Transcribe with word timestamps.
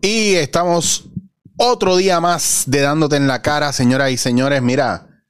Y 0.00 0.34
estamos 0.34 1.08
otro 1.56 1.96
día 1.96 2.20
más 2.20 2.64
de 2.68 2.80
dándote 2.80 3.16
en 3.16 3.26
la 3.26 3.42
cara, 3.42 3.72
señoras 3.72 4.12
y 4.12 4.16
señores. 4.16 4.62
Mira, 4.62 5.24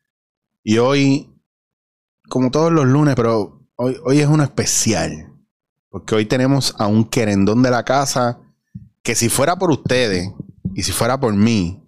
y 0.63 0.77
hoy, 0.77 1.33
como 2.29 2.51
todos 2.51 2.71
los 2.71 2.85
lunes, 2.85 3.15
pero 3.15 3.67
hoy, 3.77 3.97
hoy 4.05 4.21
es 4.21 4.27
uno 4.27 4.43
especial. 4.43 5.33
Porque 5.89 6.15
hoy 6.15 6.27
tenemos 6.27 6.75
a 6.79 6.87
un 6.87 7.07
querendón 7.07 7.63
de 7.63 7.71
la 7.71 7.85
casa 7.85 8.41
que 9.03 9.15
si 9.15 9.31
fuera 9.31 9.57
por 9.57 9.71
ustedes 9.71 10.31
y 10.75 10.83
si 10.83 10.93
fuera 10.93 11.19
por 11.19 11.33
mí, 11.33 11.83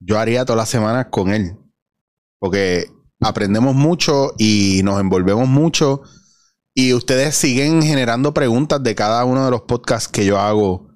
yo 0.00 0.18
haría 0.18 0.46
todas 0.46 0.56
las 0.56 0.70
semanas 0.70 1.08
con 1.10 1.34
él. 1.34 1.58
Porque 2.38 2.86
aprendemos 3.20 3.74
mucho 3.74 4.32
y 4.38 4.80
nos 4.84 4.98
envolvemos 4.98 5.46
mucho. 5.46 6.00
Y 6.72 6.94
ustedes 6.94 7.36
siguen 7.36 7.82
generando 7.82 8.32
preguntas 8.32 8.82
de 8.82 8.94
cada 8.94 9.22
uno 9.26 9.44
de 9.44 9.50
los 9.50 9.62
podcasts 9.62 10.08
que 10.08 10.24
yo 10.24 10.38
hago 10.38 10.91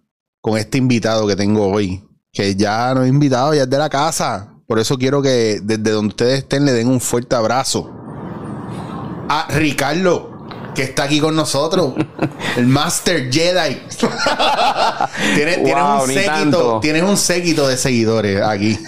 con 0.47 0.57
este 0.57 0.79
invitado 0.79 1.27
que 1.27 1.35
tengo 1.35 1.67
hoy. 1.67 2.05
Que 2.33 2.55
ya 2.55 2.95
no 2.95 3.03
he 3.03 3.09
invitado, 3.09 3.53
ya 3.53 3.65
es 3.65 3.71
de 3.71 3.79
la 3.79 3.89
casa. 3.89 4.55
Por 4.69 4.79
eso 4.79 4.97
quiero 4.97 5.21
que 5.21 5.59
desde 5.61 5.91
donde 5.91 6.11
ustedes 6.11 6.39
estén 6.39 6.65
le 6.65 6.73
den 6.73 6.87
un 6.87 7.01
fuerte 7.01 7.35
abrazo. 7.35 7.91
A 9.29 9.49
Ricardo 9.51 10.37
que 10.73 10.85
está 10.85 11.03
aquí 11.03 11.19
con 11.19 11.35
nosotros. 11.35 11.95
El 12.57 12.69
Master 12.69 13.29
Jedi. 13.33 13.83
tienes, 15.35 15.59
un 15.59 16.07
séquito, 16.07 16.79
tienes 16.81 17.03
un 17.03 17.17
séquito 17.17 17.67
de 17.67 17.77
seguidores 17.77 18.41
aquí. 18.41 18.79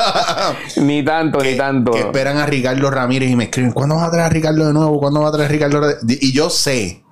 Ni 0.76 1.04
tanto, 1.04 1.40
que, 1.40 1.50
ni 1.50 1.56
tanto. 1.58 1.92
que 1.92 2.00
esperan 2.00 2.38
a 2.38 2.46
Ricardo 2.46 2.90
Ramírez 2.90 3.30
y 3.30 3.36
me 3.36 3.44
escriben, 3.44 3.72
¿cuándo 3.72 3.96
vas 3.96 4.08
a 4.08 4.10
traer 4.10 4.26
a 4.26 4.28
Ricardo 4.30 4.66
de 4.66 4.72
nuevo? 4.72 4.98
¿Cuándo 4.98 5.20
vas 5.20 5.28
a 5.28 5.32
traer 5.32 5.50
a 5.50 5.52
Ricardo? 5.52 5.80
de-?" 6.00 6.18
Y 6.22 6.32
yo 6.32 6.48
sé 6.48 7.04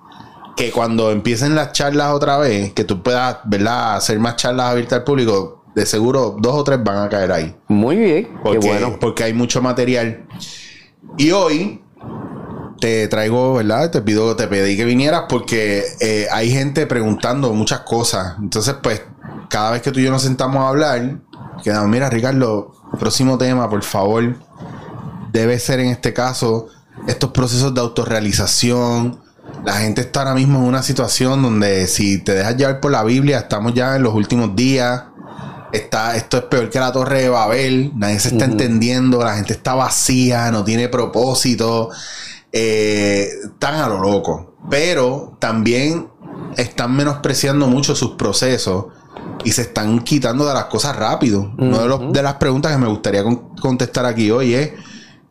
que 0.56 0.70
cuando 0.70 1.10
empiecen 1.10 1.54
las 1.54 1.72
charlas 1.72 2.12
otra 2.12 2.38
vez, 2.38 2.72
que 2.72 2.84
tú 2.84 3.02
puedas, 3.02 3.38
¿verdad?, 3.44 3.96
hacer 3.96 4.18
más 4.18 4.36
charlas 4.36 4.70
abiertas 4.70 4.98
al 5.00 5.04
público, 5.04 5.64
de 5.74 5.86
seguro 5.86 6.36
dos 6.38 6.54
o 6.54 6.64
tres 6.64 6.82
van 6.82 6.98
a 6.98 7.08
caer 7.08 7.32
ahí. 7.32 7.56
Muy 7.68 7.96
bien, 7.96 8.28
Porque, 8.42 8.60
qué 8.60 8.68
bueno. 8.68 8.96
porque 9.00 9.24
hay 9.24 9.32
mucho 9.32 9.60
material. 9.60 10.24
Y 11.18 11.32
hoy 11.32 11.82
te 12.80 13.08
traigo, 13.08 13.54
¿verdad? 13.54 13.90
Te 13.90 14.02
pido, 14.02 14.36
te 14.36 14.46
pedí 14.46 14.76
que 14.76 14.84
vinieras 14.84 15.24
porque 15.28 15.84
eh, 16.00 16.26
hay 16.30 16.50
gente 16.50 16.86
preguntando 16.86 17.52
muchas 17.52 17.80
cosas. 17.80 18.34
Entonces, 18.40 18.76
pues, 18.82 19.02
cada 19.48 19.72
vez 19.72 19.82
que 19.82 19.90
tú 19.90 20.00
y 20.00 20.04
yo 20.04 20.10
nos 20.10 20.22
sentamos 20.22 20.62
a 20.62 20.68
hablar, 20.68 21.18
quedamos, 21.62 21.88
mira, 21.88 22.08
Ricardo, 22.10 22.72
próximo 22.98 23.38
tema, 23.38 23.68
por 23.68 23.82
favor, 23.82 24.36
debe 25.32 25.58
ser 25.58 25.80
en 25.80 25.88
este 25.88 26.12
caso 26.12 26.68
estos 27.08 27.30
procesos 27.30 27.74
de 27.74 27.80
autorrealización. 27.80 29.20
La 29.64 29.74
gente 29.74 30.02
está 30.02 30.20
ahora 30.20 30.34
mismo 30.34 30.58
en 30.58 30.64
una 30.66 30.82
situación 30.82 31.42
donde 31.42 31.86
si 31.86 32.18
te 32.18 32.34
dejas 32.34 32.56
llevar 32.56 32.80
por 32.80 32.90
la 32.92 33.02
Biblia, 33.02 33.38
estamos 33.38 33.72
ya 33.74 33.96
en 33.96 34.02
los 34.02 34.14
últimos 34.14 34.54
días. 34.54 35.04
Está, 35.72 36.16
esto 36.16 36.36
es 36.36 36.42
peor 36.44 36.70
que 36.70 36.78
la 36.78 36.92
torre 36.92 37.22
de 37.22 37.28
Babel. 37.30 37.92
Nadie 37.96 38.20
se 38.20 38.28
está 38.28 38.44
entendiendo. 38.44 39.22
La 39.24 39.34
gente 39.36 39.54
está 39.54 39.74
vacía, 39.74 40.50
no 40.50 40.64
tiene 40.64 40.88
propósito. 40.88 41.90
eh, 42.52 43.28
están 43.44 43.74
a 43.76 43.88
lo 43.88 43.98
loco. 44.00 44.54
Pero 44.70 45.36
también 45.40 46.08
están 46.56 46.94
menospreciando 46.94 47.66
mucho 47.66 47.96
sus 47.96 48.12
procesos 48.12 48.86
y 49.44 49.50
se 49.50 49.62
están 49.62 49.98
quitando 50.00 50.46
de 50.46 50.54
las 50.54 50.66
cosas 50.66 50.94
rápido. 50.94 51.52
Una 51.58 51.80
de, 51.80 51.88
los- 51.88 52.12
de 52.12 52.22
las 52.22 52.34
preguntas 52.34 52.70
que 52.70 52.78
me 52.78 52.86
gustaría 52.86 53.24
con- 53.24 53.56
contestar 53.56 54.06
aquí 54.06 54.30
hoy 54.30 54.54
es 54.54 54.70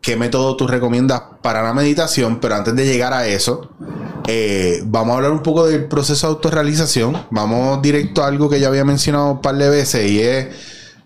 qué 0.02 0.18
método 0.18 0.58
tú 0.58 0.68
recomiendas 0.68 1.22
para 1.42 1.64
la 1.64 1.74
meditación, 1.74 2.40
pero 2.42 2.56
antes 2.56 2.76
de 2.76 2.86
llegar 2.86 3.14
a 3.14 3.26
eso, 3.26 3.70
eh, 4.28 4.82
vamos 4.86 5.14
a 5.14 5.18
hablar 5.18 5.32
un 5.32 5.42
poco 5.44 5.66
del 5.68 5.86
proceso 5.86 6.28
de 6.28 6.34
autorrealización. 6.34 7.26
Vamos 7.32 7.82
directo 7.82 8.24
a 8.24 8.28
algo 8.28 8.50
que 8.50 8.60
ya 8.60 8.68
había 8.68 8.86
mencionado 8.86 9.32
un 9.32 9.42
par 9.42 9.56
de 9.56 9.70
veces 9.70 10.10
y 10.10 10.22
es, 10.22 10.48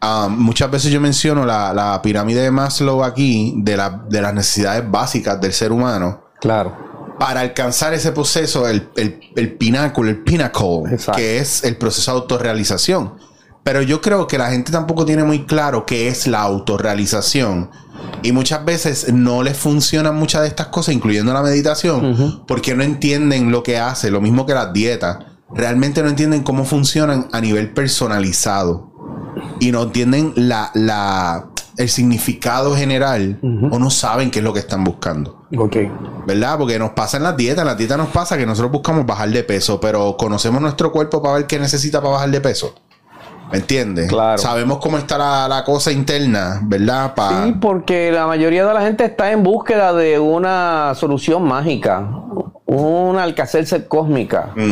ah, 0.01 0.27
muchas 0.29 0.69
veces 0.71 0.91
yo 0.91 1.01
menciono 1.01 1.45
la, 1.45 1.73
la 1.73 2.01
pirámide 2.01 2.41
de 2.41 2.51
Maslow 2.51 3.03
aquí 3.03 3.53
de, 3.57 3.77
la- 3.77 4.03
de 4.09 4.21
las 4.21 4.33
necesidades 4.33 4.89
básicas 4.89 5.39
del 5.41 5.53
ser 5.53 5.71
humano. 5.71 6.23
Claro. 6.39 6.85
Para 7.19 7.39
alcanzar 7.41 7.93
ese 7.95 8.11
proceso, 8.11 8.67
el, 8.67 8.89
el, 8.95 9.19
el 9.35 9.53
pináculo, 9.57 10.09
el 10.09 10.19
pinnacle, 10.23 10.83
Exacto. 10.91 11.17
que 11.17 11.39
es 11.39 11.63
el 11.63 11.75
proceso 11.75 12.11
de 12.11 12.17
autorrealización. 12.19 13.15
Pero 13.63 13.81
yo 13.81 13.99
creo 14.01 14.27
que 14.27 14.37
la 14.37 14.49
gente 14.51 14.71
tampoco 14.71 15.03
tiene 15.03 15.23
muy 15.23 15.45
claro 15.45 15.85
qué 15.85 16.07
es 16.07 16.27
la 16.27 16.41
autorrealización. 16.41 17.69
Y 18.23 18.31
muchas 18.31 18.65
veces 18.65 19.13
no 19.13 19.43
les 19.43 19.57
funcionan 19.57 20.15
muchas 20.15 20.41
de 20.41 20.47
estas 20.47 20.67
cosas, 20.67 20.95
incluyendo 20.95 21.33
la 21.33 21.41
meditación, 21.41 22.43
porque 22.47 22.75
no 22.75 22.83
entienden 22.83 23.51
lo 23.51 23.63
que 23.63 23.77
hace, 23.77 24.11
lo 24.11 24.21
mismo 24.21 24.45
que 24.45 24.53
las 24.53 24.73
dietas. 24.73 25.17
Realmente 25.53 26.03
no 26.03 26.09
entienden 26.09 26.43
cómo 26.43 26.65
funcionan 26.65 27.27
a 27.31 27.39
nivel 27.41 27.73
personalizado. 27.73 28.91
Y 29.59 29.71
no 29.71 29.83
entienden 29.83 30.33
la, 30.35 30.71
la, 30.73 31.47
el 31.77 31.89
significado 31.89 32.75
general 32.75 33.39
o 33.71 33.79
no 33.79 33.89
saben 33.89 34.31
qué 34.31 34.39
es 34.39 34.45
lo 34.45 34.53
que 34.53 34.59
están 34.59 34.83
buscando. 34.83 35.45
Ok. 35.55 35.77
¿Verdad? 36.25 36.57
Porque 36.57 36.77
nos 36.79 36.91
pasa 36.91 37.17
en 37.17 37.23
las 37.23 37.37
dietas. 37.37 37.61
En 37.61 37.67
las 37.67 37.77
dietas 37.77 37.97
nos 37.97 38.09
pasa 38.09 38.37
que 38.37 38.45
nosotros 38.45 38.71
buscamos 38.71 39.05
bajar 39.05 39.29
de 39.29 39.43
peso, 39.43 39.79
pero 39.79 40.17
conocemos 40.17 40.61
nuestro 40.61 40.91
cuerpo 40.91 41.21
para 41.21 41.35
ver 41.35 41.47
qué 41.47 41.59
necesita 41.59 42.01
para 42.01 42.13
bajar 42.13 42.31
de 42.31 42.41
peso. 42.41 42.75
¿Me 43.51 43.59
entiendes? 43.59 44.09
Claro. 44.09 44.37
Sabemos 44.37 44.79
cómo 44.79 44.97
está 44.97 45.17
la, 45.17 45.47
la 45.47 45.63
cosa 45.63 45.91
interna, 45.91 46.59
¿verdad? 46.63 47.13
Pa- 47.15 47.45
Sí, 47.45 47.53
porque 47.61 48.11
la 48.11 48.27
mayoría 48.27 48.65
de 48.65 48.73
la 48.73 48.81
gente 48.81 49.05
está 49.05 49.31
en 49.31 49.41
búsqueda 49.43 49.93
de 49.93 50.19
una 50.19 50.93
solución 50.95 51.43
mágica, 51.43 52.05
una 52.67 53.23
alcacelser 53.23 53.87
cósmica. 53.87 54.51
Mm. 54.55 54.71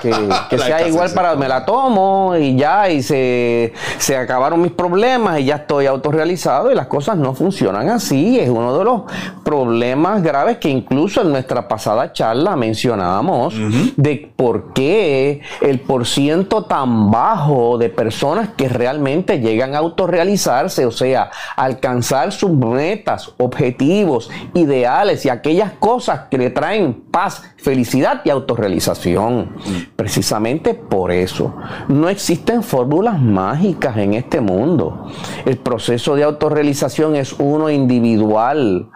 Que, 0.00 0.58
sea 0.58 0.86
igual 0.86 1.10
para 1.12 1.34
me 1.34 1.48
la 1.48 1.64
tomo 1.64 2.34
y 2.36 2.56
ya, 2.56 2.88
y 2.88 3.02
se, 3.02 3.72
se 3.98 4.16
acabaron 4.16 4.62
mis 4.62 4.72
problemas 4.72 5.40
y 5.40 5.46
ya 5.46 5.56
estoy 5.56 5.86
autorrealizado 5.86 6.70
y 6.70 6.74
las 6.74 6.86
cosas 6.86 7.16
no 7.16 7.34
funcionan 7.34 7.88
así. 7.90 8.38
Es 8.38 8.48
uno 8.48 8.78
de 8.78 8.84
los 8.84 9.02
problemas 9.44 10.22
graves 10.22 10.58
que 10.58 10.68
incluso 10.68 11.22
en 11.22 11.30
nuestra 11.30 11.66
pasada 11.68 12.12
charla 12.12 12.56
mencionábamos 12.56 13.54
de 13.96 14.32
por 14.36 14.72
qué 14.72 15.40
el 15.60 15.80
porciento 15.80 16.64
tan 16.64 17.10
bajo 17.10 17.78
de 17.78 17.88
personas 17.88 18.50
que 18.56 18.68
realmente 18.68 19.40
llegan 19.40 19.74
a 19.74 19.78
autorrealizarse, 19.78 20.86
o 20.86 20.92
sea, 20.92 21.30
alcanzar 21.56 22.32
sus 22.32 22.50
metas, 22.52 23.32
objetivos, 23.38 24.30
ideales 24.54 25.24
y 25.24 25.28
aquellas 25.28 25.72
cosas 25.72 26.22
que 26.30 26.38
le 26.38 26.50
traen 26.50 26.94
paz, 27.16 27.42
felicidad 27.56 28.20
y 28.26 28.28
autorrealización. 28.28 29.56
Precisamente 29.96 30.74
por 30.74 31.10
eso. 31.10 31.54
No 31.88 32.10
existen 32.10 32.62
fórmulas 32.62 33.18
mágicas 33.18 33.96
en 33.96 34.12
este 34.12 34.42
mundo. 34.42 35.06
El 35.46 35.56
proceso 35.56 36.14
de 36.14 36.24
autorrealización 36.24 37.16
es 37.16 37.34
uno 37.38 37.70
individual 37.70 38.90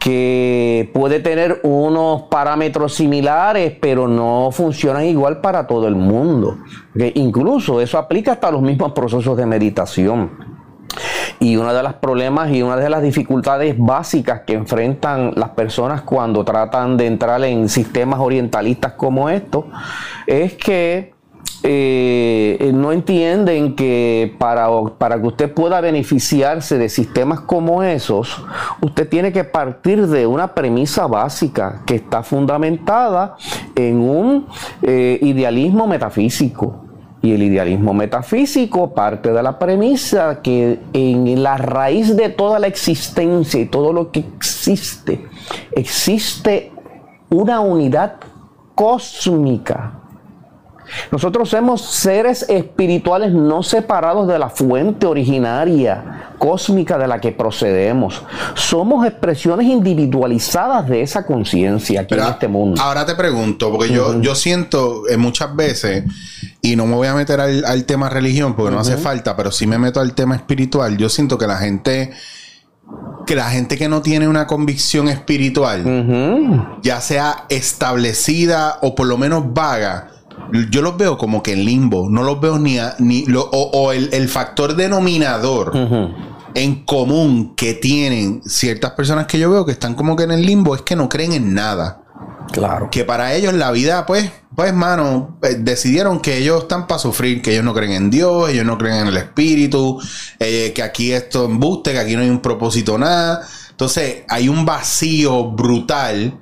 que 0.00 0.90
puede 0.92 1.20
tener 1.20 1.60
unos 1.62 2.22
parámetros 2.22 2.94
similares, 2.94 3.76
pero 3.80 4.08
no 4.08 4.48
funcionan 4.50 5.04
igual 5.04 5.40
para 5.40 5.68
todo 5.68 5.86
el 5.86 5.94
mundo. 5.94 6.58
Incluso 7.14 7.80
eso 7.80 7.98
aplica 7.98 8.32
hasta 8.32 8.50
los 8.50 8.62
mismos 8.62 8.90
procesos 8.90 9.36
de 9.36 9.46
meditación. 9.46 10.49
Y 11.38 11.56
uno 11.56 11.72
de 11.72 11.82
los 11.82 11.94
problemas 11.94 12.50
y 12.50 12.62
una 12.62 12.76
de 12.76 12.90
las 12.90 13.02
dificultades 13.02 13.74
básicas 13.78 14.42
que 14.46 14.54
enfrentan 14.54 15.32
las 15.36 15.50
personas 15.50 16.02
cuando 16.02 16.44
tratan 16.44 16.96
de 16.96 17.06
entrar 17.06 17.42
en 17.44 17.68
sistemas 17.68 18.20
orientalistas 18.20 18.92
como 18.92 19.30
estos 19.30 19.64
es 20.26 20.54
que 20.54 21.12
eh, 21.62 22.70
no 22.72 22.90
entienden 22.90 23.76
que 23.76 24.34
para, 24.38 24.68
para 24.96 25.20
que 25.20 25.26
usted 25.26 25.52
pueda 25.52 25.80
beneficiarse 25.82 26.78
de 26.78 26.88
sistemas 26.88 27.40
como 27.40 27.82
esos, 27.82 28.42
usted 28.80 29.06
tiene 29.08 29.30
que 29.30 29.44
partir 29.44 30.06
de 30.06 30.26
una 30.26 30.54
premisa 30.54 31.06
básica 31.06 31.82
que 31.84 31.96
está 31.96 32.22
fundamentada 32.22 33.36
en 33.74 34.00
un 34.00 34.46
eh, 34.82 35.18
idealismo 35.20 35.86
metafísico. 35.86 36.89
Y 37.22 37.32
el 37.32 37.42
idealismo 37.42 37.92
metafísico 37.92 38.94
parte 38.94 39.32
de 39.32 39.42
la 39.42 39.58
premisa 39.58 40.40
que 40.42 40.80
en 40.92 41.42
la 41.42 41.58
raíz 41.58 42.16
de 42.16 42.30
toda 42.30 42.58
la 42.58 42.66
existencia 42.66 43.60
y 43.60 43.66
todo 43.66 43.92
lo 43.92 44.10
que 44.10 44.20
existe, 44.20 45.26
existe 45.72 46.72
una 47.28 47.60
unidad 47.60 48.16
cósmica. 48.74 50.00
Nosotros 51.10 51.50
somos 51.50 51.82
seres 51.82 52.44
espirituales 52.48 53.32
no 53.32 53.62
separados 53.62 54.26
de 54.26 54.38
la 54.38 54.48
fuente 54.48 55.06
originaria, 55.06 56.32
cósmica 56.38 56.98
de 56.98 57.06
la 57.06 57.20
que 57.20 57.32
procedemos. 57.32 58.22
Somos 58.54 59.06
expresiones 59.06 59.66
individualizadas 59.66 60.88
de 60.88 61.02
esa 61.02 61.24
conciencia 61.24 62.00
aquí 62.00 62.14
Pero 62.14 62.22
en 62.22 62.30
este 62.30 62.48
mundo. 62.48 62.80
Ahora 62.82 63.06
te 63.06 63.14
pregunto, 63.14 63.70
porque 63.70 63.92
yo, 63.92 64.20
yo 64.20 64.34
siento 64.34 65.08
eh, 65.08 65.16
muchas 65.16 65.54
veces, 65.54 66.04
y 66.62 66.76
no 66.76 66.86
me 66.86 66.94
voy 66.94 67.08
a 67.08 67.14
meter 67.14 67.40
al, 67.40 67.64
al 67.64 67.84
tema 67.84 68.08
religión 68.08 68.54
porque 68.54 68.72
no 68.74 68.80
hace 68.80 68.96
falta, 68.96 69.36
pero 69.36 69.50
sí 69.50 69.66
me 69.66 69.78
meto 69.78 70.00
al 70.00 70.14
tema 70.14 70.36
espiritual. 70.36 70.96
Yo 70.96 71.08
siento 71.08 71.38
que 71.38 71.46
la 71.46 71.56
gente, 71.56 72.10
que 73.26 73.34
la 73.34 73.50
gente 73.50 73.78
que 73.78 73.88
no 73.88 74.02
tiene 74.02 74.28
una 74.28 74.46
convicción 74.46 75.08
espiritual, 75.08 75.86
Ujú. 75.86 76.80
ya 76.82 77.00
sea 77.00 77.46
establecida 77.48 78.78
o 78.82 78.94
por 78.94 79.06
lo 79.06 79.16
menos 79.16 79.54
vaga, 79.54 80.10
yo 80.70 80.82
los 80.82 80.96
veo 80.96 81.16
como 81.16 81.42
que 81.42 81.52
en 81.52 81.64
limbo. 81.64 82.08
No 82.10 82.22
los 82.22 82.40
veo 82.40 82.58
ni, 82.58 82.78
ni 82.98 83.24
lo, 83.26 83.42
o, 83.50 83.92
el, 83.92 84.28
factor 84.28 84.74
denominador 84.74 85.72
en 86.54 86.84
común 86.84 87.54
que 87.54 87.74
tienen 87.74 88.42
ciertas 88.44 88.92
personas 88.92 89.26
que 89.26 89.38
yo 89.38 89.50
veo 89.50 89.64
que 89.64 89.72
están 89.72 89.94
como 89.94 90.16
que 90.16 90.24
en 90.24 90.32
el 90.32 90.44
limbo 90.44 90.74
es 90.74 90.82
que 90.82 90.96
no 90.96 91.08
creen 91.08 91.32
en 91.32 91.54
nada. 91.54 91.99
Claro. 92.52 92.88
Que 92.90 93.04
para 93.04 93.34
ellos 93.34 93.54
la 93.54 93.70
vida, 93.70 94.06
pues, 94.06 94.30
pues, 94.54 94.74
mano, 94.74 95.38
eh, 95.42 95.56
decidieron 95.58 96.20
que 96.20 96.38
ellos 96.38 96.62
están 96.62 96.86
para 96.86 96.98
sufrir, 96.98 97.42
que 97.42 97.52
ellos 97.52 97.64
no 97.64 97.74
creen 97.74 97.92
en 97.92 98.10
Dios, 98.10 98.50
ellos 98.50 98.64
no 98.64 98.76
creen 98.76 99.02
en 99.02 99.06
el 99.08 99.16
Espíritu, 99.16 100.00
eh, 100.38 100.72
que 100.74 100.82
aquí 100.82 101.12
esto 101.12 101.44
embuste, 101.44 101.92
que 101.92 101.98
aquí 101.98 102.16
no 102.16 102.22
hay 102.22 102.30
un 102.30 102.40
propósito 102.40 102.98
nada. 102.98 103.46
Entonces, 103.70 104.24
hay 104.28 104.48
un 104.48 104.66
vacío 104.66 105.50
brutal 105.52 106.38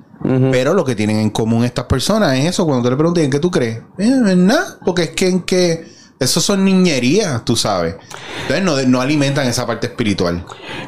pero 0.51 0.73
lo 0.73 0.83
que 0.83 0.95
tienen 0.95 1.17
en 1.17 1.29
común 1.29 1.63
estas 1.63 1.85
personas 1.85 2.37
es 2.37 2.45
eso. 2.45 2.65
Cuando 2.65 2.83
te 2.83 2.89
le 2.89 2.97
preguntas 2.97 3.23
en 3.23 3.31
qué 3.31 3.39
tú 3.39 3.49
crees, 3.49 3.79
eh, 3.97 4.35
nada, 4.35 4.77
porque 4.83 5.03
es 5.03 5.09
que 5.11 5.29
en 5.29 5.41
que 5.43 5.87
eso 6.19 6.41
son 6.41 6.65
niñerías, 6.65 7.45
tú 7.45 7.55
sabes. 7.55 7.95
Entonces 8.49 8.87
no, 8.87 8.99
alimentan 8.99 9.47
esa 9.47 9.65
parte 9.65 9.87
espiritual. 9.87 10.43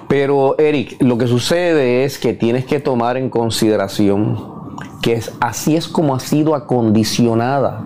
Pero 0.10 0.58
Eric, 0.60 0.98
lo 1.02 1.18
que 1.18 1.28
sucede 1.28 2.04
es 2.04 2.18
que 2.18 2.34
tienes 2.34 2.66
que 2.66 2.82
tomar 2.82 3.16
en 3.16 3.30
consideración 3.30 4.61
que 5.02 5.14
es, 5.14 5.34
así 5.40 5.76
es 5.76 5.88
como 5.88 6.16
ha 6.16 6.20
sido 6.20 6.56
acondicionada 6.56 7.84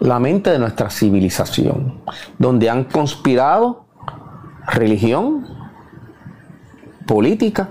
la 0.00 0.18
mente 0.18 0.50
de 0.50 0.58
nuestra 0.58 0.90
civilización, 0.90 2.00
donde 2.38 2.68
han 2.68 2.84
conspirado 2.84 3.84
religión, 4.66 5.46
política 7.06 7.68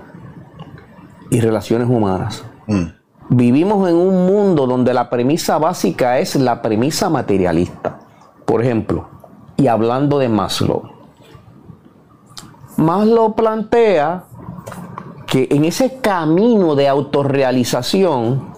y 1.30 1.40
relaciones 1.40 1.88
humanas. 1.88 2.44
Mm. 2.66 2.84
Vivimos 3.30 3.88
en 3.88 3.96
un 3.96 4.26
mundo 4.26 4.66
donde 4.66 4.92
la 4.92 5.08
premisa 5.08 5.58
básica 5.58 6.18
es 6.18 6.36
la 6.36 6.60
premisa 6.60 7.08
materialista. 7.08 8.00
Por 8.44 8.62
ejemplo, 8.62 9.08
y 9.56 9.66
hablando 9.66 10.18
de 10.18 10.28
Maslow, 10.28 10.82
Maslow 12.76 13.34
plantea 13.34 14.24
que 15.26 15.48
en 15.50 15.64
ese 15.64 15.98
camino 16.00 16.74
de 16.74 16.88
autorrealización, 16.88 18.51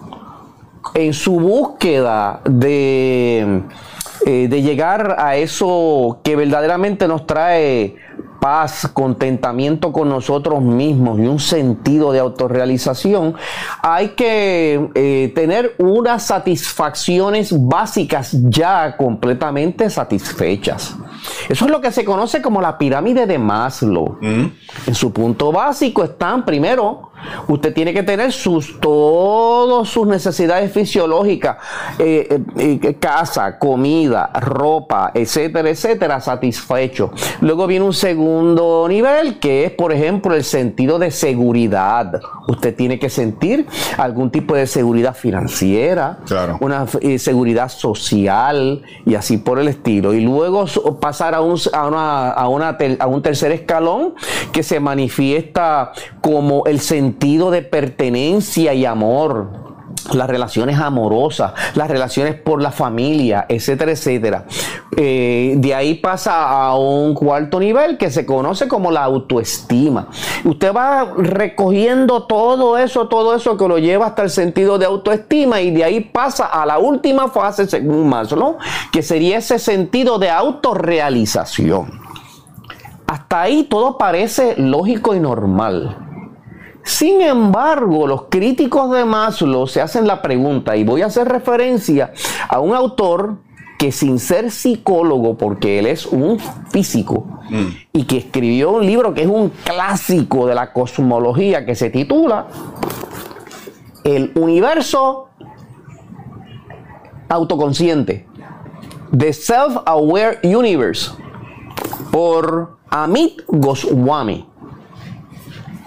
en 0.93 1.13
su 1.13 1.39
búsqueda 1.39 2.41
de, 2.45 3.63
eh, 4.25 4.47
de 4.47 4.61
llegar 4.61 5.15
a 5.19 5.35
eso 5.35 6.19
que 6.23 6.35
verdaderamente 6.35 7.07
nos 7.07 7.25
trae 7.25 7.95
paz, 8.45 8.87
contentamiento 8.93 9.91
con 9.91 10.07
nosotros 10.07 10.61
mismos 10.61 11.17
y 11.17 11.23
un 11.23 11.39
sentido 11.39 12.11
de 12.11 12.19
autorrealización, 12.19 13.33
hay 13.81 14.09
que 14.09 14.91
eh, 14.93 15.31
tener 15.33 15.73
unas 15.79 16.27
satisfacciones 16.27 17.51
básicas 17.67 18.37
ya 18.43 18.97
completamente 18.97 19.89
satisfechas. 19.89 20.95
Eso 21.49 21.65
es 21.65 21.71
lo 21.71 21.81
que 21.81 21.91
se 21.91 22.05
conoce 22.05 22.39
como 22.43 22.61
la 22.61 22.77
pirámide 22.77 23.25
de 23.25 23.39
Maslow. 23.39 24.19
Mm. 24.21 24.45
En 24.85 24.93
su 24.93 25.11
punto 25.11 25.51
básico 25.51 26.03
están 26.03 26.45
primero 26.45 27.09
Usted 27.47 27.73
tiene 27.73 27.93
que 27.93 28.03
tener 28.03 28.31
sus, 28.31 28.79
todas 28.79 29.87
sus 29.87 30.07
necesidades 30.07 30.71
fisiológicas, 30.71 31.57
eh, 31.99 32.27
eh, 32.57 32.79
eh, 32.81 32.93
casa, 32.95 33.57
comida, 33.59 34.29
ropa, 34.33 35.11
etcétera, 35.13 35.69
etcétera, 35.69 36.19
satisfecho. 36.21 37.11
Luego 37.41 37.67
viene 37.67 37.85
un 37.85 37.93
segundo 37.93 38.85
nivel 38.87 39.39
que 39.39 39.65
es, 39.65 39.71
por 39.71 39.91
ejemplo, 39.91 40.35
el 40.35 40.43
sentido 40.43 40.99
de 40.99 41.11
seguridad. 41.11 42.19
Usted 42.47 42.75
tiene 42.75 42.99
que 42.99 43.09
sentir 43.09 43.65
algún 43.97 44.31
tipo 44.31 44.55
de 44.55 44.67
seguridad 44.67 45.15
financiera, 45.15 46.19
una 46.59 46.85
seguridad 47.17 47.69
social 47.69 48.83
y 49.05 49.15
así 49.15 49.37
por 49.37 49.59
el 49.59 49.67
estilo. 49.67 50.13
Y 50.13 50.21
luego 50.21 50.65
pasar 50.99 51.33
a 51.33 51.41
un, 51.41 51.59
a, 51.73 51.87
una, 52.47 52.69
a 52.99 53.07
un 53.07 53.21
tercer 53.21 53.51
escalón 53.51 54.15
que 54.51 54.63
se 54.63 54.79
manifiesta 54.79 55.91
como 56.21 56.65
el 56.65 56.79
sentido 56.79 57.14
sentido 57.15 57.49
de 57.49 57.61
pertenencia 57.61 58.73
y 58.73 58.85
amor 58.85 59.63
las 60.13 60.29
relaciones 60.29 60.77
amorosas, 60.77 61.53
las 61.73 61.89
relaciones 61.89 62.35
por 62.35 62.61
la 62.61 62.71
familia, 62.71 63.45
etcétera, 63.47 63.93
etcétera. 63.93 64.45
Eh, 64.95 65.55
de 65.57 65.73
ahí 65.73 65.95
pasa 65.95 66.47
a 66.47 66.75
un 66.75 67.15
cuarto 67.15 67.59
nivel 67.59 67.97
que 67.97 68.11
se 68.11 68.25
conoce 68.25 68.67
como 68.67 68.91
la 68.91 69.03
autoestima. 69.05 70.09
Usted 70.43 70.73
va 70.75 71.13
recogiendo 71.17 72.23
todo 72.23 72.77
eso, 72.77 73.07
todo 73.07 73.33
eso 73.33 73.55
que 73.57 73.67
lo 73.67 73.79
lleva 73.79 74.07
hasta 74.07 74.23
el 74.23 74.29
sentido 74.29 74.77
de 74.77 74.85
autoestima 74.85 75.61
y 75.61 75.71
de 75.71 75.85
ahí 75.85 76.01
pasa 76.01 76.47
a 76.47 76.65
la 76.65 76.77
última 76.77 77.29
fase, 77.29 77.65
según 77.65 78.09
Maslow, 78.09 78.57
que 78.91 79.01
sería 79.01 79.37
ese 79.37 79.57
sentido 79.57 80.19
de 80.19 80.29
autorrealización. 80.29 82.01
Hasta 83.07 83.41
ahí 83.41 83.63
todo 83.63 83.97
parece 83.97 84.55
lógico 84.57 85.15
y 85.15 85.19
normal. 85.19 86.14
Sin 86.85 87.19
embargo, 87.19 88.05
los 88.05 88.25
críticos 88.29 88.91
de 88.91 89.05
Maslow 89.05 89.65
se 89.65 89.81
hacen 89.81 90.05
la 90.05 90.21
pregunta, 90.21 90.77
y 90.77 90.83
voy 90.83 91.01
a 91.01 91.07
hacer 91.07 91.27
referencia 91.27 92.13
a 92.47 92.59
un 92.59 92.75
autor 92.75 93.37
que 93.79 93.91
sin 93.91 94.19
ser 94.19 94.51
psicólogo, 94.51 95.35
porque 95.35 95.79
él 95.79 95.87
es 95.87 96.05
un 96.05 96.37
físico, 96.69 97.25
mm. 97.49 97.65
y 97.91 98.03
que 98.03 98.17
escribió 98.17 98.73
un 98.73 98.85
libro 98.85 99.15
que 99.15 99.23
es 99.23 99.27
un 99.27 99.49
clásico 99.49 100.45
de 100.45 100.53
la 100.53 100.71
cosmología, 100.71 101.65
que 101.65 101.73
se 101.73 101.89
titula 101.89 102.45
El 104.03 104.31
universo 104.35 105.29
autoconsciente, 107.27 108.27
The 109.17 109.33
Self-Aware 109.33 110.39
Universe, 110.43 111.11
por 112.11 112.77
Amit 112.91 113.41
Goswami. 113.47 114.45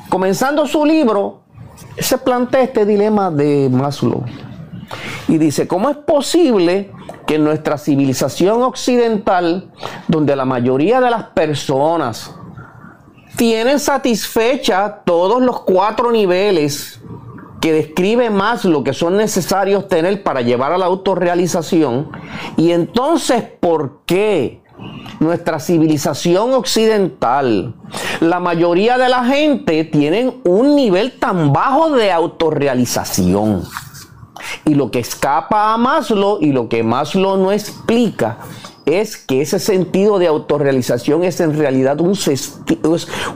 Comenzando 0.08 0.66
su 0.66 0.84
libro, 0.84 1.40
se 1.98 2.18
plantea 2.18 2.62
este 2.62 2.86
dilema 2.86 3.30
de 3.30 3.68
Maslow. 3.70 4.24
Y 5.28 5.36
dice, 5.36 5.68
¿cómo 5.68 5.90
es 5.90 5.96
posible 5.96 6.90
que 7.26 7.34
en 7.34 7.44
nuestra 7.44 7.76
civilización 7.76 8.62
occidental, 8.62 9.70
donde 10.06 10.34
la 10.34 10.46
mayoría 10.46 11.00
de 11.00 11.10
las 11.10 11.24
personas 11.24 12.34
tienen 13.36 13.78
satisfecha 13.78 15.02
todos 15.04 15.42
los 15.42 15.60
cuatro 15.60 16.10
niveles 16.10 17.00
que 17.60 17.72
describe 17.72 18.30
Maslow 18.30 18.82
que 18.82 18.94
son 18.94 19.16
necesarios 19.16 19.88
tener 19.88 20.22
para 20.22 20.40
llevar 20.40 20.72
a 20.72 20.78
la 20.78 20.86
autorrealización, 20.86 22.10
y 22.56 22.70
entonces, 22.70 23.44
¿por 23.60 24.00
qué 24.06 24.62
nuestra 25.20 25.58
civilización 25.58 26.52
occidental, 26.52 27.74
la 28.20 28.40
mayoría 28.40 28.98
de 28.98 29.08
la 29.08 29.24
gente 29.24 29.84
tienen 29.84 30.40
un 30.44 30.76
nivel 30.76 31.18
tan 31.18 31.52
bajo 31.52 31.90
de 31.90 32.12
autorrealización. 32.12 33.64
Y 34.64 34.74
lo 34.74 34.90
que 34.90 35.00
escapa 35.00 35.74
a 35.74 35.76
Maslow 35.76 36.38
y 36.40 36.52
lo 36.52 36.68
que 36.68 36.82
Maslow 36.82 37.36
no 37.36 37.52
explica 37.52 38.38
es 38.86 39.16
que 39.16 39.42
ese 39.42 39.58
sentido 39.58 40.18
de 40.18 40.26
autorrealización 40.26 41.24
es 41.24 41.40
en 41.40 41.58
realidad 41.58 42.00
un, 42.00 42.16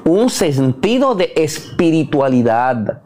un 0.05 0.31
sentido 0.31 1.15
de 1.15 1.33
espiritualidad. 1.37 3.03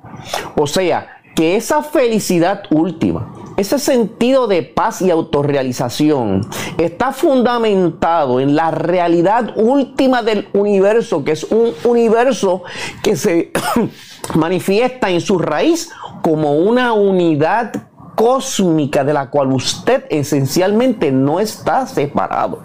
O 0.57 0.67
sea, 0.67 1.09
que 1.35 1.57
esa 1.57 1.83
felicidad 1.83 2.63
última, 2.71 3.33
ese 3.57 3.79
sentido 3.79 4.47
de 4.47 4.63
paz 4.63 5.01
y 5.01 5.11
autorrealización 5.11 6.47
está 6.79 7.13
fundamentado 7.13 8.41
en 8.41 8.55
la 8.55 8.71
realidad 8.71 9.53
última 9.57 10.23
del 10.23 10.49
universo, 10.53 11.25
que 11.25 11.33
es 11.33 11.45
un 11.45 11.73
universo 11.85 12.63
que 13.03 13.17
se 13.17 13.53
manifiesta 14.35 15.11
en 15.11 15.21
su 15.21 15.39
raíz 15.39 15.91
como 16.23 16.53
una 16.53 16.93
unidad 16.93 17.73
cósmica 18.15 19.05
de 19.05 19.13
la 19.13 19.31
cual 19.31 19.53
usted 19.53 20.05
esencialmente 20.11 21.13
no 21.13 21.41
está 21.41 21.87
separado. 21.87 22.63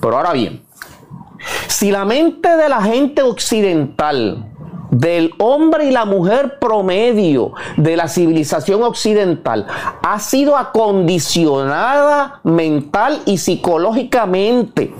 Pero 0.00 0.16
ahora 0.16 0.32
bien, 0.32 0.64
si 1.68 1.90
la 1.90 2.04
mente 2.04 2.56
de 2.56 2.68
la 2.68 2.82
gente 2.82 3.22
occidental 3.22 4.55
del 4.98 5.34
hombre 5.38 5.86
y 5.86 5.90
la 5.90 6.04
mujer 6.04 6.58
promedio 6.58 7.52
de 7.76 7.96
la 7.96 8.08
civilización 8.08 8.82
occidental 8.82 9.66
ha 10.02 10.18
sido 10.18 10.56
acondicionada 10.56 12.40
mental 12.44 13.20
y 13.26 13.38
psicológicamente 13.38 14.94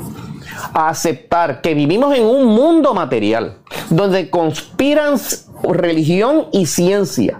a 0.72 0.88
aceptar 0.88 1.60
que 1.62 1.74
vivimos 1.74 2.14
en 2.14 2.24
un 2.24 2.46
mundo 2.46 2.94
material 2.94 3.58
donde 3.90 4.30
conspiran 4.30 5.16
religión 5.62 6.46
y 6.52 6.66
ciencia 6.66 7.38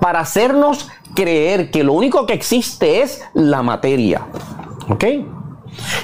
para 0.00 0.20
hacernos 0.20 0.88
creer 1.14 1.70
que 1.70 1.82
lo 1.82 1.92
único 1.92 2.26
que 2.26 2.34
existe 2.34 3.02
es 3.02 3.20
la 3.34 3.62
materia. 3.62 4.26
¿Ok? 4.88 5.04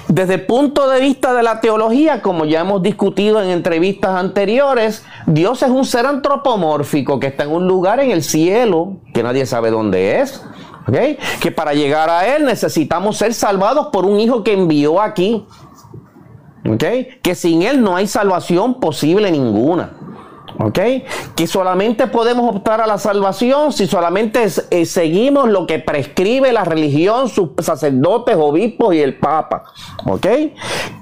Desde 0.09 0.35
el 0.35 0.47
punto 0.47 0.89
de 0.89 1.01
vista 1.01 1.33
de 1.35 1.43
la 1.43 1.61
teología, 1.61 2.23
como 2.23 2.45
ya 2.45 2.61
hemos 2.61 2.83
discutido 2.83 3.43
en 3.43 3.51
entrevistas 3.51 4.11
anteriores, 4.11 5.05
Dios 5.27 5.63
es 5.63 5.71
un 5.71 5.85
ser 5.85 6.07
antropomórfico 6.07 7.19
que 7.19 7.29
está 7.29 7.45
en 7.45 7.51
un 7.51 7.67
lugar 7.67 8.01
en 8.01 8.11
el 8.11 8.23
cielo, 8.23 8.97
que 9.13 9.23
nadie 9.23 9.47
sabe 9.47 9.71
dónde 9.71 10.21
es, 10.21 10.45
Que 11.41 11.51
para 11.51 11.73
llegar 11.73 12.11
a 12.11 12.37
Él 12.37 12.45
necesitamos 12.45 13.17
ser 13.17 13.33
salvados 13.33 13.89
por 13.89 14.05
un 14.05 14.21
Hijo 14.21 14.45
que 14.45 14.53
envió 14.53 15.01
aquí. 15.01 15.47
Que 17.23 17.35
sin 17.35 17.63
Él 17.63 17.83
no 17.83 17.97
hay 17.97 18.07
salvación 18.07 18.81
posible 18.81 19.31
ninguna. 19.31 19.93
¿Ok? 20.59 20.79
Que 21.35 21.47
solamente 21.47 22.07
podemos 22.07 22.55
optar 22.55 22.81
a 22.81 22.87
la 22.87 22.99
salvación 22.99 23.73
si 23.73 23.87
solamente 23.87 24.47
eh, 24.71 24.87
seguimos 24.87 25.49
lo 25.49 25.67
que 25.67 25.79
prescribe 25.79 26.53
la 26.53 26.65
religión, 26.65 27.29
sus 27.29 27.51
sacerdotes, 27.59 28.37
obispos 28.39 28.95
y 28.95 29.01
el 29.01 29.19
Papa. 29.19 29.65
¿Ok? 30.07 30.27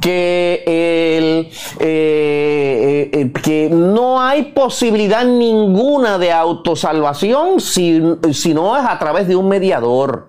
Que, 0.01 0.65
el, 0.67 1.51
eh, 1.81 3.11
eh, 3.13 3.33
que 3.43 3.69
no 3.71 4.21
hay 4.21 4.45
posibilidad 4.45 5.25
ninguna 5.25 6.19
de 6.19 6.33
autosalvación 6.33 7.61
si, 7.61 8.03
si 8.33 8.55
no 8.55 8.77
es 8.77 8.85
a 8.85 8.99
través 8.99 9.29
de 9.29 9.37
un 9.37 9.49
mediador. 9.49 10.29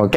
¿Ok? 0.00 0.16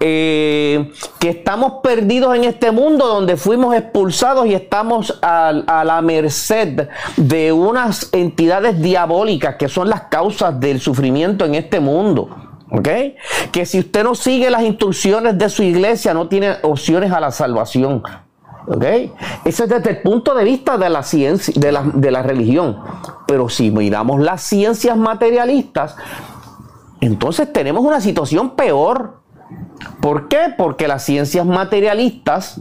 Eh, 0.00 0.92
que 1.18 1.30
estamos 1.30 1.74
perdidos 1.82 2.36
en 2.36 2.44
este 2.44 2.70
mundo 2.70 3.06
donde 3.06 3.38
fuimos 3.38 3.74
expulsados 3.74 4.46
y 4.46 4.52
estamos 4.52 5.18
a, 5.22 5.52
la 5.84 6.02
merced 6.02 6.88
de 7.16 7.52
unas 7.52 8.10
entidades 8.12 8.80
diabólicas 8.82 9.56
que 9.56 9.68
son 9.68 9.88
las 9.88 10.02
causas 10.02 10.60
del 10.60 10.80
sufrimiento 10.80 11.46
en 11.46 11.54
este 11.54 11.80
mundo. 11.80 12.28
¿Ok? 12.70 12.88
Que 13.50 13.64
si 13.64 13.78
usted 13.78 14.04
no 14.04 14.14
sigue 14.14 14.50
las 14.50 14.62
instrucciones 14.62 15.38
de 15.38 15.48
su 15.48 15.62
iglesia, 15.62 16.12
no 16.12 16.28
tiene 16.28 16.56
opciones 16.62 17.10
a 17.10 17.18
la 17.18 17.30
salvación. 17.30 18.02
¿Ok? 18.66 18.84
Eso 19.46 19.64
es 19.64 19.70
desde 19.70 19.90
el 19.90 20.02
punto 20.02 20.34
de 20.34 20.44
vista 20.44 20.76
de 20.76 20.90
la 20.90 21.02
ciencia, 21.02 21.54
de 21.56 21.72
la, 21.72 21.82
de 21.82 22.10
la 22.10 22.22
religión. 22.22 22.76
Pero 23.26 23.48
si 23.48 23.70
miramos 23.70 24.20
las 24.20 24.42
ciencias 24.42 24.98
materialistas, 24.98 25.96
entonces 27.00 27.52
tenemos 27.52 27.84
una 27.84 28.00
situación 28.00 28.50
peor. 28.50 29.20
¿Por 30.00 30.28
qué? 30.28 30.52
Porque 30.56 30.88
las 30.88 31.04
ciencias 31.04 31.46
materialistas 31.46 32.60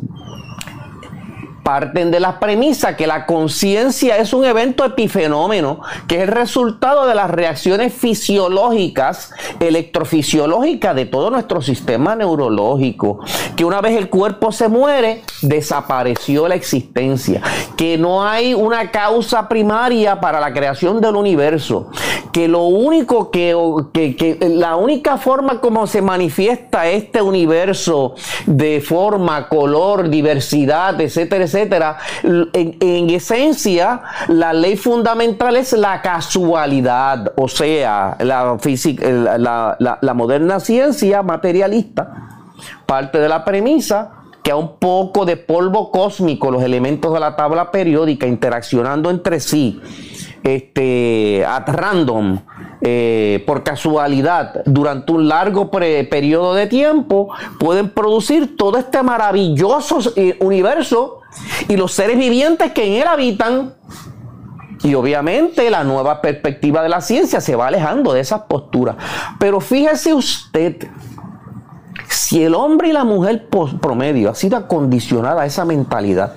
parten 1.67 2.11
de 2.11 2.21
la 2.21 2.39
premisa 2.39 2.95
que 2.95 3.05
la 3.05 3.25
conciencia 3.25 4.15
es 4.15 4.31
un 4.31 4.45
evento 4.45 4.85
epifenómeno, 4.85 5.81
que 6.07 6.15
es 6.15 6.21
el 6.21 6.29
resultado 6.29 7.05
de 7.05 7.13
las 7.13 7.29
reacciones 7.29 7.93
fisiológicas, 7.93 9.33
electrofisiológicas 9.59 10.95
de 10.95 11.07
todo 11.07 11.29
nuestro 11.29 11.61
sistema 11.61 12.15
neurológico, 12.15 13.19
que 13.57 13.65
una 13.65 13.81
vez 13.81 13.97
el 13.97 14.07
cuerpo 14.07 14.53
se 14.53 14.69
muere, 14.69 15.23
desapareció 15.41 16.47
la 16.47 16.55
existencia, 16.55 17.41
que 17.75 17.97
no 17.97 18.25
hay 18.25 18.53
una 18.53 18.89
causa 18.89 19.49
primaria 19.49 20.21
para 20.21 20.39
la 20.39 20.53
creación 20.53 21.01
del 21.01 21.17
universo, 21.17 21.89
que 22.31 22.47
lo 22.47 22.63
único 22.63 23.29
que, 23.29 23.53
que, 23.93 24.37
la 24.39 24.77
única 24.77 25.17
forma 25.17 25.59
como 25.59 25.85
se 25.85 26.01
manifiesta 26.01 26.87
este 26.87 27.21
universo 27.21 28.15
de 28.45 28.79
forma, 28.79 29.49
color, 29.49 30.09
diversidad, 30.09 31.01
etcétera, 31.01 31.43
etcétera, 31.43 31.56
etcétera. 31.57 31.97
En, 32.53 33.09
esencia, 33.09 34.01
la 34.27 34.53
ley 34.53 34.77
fundamental 34.77 35.55
es 35.55 35.73
la 35.73 36.01
casualidad, 36.01 37.33
o 37.35 37.47
sea, 37.47 38.15
la, 38.19 38.57
la, 39.37 39.97
la 40.01 40.13
moderna 40.13 40.59
ciencia 40.59 41.23
materialista 41.23 42.27
parte 42.85 43.19
de 43.19 43.29
la 43.29 43.43
premisa 43.45 44.11
que 44.43 44.51
a 44.51 44.55
un 44.55 44.77
poco 44.77 45.25
de 45.25 45.35
polvo 45.35 45.91
cósmico, 45.91 46.49
los 46.51 46.63
elementos 46.63 47.13
de 47.13 47.19
la 47.19 47.35
tabla 47.35 47.69
periódica 47.69 48.25
interaccionando 48.25 49.09
entre 49.09 49.39
sí, 49.41 49.81
este, 50.41 51.45
at 51.45 51.67
random, 51.67 52.39
eh, 52.79 53.43
por 53.45 53.63
casualidad, 53.63 54.63
durante 54.65 55.11
un 55.11 55.27
largo 55.27 55.69
periodo 55.69 56.53
de 56.53 56.67
tiempo, 56.67 57.29
pueden 57.59 57.89
producir 57.89 58.55
todo 58.55 58.77
este 58.77 59.03
maravilloso 59.03 59.99
eh, 60.15 60.37
universo 60.39 61.16
y 61.67 61.77
los 61.77 61.93
seres 61.93 62.17
vivientes 62.17 62.71
que 62.71 62.85
en 62.85 63.01
él 63.01 63.07
habitan. 63.07 63.75
Y 64.83 64.93
obviamente 64.93 65.69
la 65.69 65.83
nueva 65.83 66.21
perspectiva 66.21 66.83
de 66.83 66.89
la 66.89 67.01
ciencia 67.01 67.41
se 67.41 67.55
va 67.55 67.67
alejando 67.67 68.13
de 68.13 68.21
esas 68.21 68.41
posturas. 68.41 68.95
Pero 69.39 69.59
fíjese 69.59 70.13
usted, 70.13 70.87
si 72.07 72.43
el 72.43 72.53
hombre 72.53 72.89
y 72.89 72.93
la 72.93 73.03
mujer 73.03 73.47
promedio 73.49 74.29
ha 74.29 74.35
sido 74.35 74.57
acondicionada 74.57 75.41
a 75.41 75.45
esa 75.45 75.65
mentalidad, 75.65 76.33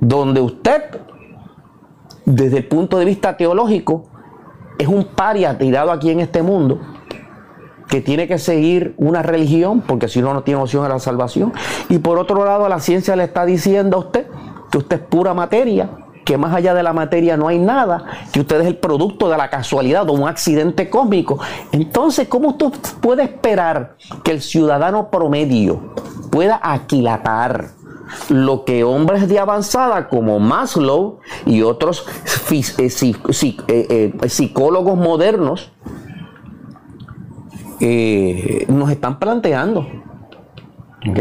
donde 0.00 0.40
usted, 0.40 0.82
desde 2.24 2.58
el 2.58 2.66
punto 2.66 2.98
de 2.98 3.04
vista 3.04 3.36
teológico, 3.36 4.08
es 4.78 4.88
un 4.88 5.04
paria 5.04 5.56
tirado 5.56 5.92
aquí 5.92 6.10
en 6.10 6.20
este 6.20 6.42
mundo, 6.42 6.80
que 7.92 8.00
tiene 8.00 8.26
que 8.26 8.38
seguir 8.38 8.94
una 8.96 9.20
religión, 9.20 9.82
porque 9.86 10.08
si 10.08 10.22
no, 10.22 10.32
no 10.32 10.42
tiene 10.42 10.62
opción 10.62 10.82
a 10.82 10.88
la 10.88 10.98
salvación. 10.98 11.52
Y 11.90 11.98
por 11.98 12.18
otro 12.18 12.42
lado, 12.42 12.66
la 12.66 12.80
ciencia 12.80 13.14
le 13.16 13.24
está 13.24 13.44
diciendo 13.44 13.98
a 13.98 14.00
usted 14.00 14.26
que 14.70 14.78
usted 14.78 14.96
es 14.96 15.06
pura 15.08 15.34
materia, 15.34 15.90
que 16.24 16.38
más 16.38 16.54
allá 16.54 16.72
de 16.72 16.82
la 16.82 16.94
materia 16.94 17.36
no 17.36 17.48
hay 17.48 17.58
nada, 17.58 18.02
que 18.32 18.40
usted 18.40 18.62
es 18.62 18.66
el 18.66 18.78
producto 18.78 19.28
de 19.28 19.36
la 19.36 19.50
casualidad, 19.50 20.06
de 20.06 20.12
un 20.12 20.26
accidente 20.26 20.88
cósmico. 20.88 21.38
Entonces, 21.70 22.28
¿cómo 22.28 22.56
usted 22.56 22.68
puede 23.02 23.24
esperar 23.24 23.96
que 24.24 24.30
el 24.30 24.40
ciudadano 24.40 25.10
promedio 25.10 25.92
pueda 26.30 26.60
aquilatar 26.62 27.72
lo 28.30 28.64
que 28.64 28.84
hombres 28.84 29.28
de 29.28 29.38
avanzada 29.38 30.08
como 30.08 30.38
Maslow 30.38 31.18
y 31.44 31.60
otros 31.60 32.06
eh, 32.50 32.96
eh, 33.68 34.14
eh, 34.18 34.28
psicólogos 34.30 34.96
modernos 34.96 35.72
eh, 37.84 38.64
nos 38.68 38.90
están 38.90 39.18
planteando. 39.18 39.80
¿Ok? 41.08 41.18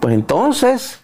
Pues 0.00 0.14
entonces, 0.14 1.00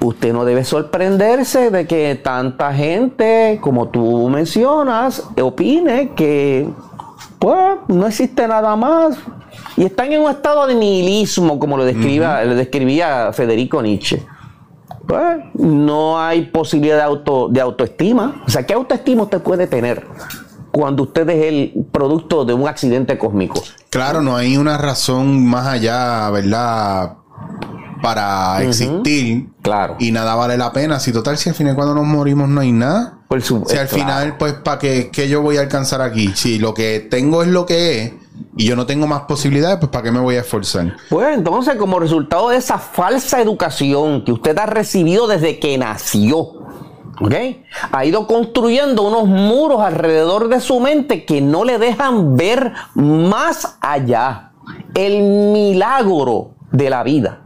usted 0.00 0.32
no 0.32 0.44
debe 0.44 0.62
sorprenderse 0.62 1.70
de 1.70 1.84
que 1.86 2.14
tanta 2.14 2.72
gente, 2.72 3.58
como 3.60 3.88
tú 3.88 4.28
mencionas, 4.28 5.28
opine 5.40 6.12
que 6.14 6.68
pues 7.40 7.76
no 7.88 8.06
existe 8.06 8.46
nada 8.46 8.76
más. 8.76 9.18
Y 9.76 9.84
están 9.84 10.12
en 10.12 10.20
un 10.20 10.30
estado 10.30 10.68
de 10.68 10.76
nihilismo, 10.76 11.58
como 11.58 11.76
lo 11.76 11.84
describía, 11.84 12.44
le 12.44 12.54
describía 12.54 13.32
Federico 13.32 13.82
Nietzsche. 13.82 14.22
Pues 15.08 15.38
no 15.54 16.20
hay 16.20 16.42
posibilidad 16.42 16.98
de, 16.98 17.02
auto, 17.02 17.48
de 17.48 17.60
autoestima. 17.60 18.44
O 18.46 18.50
sea, 18.50 18.64
¿qué 18.64 18.74
autoestima 18.74 19.24
usted 19.24 19.40
puede 19.40 19.66
tener? 19.66 20.06
Cuando 20.72 21.04
usted 21.04 21.28
es 21.30 21.44
el 21.44 21.86
producto 21.92 22.44
de 22.44 22.54
un 22.54 22.66
accidente 22.66 23.18
cósmico. 23.18 23.62
Claro, 23.90 24.22
no 24.22 24.36
hay 24.36 24.56
una 24.56 24.78
razón 24.78 25.46
más 25.46 25.66
allá, 25.66 26.30
¿verdad? 26.30 27.18
Para 28.02 28.62
existir. 28.62 29.48
Claro. 29.62 29.96
Y 30.00 30.10
nada 30.10 30.34
vale 30.34 30.56
la 30.56 30.72
pena. 30.72 30.98
Si 30.98 31.12
total, 31.12 31.38
si 31.38 31.50
al 31.50 31.54
final 31.54 31.76
cuando 31.76 31.94
nos 31.94 32.06
morimos 32.06 32.48
no 32.48 32.60
hay 32.60 32.72
nada. 32.72 33.18
si 33.40 33.76
al 33.76 33.86
final, 33.86 34.36
pues, 34.38 34.54
¿para 34.54 34.78
qué, 34.78 35.10
qué 35.12 35.28
yo 35.28 35.42
voy 35.42 35.58
a 35.58 35.60
alcanzar 35.60 36.00
aquí? 36.00 36.32
Si 36.34 36.58
lo 36.58 36.74
que 36.74 37.00
tengo 37.00 37.42
es 37.42 37.48
lo 37.48 37.66
que 37.66 38.02
es 38.02 38.12
y 38.56 38.66
yo 38.66 38.76
no 38.76 38.86
tengo 38.86 39.06
más 39.06 39.22
posibilidades, 39.22 39.78
pues 39.78 39.90
¿para 39.90 40.04
qué 40.04 40.12
me 40.12 40.20
voy 40.20 40.36
a 40.36 40.40
esforzar? 40.40 40.96
Pues 41.08 41.36
entonces, 41.36 41.76
como 41.76 41.98
resultado 41.98 42.50
de 42.50 42.56
esa 42.56 42.78
falsa 42.78 43.40
educación 43.40 44.24
que 44.24 44.32
usted 44.32 44.56
ha 44.58 44.66
recibido 44.66 45.26
desde 45.26 45.58
que 45.58 45.78
nació, 45.78 46.61
ha 47.92 48.04
ido 48.04 48.26
construyendo 48.26 49.02
unos 49.02 49.26
muros 49.26 49.80
alrededor 49.80 50.48
de 50.48 50.60
su 50.60 50.80
mente 50.80 51.24
que 51.24 51.40
no 51.40 51.64
le 51.64 51.78
dejan 51.78 52.36
ver 52.36 52.72
más 52.94 53.78
allá. 53.80 54.52
El 54.94 55.22
milagro 55.22 56.52
de 56.70 56.90
la 56.90 57.02
vida. 57.02 57.40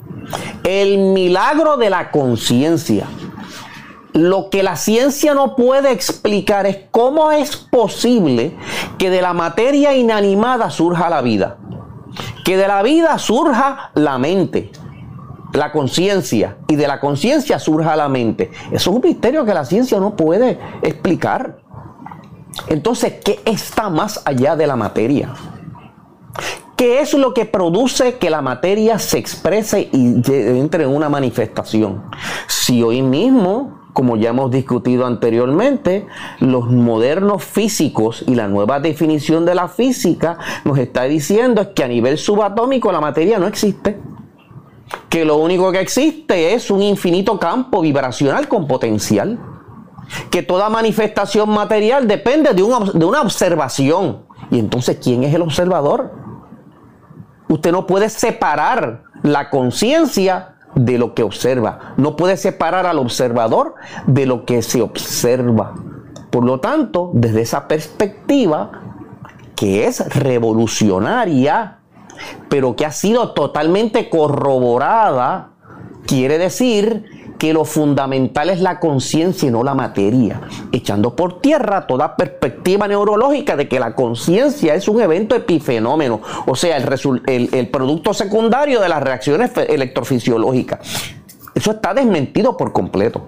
El 0.64 0.98
milagro 0.98 1.76
de 1.76 1.90
la 1.90 2.10
conciencia. 2.10 3.06
Lo 4.12 4.48
que 4.48 4.62
la 4.62 4.76
ciencia 4.76 5.34
no 5.34 5.56
puede 5.56 5.92
explicar 5.92 6.66
es 6.66 6.78
cómo 6.90 7.32
es 7.32 7.56
posible 7.56 8.56
que 8.98 9.10
de 9.10 9.20
la 9.20 9.34
materia 9.34 9.94
inanimada 9.94 10.70
surja 10.70 11.10
la 11.10 11.20
vida. 11.20 11.58
Que 12.44 12.56
de 12.56 12.66
la 12.66 12.82
vida 12.82 13.18
surja 13.18 13.90
la 13.94 14.18
mente 14.18 14.70
la 15.56 15.72
conciencia 15.72 16.56
y 16.68 16.76
de 16.76 16.86
la 16.86 17.00
conciencia 17.00 17.58
surja 17.58 17.96
la 17.96 18.08
mente. 18.08 18.50
Eso 18.70 18.90
es 18.90 18.96
un 18.96 19.00
misterio 19.02 19.44
que 19.44 19.54
la 19.54 19.64
ciencia 19.64 19.98
no 19.98 20.16
puede 20.16 20.58
explicar. 20.82 21.58
Entonces, 22.68 23.14
¿qué 23.24 23.40
está 23.44 23.90
más 23.90 24.22
allá 24.24 24.56
de 24.56 24.66
la 24.66 24.76
materia? 24.76 25.34
¿Qué 26.76 27.00
es 27.00 27.14
lo 27.14 27.32
que 27.32 27.46
produce 27.46 28.16
que 28.16 28.28
la 28.28 28.42
materia 28.42 28.98
se 28.98 29.18
exprese 29.18 29.88
y 29.92 30.22
entre 30.30 30.84
en 30.84 30.90
una 30.90 31.08
manifestación? 31.08 32.04
Si 32.46 32.82
hoy 32.82 33.00
mismo, 33.00 33.80
como 33.94 34.18
ya 34.18 34.30
hemos 34.30 34.50
discutido 34.50 35.06
anteriormente, 35.06 36.06
los 36.38 36.70
modernos 36.70 37.44
físicos 37.44 38.24
y 38.26 38.34
la 38.34 38.48
nueva 38.48 38.78
definición 38.80 39.46
de 39.46 39.54
la 39.54 39.68
física 39.68 40.36
nos 40.64 40.76
está 40.78 41.04
diciendo 41.04 41.62
es 41.62 41.68
que 41.68 41.82
a 41.82 41.88
nivel 41.88 42.18
subatómico 42.18 42.92
la 42.92 43.00
materia 43.00 43.38
no 43.38 43.46
existe 43.46 43.98
que 45.08 45.24
lo 45.24 45.36
único 45.36 45.72
que 45.72 45.80
existe 45.80 46.54
es 46.54 46.70
un 46.70 46.82
infinito 46.82 47.38
campo 47.38 47.80
vibracional 47.80 48.48
con 48.48 48.66
potencial, 48.66 49.38
que 50.30 50.42
toda 50.42 50.68
manifestación 50.68 51.50
material 51.50 52.06
depende 52.06 52.52
de 52.54 52.62
una, 52.62 52.90
de 52.92 53.04
una 53.04 53.22
observación. 53.22 54.24
Y 54.50 54.58
entonces, 54.58 54.98
¿quién 55.02 55.24
es 55.24 55.34
el 55.34 55.42
observador? 55.42 56.12
Usted 57.48 57.72
no 57.72 57.86
puede 57.86 58.08
separar 58.08 59.04
la 59.22 59.50
conciencia 59.50 60.56
de 60.76 60.98
lo 60.98 61.14
que 61.14 61.22
observa. 61.22 61.94
No 61.96 62.16
puede 62.16 62.36
separar 62.36 62.86
al 62.86 62.98
observador 62.98 63.74
de 64.06 64.26
lo 64.26 64.44
que 64.44 64.62
se 64.62 64.82
observa. 64.82 65.74
Por 66.30 66.44
lo 66.44 66.60
tanto, 66.60 67.10
desde 67.14 67.40
esa 67.40 67.66
perspectiva, 67.66 68.70
que 69.56 69.86
es 69.86 70.06
revolucionaria, 70.14 71.78
pero 72.48 72.76
que 72.76 72.86
ha 72.86 72.92
sido 72.92 73.32
totalmente 73.32 74.08
corroborada, 74.08 75.50
quiere 76.06 76.38
decir 76.38 77.04
que 77.38 77.52
lo 77.52 77.64
fundamental 77.64 78.50
es 78.50 78.60
la 78.60 78.80
conciencia 78.80 79.48
y 79.48 79.52
no 79.52 79.62
la 79.62 79.74
materia, 79.74 80.40
echando 80.72 81.14
por 81.14 81.40
tierra 81.40 81.86
toda 81.86 82.16
perspectiva 82.16 82.88
neurológica 82.88 83.56
de 83.56 83.68
que 83.68 83.78
la 83.78 83.94
conciencia 83.94 84.74
es 84.74 84.88
un 84.88 85.00
evento 85.00 85.34
epifenómeno, 85.34 86.20
o 86.46 86.56
sea, 86.56 86.76
el, 86.76 87.50
el, 87.52 87.68
producto 87.68 88.14
secundario 88.14 88.80
de 88.80 88.88
las 88.88 89.02
reacciones 89.02 89.50
electrofisiológicas. 89.56 90.80
Eso 91.54 91.70
está 91.72 91.94
desmentido 91.94 92.56
por 92.56 92.72
completo. 92.72 93.22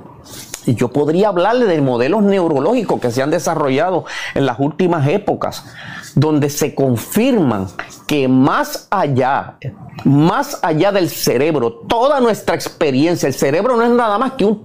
Y 0.66 0.75
yo 0.75 0.88
podría 0.88 1.28
hablarle 1.28 1.64
de 1.64 1.80
modelos 1.80 2.23
neurológicos 2.23 3.00
que 3.00 3.11
se 3.11 3.23
han 3.23 3.30
desarrollado 3.30 4.04
en 4.35 4.45
las 4.45 4.59
últimas 4.59 5.09
épocas, 5.09 5.64
donde 6.19 6.51
se 6.51 6.75
confirman 6.75 7.69
que 8.07 8.27
más 8.27 8.89
allá, 8.91 9.57
más 10.05 10.59
allá 10.63 10.91
del 10.91 11.09
cerebro, 11.09 11.73
toda 11.89 12.19
nuestra 12.21 12.57
experiencia, 12.57 13.29
el 13.29 13.35
cerebro 13.35 13.77
no 13.77 13.85
es 13.85 13.91
nada 13.91 14.19
más 14.19 14.33
que 14.33 14.45
un, 14.45 14.65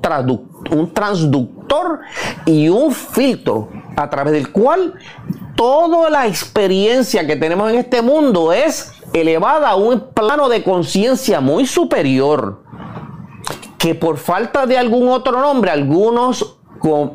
un 0.72 0.94
transductor 0.94 2.00
y 2.46 2.70
un 2.70 2.92
filtro 2.92 3.70
a 3.96 4.10
través 4.10 4.34
del 4.34 4.52
cual 4.52 4.96
toda 5.56 6.10
la 6.10 6.26
experiencia 6.26 7.28
que 7.28 7.36
tenemos 7.36 7.72
en 7.72 7.78
este 7.78 8.02
mundo 8.02 8.52
es 8.52 8.92
elevada 9.14 9.70
a 9.70 9.76
un 9.76 10.00
plano 10.12 10.50
de 10.50 10.64
conciencia 10.64 11.40
muy 11.40 11.68
superior 11.68 12.64
que 13.78 13.94
por 13.94 14.18
falta 14.18 14.66
de 14.66 14.78
algún 14.78 15.10
otro 15.10 15.40
nombre, 15.40 15.70
algunos 15.70 16.58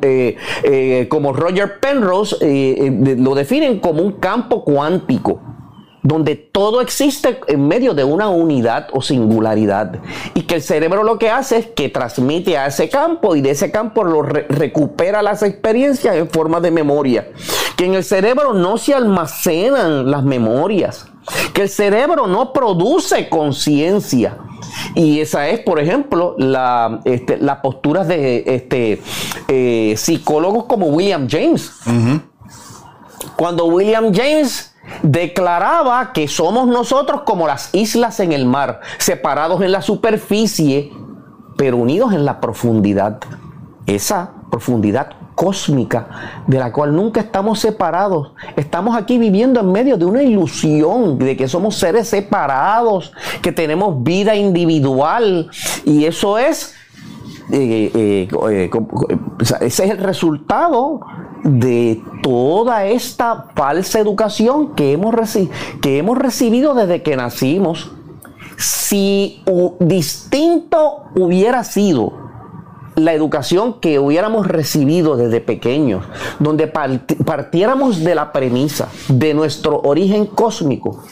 eh, 0.01 0.35
eh, 0.63 1.07
como 1.09 1.33
Roger 1.33 1.79
Penrose 1.79 2.37
eh, 2.41 3.15
lo 3.17 3.35
definen 3.35 3.79
como 3.79 4.01
un 4.01 4.13
campo 4.13 4.63
cuántico 4.63 5.39
donde 6.01 6.35
todo 6.35 6.81
existe 6.81 7.39
en 7.47 7.67
medio 7.67 7.93
de 7.93 8.03
una 8.03 8.29
unidad 8.29 8.87
o 8.93 9.01
singularidad. 9.01 9.99
Y 10.33 10.43
que 10.43 10.55
el 10.55 10.61
cerebro 10.61 11.03
lo 11.03 11.19
que 11.19 11.29
hace 11.29 11.57
es 11.57 11.67
que 11.67 11.89
transmite 11.89 12.57
a 12.57 12.67
ese 12.67 12.89
campo 12.89 13.35
y 13.35 13.41
de 13.41 13.51
ese 13.51 13.69
campo 13.69 14.03
lo 14.03 14.21
recupera 14.21 15.21
las 15.21 15.43
experiencias 15.43 16.15
en 16.15 16.29
forma 16.29 16.61
de 16.61 16.71
memoria. 16.71 17.27
Que 17.75 17.85
en 17.85 17.95
el 17.95 18.03
cerebro 18.03 18.53
no 18.53 18.77
se 18.77 18.93
almacenan 18.93 20.09
las 20.09 20.23
memorias. 20.23 21.05
Que 21.53 21.63
el 21.63 21.69
cerebro 21.69 22.27
no 22.27 22.53
produce 22.53 23.29
conciencia. 23.29 24.37
Y 24.95 25.19
esa 25.19 25.47
es, 25.49 25.59
por 25.59 25.79
ejemplo, 25.79 26.35
la, 26.37 26.99
este, 27.05 27.37
las 27.37 27.57
posturas 27.57 28.07
de 28.07 28.43
este, 28.45 29.01
eh, 29.47 29.93
psicólogos 29.97 30.65
como 30.65 30.87
William 30.87 31.27
James. 31.29 31.71
Cuando 33.35 33.65
William 33.65 34.13
James 34.13 34.75
declaraba 35.03 36.11
que 36.13 36.27
somos 36.27 36.67
nosotros 36.67 37.21
como 37.21 37.47
las 37.47 37.73
islas 37.73 38.19
en 38.19 38.31
el 38.31 38.45
mar, 38.45 38.81
separados 38.97 39.61
en 39.61 39.71
la 39.71 39.81
superficie, 39.81 40.91
pero 41.57 41.77
unidos 41.77 42.13
en 42.13 42.25
la 42.25 42.39
profundidad. 42.39 43.19
Esa 43.85 44.31
profundidad 44.49 45.18
cósmica 45.39 46.43
de 46.47 46.59
la 46.59 46.73
cual 46.73 46.93
nunca 46.93 47.21
estamos 47.21 47.59
separados. 47.59 48.33
Estamos 48.57 48.97
aquí 48.97 49.17
viviendo 49.17 49.61
en 49.61 49.71
medio 49.71 49.95
de 49.95 50.03
una 50.03 50.21
ilusión 50.21 51.17
de 51.17 51.37
que 51.37 51.47
somos 51.47 51.77
seres 51.77 52.09
separados, 52.09 53.13
que 53.41 53.53
tenemos 53.53 54.03
vida 54.03 54.35
individual 54.35 55.49
y 55.85 56.03
eso 56.03 56.37
es... 56.37 56.75
Eh, 57.53 57.89
eh, 57.95 58.27
eh, 58.51 58.69
ese 59.61 59.85
es 59.85 59.91
el 59.91 59.97
resultado 59.99 60.99
de 61.45 62.03
toda 62.21 62.85
esta 62.85 63.45
falsa 63.55 63.97
educación 63.97 64.75
que 64.75 64.91
hemos, 64.91 65.15
que 65.81 65.97
hemos 65.99 66.17
recibido 66.17 66.75
desde 66.75 67.01
que 67.01 67.15
nacimos. 67.15 67.91
Si 68.57 69.41
distinto 69.79 71.05
hubiera 71.15 71.63
sido 71.63 72.28
la 72.99 73.13
educación 73.13 73.79
que 73.79 73.99
hubiéramos 73.99 74.47
recibido 74.47 75.15
desde 75.15 75.41
pequeños, 75.41 76.05
donde 76.39 76.67
partiéramos 76.67 78.03
de 78.03 78.15
la 78.15 78.31
premisa 78.31 78.89
de 79.07 79.33
nuestro 79.33 79.81
origen 79.81 80.25
cósmico, 80.25 81.03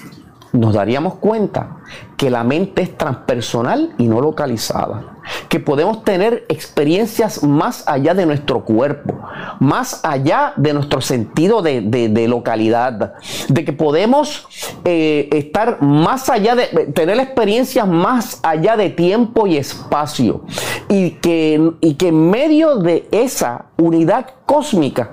nos 0.57 0.73
daríamos 0.73 1.15
cuenta 1.15 1.77
que 2.17 2.29
la 2.29 2.43
mente 2.43 2.81
es 2.81 2.97
transpersonal 2.97 3.93
y 3.97 4.07
no 4.07 4.21
localizada. 4.21 5.17
Que 5.49 5.59
podemos 5.59 6.03
tener 6.03 6.45
experiencias 6.49 7.43
más 7.43 7.83
allá 7.87 8.13
de 8.13 8.25
nuestro 8.25 8.63
cuerpo, 8.63 9.13
más 9.59 10.03
allá 10.03 10.53
de 10.55 10.73
nuestro 10.73 11.01
sentido 11.01 11.61
de, 11.61 12.25
localidad. 12.27 13.13
De 13.49 13.65
que 13.65 13.73
podemos 13.73 14.47
eh, 14.83 15.29
estar 15.31 15.81
más 15.81 16.29
allá 16.29 16.55
de 16.55 16.67
tener 16.93 17.19
experiencias 17.19 17.87
más 17.87 18.39
allá 18.41 18.77
de 18.77 18.89
tiempo 18.89 19.47
y 19.47 19.57
espacio. 19.57 20.41
Y 20.89 21.11
que, 21.11 21.73
y 21.81 21.95
que 21.95 22.07
en 22.07 22.29
medio 22.29 22.77
de 22.77 23.07
esa 23.11 23.65
unidad 23.77 24.27
cósmica 24.45 25.11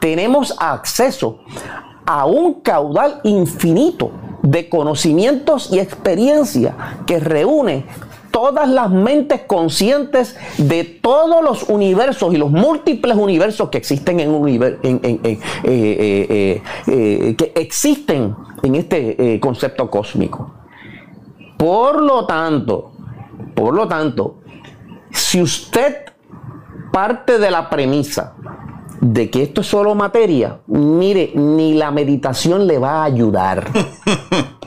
tenemos 0.00 0.56
acceso 0.58 1.40
a 2.06 2.26
un 2.26 2.54
caudal 2.54 3.20
infinito 3.22 4.10
de 4.42 4.68
conocimientos 4.68 5.70
y 5.72 5.78
experiencia 5.78 6.74
que 7.06 7.20
reúne 7.20 7.84
todas 8.30 8.68
las 8.68 8.90
mentes 8.90 9.42
conscientes 9.42 10.36
de 10.58 10.84
todos 10.84 11.42
los 11.42 11.64
universos 11.64 12.32
y 12.32 12.36
los 12.36 12.50
múltiples 12.50 13.16
universos 13.16 13.68
que 13.70 13.78
existen 13.78 14.20
en, 14.20 14.30
eh, 14.48 15.38
eh, 15.64 16.62
eh, 16.86 17.34
que 17.36 17.52
existen 17.56 18.34
en 18.62 18.74
este 18.74 19.40
concepto 19.40 19.90
cósmico. 19.90 20.52
Por 21.56 22.00
lo 22.00 22.26
tanto, 22.26 22.92
por 23.54 23.74
lo 23.74 23.86
tanto, 23.88 24.36
si 25.10 25.42
usted 25.42 26.04
parte 26.92 27.38
de 27.38 27.50
la 27.50 27.68
premisa 27.68 28.34
de 29.00 29.30
que 29.30 29.42
esto 29.42 29.62
es 29.62 29.66
solo 29.66 29.94
materia, 29.94 30.60
mire, 30.66 31.32
ni 31.34 31.74
la 31.74 31.90
meditación 31.90 32.66
le 32.66 32.78
va 32.78 33.02
a 33.02 33.04
ayudar. 33.04 33.70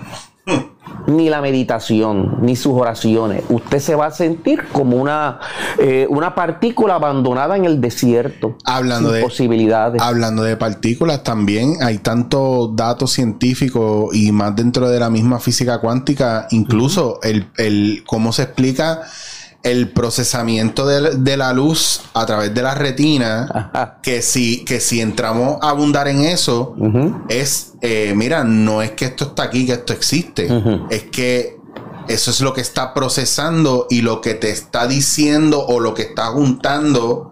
ni 1.08 1.30
la 1.30 1.42
meditación, 1.42 2.38
ni 2.42 2.56
sus 2.56 2.74
oraciones. 2.74 3.44
Usted 3.50 3.80
se 3.80 3.96
va 3.96 4.08
a 4.08 4.12
sentir 4.12 4.64
como 4.72 4.98
una, 4.98 5.40
eh, 5.78 6.08
una 6.10 6.34
partícula 6.34 6.96
abandonada 6.96 7.58
en 7.58 7.66
el 7.66 7.82
desierto. 7.82 8.58
Hablando 8.64 9.12
de 9.12 9.22
posibilidades. 9.22 10.02
Hablando 10.02 10.44
de 10.44 10.58
partículas, 10.58 11.24
también 11.24 11.76
hay 11.82 11.98
tantos 12.00 12.76
datos 12.76 13.12
científicos 13.12 14.16
y 14.16 14.32
más 14.32 14.56
dentro 14.56 14.90
de 14.90 15.00
la 15.00 15.10
misma 15.10 15.40
física 15.40 15.80
cuántica, 15.80 16.48
incluso 16.52 17.20
el, 17.22 17.48
el 17.58 18.04
cómo 18.06 18.32
se 18.32 18.44
explica 18.44 19.02
el 19.64 19.92
procesamiento 19.92 20.86
de, 20.86 21.38
la 21.38 21.54
luz 21.54 22.02
a 22.14 22.26
través 22.26 22.54
de 22.54 22.62
la 22.62 22.76
retina, 22.76 23.72
que 24.04 24.22
si, 24.22 24.66
que 24.66 24.82
si 24.82 25.00
entramos 25.00 25.58
a 25.62 25.70
abundar 25.70 26.10
en 26.10 26.20
eso, 26.20 26.76
es, 27.30 27.74
eh, 27.82 28.14
mira, 28.16 28.44
no 28.44 28.82
es 28.82 28.92
que 28.92 29.06
esto 29.06 29.26
está 29.26 29.44
aquí, 29.44 29.66
que 29.66 29.74
esto 29.74 29.94
existe, 29.94 30.50
es 30.90 31.04
que 31.04 31.58
eso 32.10 32.32
es 32.32 32.42
lo 32.42 32.54
que 32.54 32.60
está 32.60 32.94
procesando 32.94 33.88
y 33.90 34.02
lo 34.02 34.20
que 34.20 34.34
te 34.34 34.50
está 34.50 34.86
diciendo 34.88 35.66
o 35.66 35.80
lo 35.80 35.94
que 35.94 36.04
está 36.04 36.28
juntando. 36.28 37.30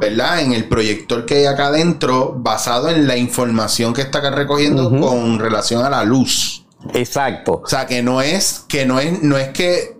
¿Verdad? 0.00 0.42
En 0.42 0.52
el 0.52 0.68
proyector 0.68 1.26
que 1.26 1.38
hay 1.38 1.46
acá 1.46 1.66
adentro, 1.66 2.32
basado 2.38 2.88
en 2.88 3.08
la 3.08 3.16
información 3.16 3.94
que 3.94 4.02
está 4.02 4.20
recogiendo 4.30 4.90
con 5.00 5.40
relación 5.40 5.84
a 5.84 5.90
la 5.90 6.04
luz. 6.04 6.64
Exacto. 6.94 7.62
O 7.64 7.66
sea, 7.66 7.86
que 7.86 8.00
no 8.00 8.22
es, 8.22 8.64
que 8.68 8.86
no 8.86 9.00
es, 9.00 9.20
no 9.24 9.36
es 9.36 9.48
que 9.48 9.96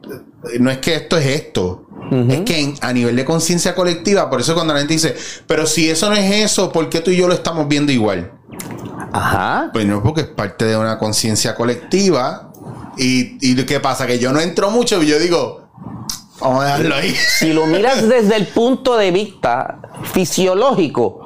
no 0.58 0.70
es 0.70 0.78
que 0.78 0.94
esto 0.94 1.16
es 1.16 1.26
esto. 1.26 1.84
Es 2.10 2.40
que 2.40 2.74
a 2.80 2.92
nivel 2.92 3.16
de 3.16 3.24
conciencia 3.24 3.74
colectiva, 3.74 4.30
por 4.30 4.40
eso 4.40 4.54
cuando 4.54 4.72
la 4.72 4.78
gente 4.78 4.94
dice, 4.94 5.14
pero 5.46 5.66
si 5.66 5.90
eso 5.90 6.08
no 6.08 6.16
es 6.16 6.30
eso, 6.30 6.72
¿por 6.72 6.88
qué 6.88 7.00
tú 7.00 7.10
y 7.10 7.16
yo 7.16 7.28
lo 7.28 7.34
estamos 7.34 7.68
viendo 7.68 7.92
igual? 7.92 8.32
Ajá. 9.12 9.68
Pues 9.74 9.84
no, 9.84 10.02
porque 10.02 10.22
es 10.22 10.26
parte 10.26 10.64
de 10.64 10.76
una 10.76 10.98
conciencia 10.98 11.54
colectiva. 11.54 12.50
Y, 12.96 13.36
y 13.42 13.56
¿qué 13.64 13.78
pasa? 13.78 14.06
Que 14.06 14.18
yo 14.18 14.32
no 14.32 14.40
entro 14.40 14.70
mucho 14.70 15.02
y 15.02 15.06
yo 15.06 15.18
digo, 15.18 15.68
vamos 16.40 16.62
a 16.62 16.66
dejarlo 16.66 16.94
ahí. 16.94 17.14
Si 17.38 17.52
lo 17.52 17.66
miras 17.66 18.08
desde 18.08 18.36
el 18.36 18.46
punto 18.46 18.96
de 18.96 19.10
vista 19.10 19.78
fisiológico, 20.04 21.20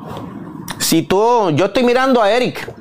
si 0.79 1.03
tú, 1.03 1.51
yo 1.55 1.66
estoy 1.66 1.85
mirando 1.85 2.20
a 2.20 2.33
Eric. 2.33 2.72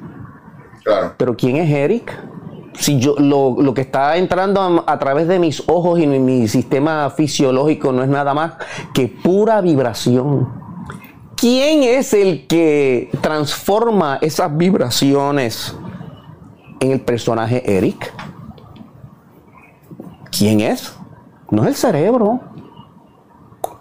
Claro. 0.84 1.14
Pero 1.18 1.38
¿quién 1.38 1.58
es 1.58 1.70
Eric? 1.70 2.31
Si 2.74 3.00
yo 3.00 3.16
lo, 3.18 3.74
que 3.74 3.82
está 3.82 4.18
entrando 4.18 4.84
a, 4.86 5.00
través 5.00 5.28
de 5.28 5.40
mis 5.40 5.64
ojos 5.68 6.00
y 6.00 6.08
mi, 6.08 6.48
sistema 6.48 7.10
fisiológico 7.10 7.92
no 7.92 8.04
es 8.04 8.10
nada 8.10 8.34
más 8.34 8.54
que 8.94 9.08
pura 9.08 9.62
vibración. 9.62 10.50
¿Quién 11.36 11.84
es 11.84 12.14
el 12.14 12.48
que 12.48 13.10
transforma 13.22 14.20
esas 14.22 14.56
vibraciones 14.56 15.76
en 16.80 16.92
el 16.92 17.02
personaje 17.02 17.78
Eric? 17.78 18.14
¿Quién 20.38 20.62
es? 20.62 20.96
No 21.50 21.64
es 21.64 21.70
el 21.70 21.76
cerebro. 21.76 22.40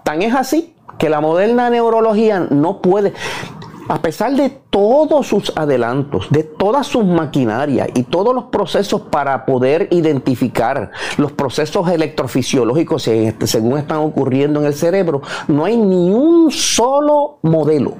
Tan 0.03 0.22
es 0.22 0.35
así 0.35 0.74
que 0.98 1.09
la 1.09 1.20
moderna 1.20 1.70
neurología 1.70 2.40
no 2.50 2.83
puede, 2.83 3.14
a 3.90 4.00
pesar 4.00 4.37
de 4.37 4.50
todos 4.50 5.26
sus 5.26 5.53
adelantos, 5.57 6.29
de 6.31 6.44
todas 6.44 6.87
sus 6.87 7.05
maquinarias 7.05 7.88
y 7.92 8.05
todos 8.05 8.33
los 8.33 8.44
procesos 8.44 9.00
para 9.00 9.44
poder 9.44 9.88
identificar 9.90 10.92
los 11.16 11.33
procesos 11.33 11.88
electrofisiológicos 11.88 13.09
este, 13.09 13.48
según 13.48 13.79
están 13.79 13.98
ocurriendo 13.98 14.61
en 14.61 14.66
el 14.66 14.74
cerebro, 14.74 15.22
no 15.48 15.64
hay 15.64 15.76
ni 15.76 16.12
un 16.12 16.53
solo 16.53 17.40
modelo, 17.42 17.96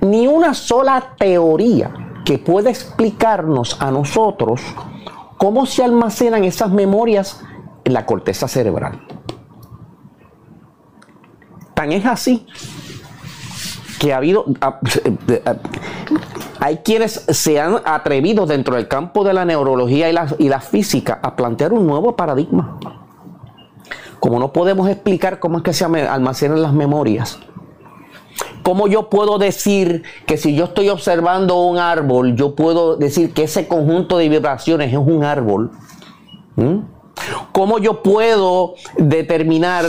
ni 0.00 0.26
una 0.26 0.54
sola 0.54 1.14
teoría 1.18 1.92
que 2.24 2.38
pueda 2.38 2.70
explicarnos 2.70 3.76
a 3.82 3.90
nosotros 3.90 4.62
cómo 5.36 5.66
se 5.66 5.84
almacenan 5.84 6.44
esas 6.44 6.70
memorias 6.70 7.42
en 7.84 7.92
la 7.92 8.06
corteza 8.06 8.48
cerebral. 8.48 9.02
Tan 11.74 11.92
es 11.92 12.06
así 12.06 12.46
que 13.98 14.12
ha 14.12 14.18
habido, 14.18 14.44
hay 16.60 16.78
quienes 16.78 17.24
se 17.28 17.60
han 17.60 17.76
atrevido 17.84 18.46
dentro 18.46 18.76
del 18.76 18.88
campo 18.88 19.24
de 19.24 19.32
la 19.32 19.44
neurología 19.44 20.08
y 20.08 20.12
la, 20.12 20.34
y 20.38 20.48
la 20.48 20.60
física 20.60 21.18
a 21.22 21.36
plantear 21.36 21.72
un 21.72 21.86
nuevo 21.86 22.16
paradigma. 22.16 22.78
Como 24.20 24.38
no 24.38 24.52
podemos 24.52 24.88
explicar 24.88 25.38
cómo 25.38 25.58
es 25.58 25.64
que 25.64 25.72
se 25.72 25.84
almacenan 25.84 26.62
las 26.62 26.72
memorias, 26.72 27.38
¿Cómo 28.68 28.86
yo 28.86 29.08
puedo 29.08 29.38
decir 29.38 30.02
que 30.26 30.36
si 30.36 30.54
yo 30.54 30.64
estoy 30.64 30.90
observando 30.90 31.62
un 31.62 31.78
árbol, 31.78 32.36
yo 32.36 32.54
puedo 32.54 32.96
decir 32.96 33.32
que 33.32 33.44
ese 33.44 33.66
conjunto 33.66 34.18
de 34.18 34.28
vibraciones 34.28 34.92
es 34.92 34.98
un 34.98 35.24
árbol? 35.24 35.70
¿Mm? 36.56 36.80
¿Cómo 37.52 37.78
yo 37.78 38.02
puedo 38.02 38.74
determinar 38.98 39.86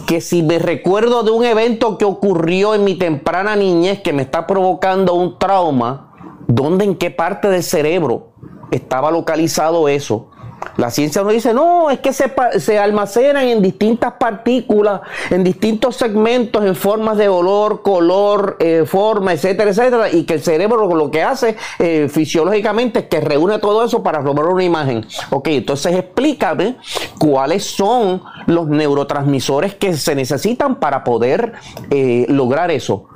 que 0.00 0.20
si 0.20 0.42
me 0.42 0.58
recuerdo 0.58 1.22
de 1.22 1.30
un 1.30 1.44
evento 1.44 1.98
que 1.98 2.04
ocurrió 2.04 2.74
en 2.74 2.84
mi 2.84 2.94
temprana 2.94 3.56
niñez 3.56 4.00
que 4.00 4.12
me 4.12 4.22
está 4.22 4.46
provocando 4.46 5.14
un 5.14 5.38
trauma, 5.38 6.14
¿dónde, 6.46 6.84
en 6.84 6.96
qué 6.96 7.10
parte 7.10 7.48
del 7.48 7.62
cerebro 7.62 8.32
estaba 8.70 9.10
localizado 9.10 9.88
eso? 9.88 10.30
La 10.76 10.90
ciencia 10.90 11.22
nos 11.22 11.32
dice, 11.32 11.52
no, 11.52 11.90
es 11.90 12.00
que 12.00 12.12
se, 12.12 12.78
almacenan 12.78 13.46
en 13.46 13.60
distintas 13.60 14.14
partículas, 14.14 15.02
en 15.30 15.44
distintos 15.44 15.96
segmentos, 15.96 16.64
en 16.64 16.74
formas 16.74 17.18
de 17.18 17.28
olor, 17.28 17.82
color, 17.82 18.56
eh, 18.58 18.84
forma, 18.86 19.34
etcétera, 19.34 19.70
etcétera, 19.70 20.10
y 20.10 20.24
que 20.24 20.34
el 20.34 20.42
cerebro 20.42 20.94
lo 20.94 21.10
que 21.10 21.22
hace 21.22 21.56
eh, 21.78 22.08
fisiológicamente 22.10 23.00
es 23.00 23.06
que 23.06 23.20
reúne 23.20 23.58
todo 23.58 23.84
eso 23.84 24.02
para 24.02 24.22
formar 24.22 24.46
una 24.46 24.64
imagen. 24.64 25.04
Ok, 25.30 25.48
entonces 25.48 25.94
explícame 25.94 26.76
cuáles 27.18 27.64
son 27.64 28.22
los 28.46 28.66
neurotransmisores 28.68 29.74
que 29.74 29.94
se 29.94 30.14
necesitan 30.14 30.76
para 30.76 31.04
poder 31.04 31.52
eh, 31.90 32.24
lograr 32.28 32.70
eso. 32.70 33.06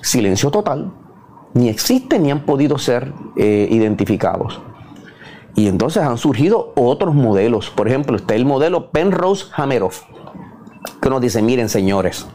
Silencio 0.00 0.50
total. 0.50 0.90
Ni 1.54 1.68
existen 1.68 2.22
ni 2.22 2.30
han 2.30 2.44
podido 2.44 2.78
ser 2.78 3.12
identificados. 3.36 4.60
Y 5.58 5.66
entonces 5.66 6.04
han 6.04 6.18
surgido 6.18 6.72
otros 6.76 7.16
modelos. 7.16 7.68
Por 7.68 7.88
ejemplo, 7.88 8.16
está 8.16 8.36
el 8.36 8.44
modelo 8.44 8.92
Penrose-Hameroff, 8.92 10.02
que 11.02 11.10
nos 11.10 11.20
dice, 11.20 11.42
miren 11.42 11.68
señores, 11.68 12.28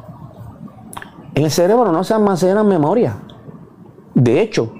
en 1.33 1.45
el 1.45 1.49
cerebro 1.51 1.93
no 1.93 2.03
se 2.03 2.13
almacena 2.13 2.65
memoria. 2.65 3.15
De 4.13 4.41
hecho, 4.41 4.73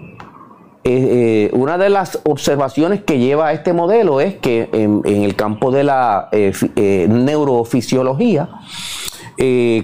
eh, 0.84 1.51
eh, 1.51 1.51
una 1.53 1.77
de 1.77 1.89
las 1.89 2.19
observaciones 2.25 3.01
que 3.06 3.17
lleva 3.17 3.53
este 3.53 3.71
modelo 3.71 4.19
es 4.19 4.36
que 4.36 4.67
en, 4.73 5.01
el 5.06 5.38
campo 5.38 5.71
de 5.71 5.86
la 5.86 6.27
eh, 6.34 7.08
neurofisiología, 7.10 8.49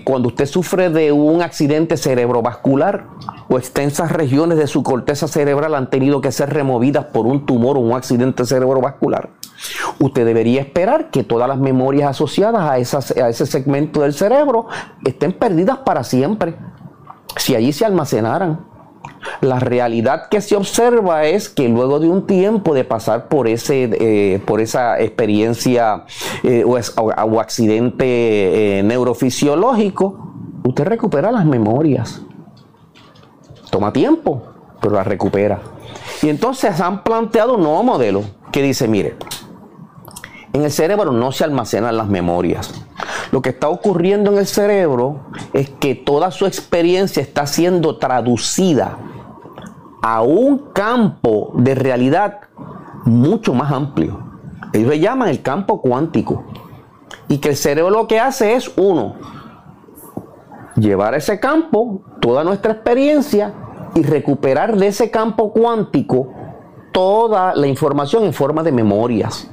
cuando 0.04 0.30
usted 0.30 0.46
sufre 0.46 0.90
de 0.90 1.12
un 1.12 1.42
accidente 1.42 1.98
cerebrovascular, 1.98 3.08
o 3.50 3.58
extensas 3.58 4.12
regiones 4.12 4.58
de 4.58 4.68
su 4.68 4.84
corteza 4.84 5.28
cerebral 5.28 5.74
han 5.76 5.90
tenido 5.90 6.22
que 6.22 6.32
ser 6.32 6.54
removidas 6.54 7.06
por 7.06 7.26
un 7.26 7.46
tumor 7.46 7.78
o 7.78 7.80
un 7.80 7.94
accidente 7.94 8.46
cerebrovascular, 8.46 9.30
usted 10.00 10.26
debería 10.26 10.62
esperar 10.62 11.10
que 11.10 11.24
todas 11.24 11.48
las 11.48 11.58
memorias 11.58 12.10
asociadas 12.10 12.62
a, 12.62 13.24
a 13.24 13.30
ese 13.30 13.46
segmento 13.46 14.02
del 14.02 14.14
cerebro 14.14 14.68
estén 15.04 15.34
perdidas 15.34 15.80
para 15.80 16.04
siempre, 16.04 16.56
si 17.36 17.56
allí 17.56 17.74
se 17.74 17.86
almacenaran. 17.86 18.69
La 19.42 19.60
realidad 19.60 20.28
que 20.30 20.42
se 20.42 20.56
observa 20.56 21.26
es 21.26 21.50
que 21.50 21.68
luego 21.68 22.00
de 22.00 22.10
un 22.10 22.26
tiempo 22.26 22.74
de 22.74 22.84
pasar 22.84 23.28
por, 23.28 23.48
ese, 23.48 23.90
eh, 23.94 24.40
por 24.46 24.62
esa 24.62 25.00
experiencia 25.00 26.06
eh, 26.44 26.64
o, 26.66 27.40
accidente 27.40 28.80
eh, 28.80 28.84
neurofisiológico, 28.84 30.34
usted 30.64 30.86
recupera 30.86 31.32
las 31.32 31.46
memorias. 31.46 32.22
Toma 33.70 33.94
tiempo, 33.94 34.44
pero 34.82 34.96
la 34.96 35.04
recupera. 35.04 35.62
Y 36.22 36.30
entonces 36.30 36.80
han 36.82 37.04
planteado 37.04 37.56
un 37.56 37.64
nuevo 37.64 37.84
modelo 37.84 38.24
que 38.52 38.62
dice, 38.62 38.88
mire, 38.88 39.16
en 40.52 40.64
el 40.64 40.72
cerebro 40.72 41.12
no 41.12 41.32
se 41.32 41.44
almacenan 41.44 41.96
las 41.96 42.08
memorias. 42.08 42.74
Lo 43.32 43.42
que 43.42 43.50
está 43.50 43.70
ocurriendo 43.70 44.32
en 44.32 44.40
el 44.40 44.48
cerebro 44.48 45.28
es 45.54 45.70
que 45.70 45.94
toda 45.94 46.32
su 46.32 46.46
experiencia 46.46 47.22
está 47.22 47.46
siendo 47.46 47.98
traducida 47.98 48.98
a 50.02 50.22
un 50.22 50.70
campo 50.74 51.52
de 51.56 51.76
realidad 51.76 52.40
mucho 53.06 53.54
más 53.54 53.72
amplio. 53.72 54.20
Ellos 54.74 54.90
le 54.90 55.00
llaman 55.00 55.30
el 55.30 55.42
campo 55.42 55.82
cuántico. 55.82 56.44
Y 57.28 57.40
que 57.40 57.50
el 57.50 57.56
cerebro 57.56 57.92
lo 57.92 58.08
que 58.08 58.20
hace 58.20 58.56
es, 58.56 58.72
uno, 58.78 59.16
llevar 60.76 61.14
a 61.14 61.18
ese 61.18 61.40
campo 61.40 62.02
toda 62.20 62.44
nuestra 62.44 62.74
experiencia 62.74 63.54
y 63.96 64.04
recuperar 64.04 64.78
de 64.78 64.88
ese 64.88 65.12
campo 65.12 65.52
cuántico 65.52 66.34
toda 66.92 67.56
la 67.56 67.68
información 67.68 68.24
en 68.24 68.34
forma 68.34 68.64
de 68.64 68.72
memorias. 68.72 69.50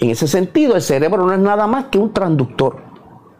En 0.00 0.10
ese 0.10 0.26
sentido, 0.26 0.74
el 0.74 0.82
cerebro 0.82 1.26
no 1.26 1.32
es 1.32 1.38
nada 1.38 1.66
más 1.66 1.86
que 1.86 1.98
un 1.98 2.12
transductor 2.12 2.85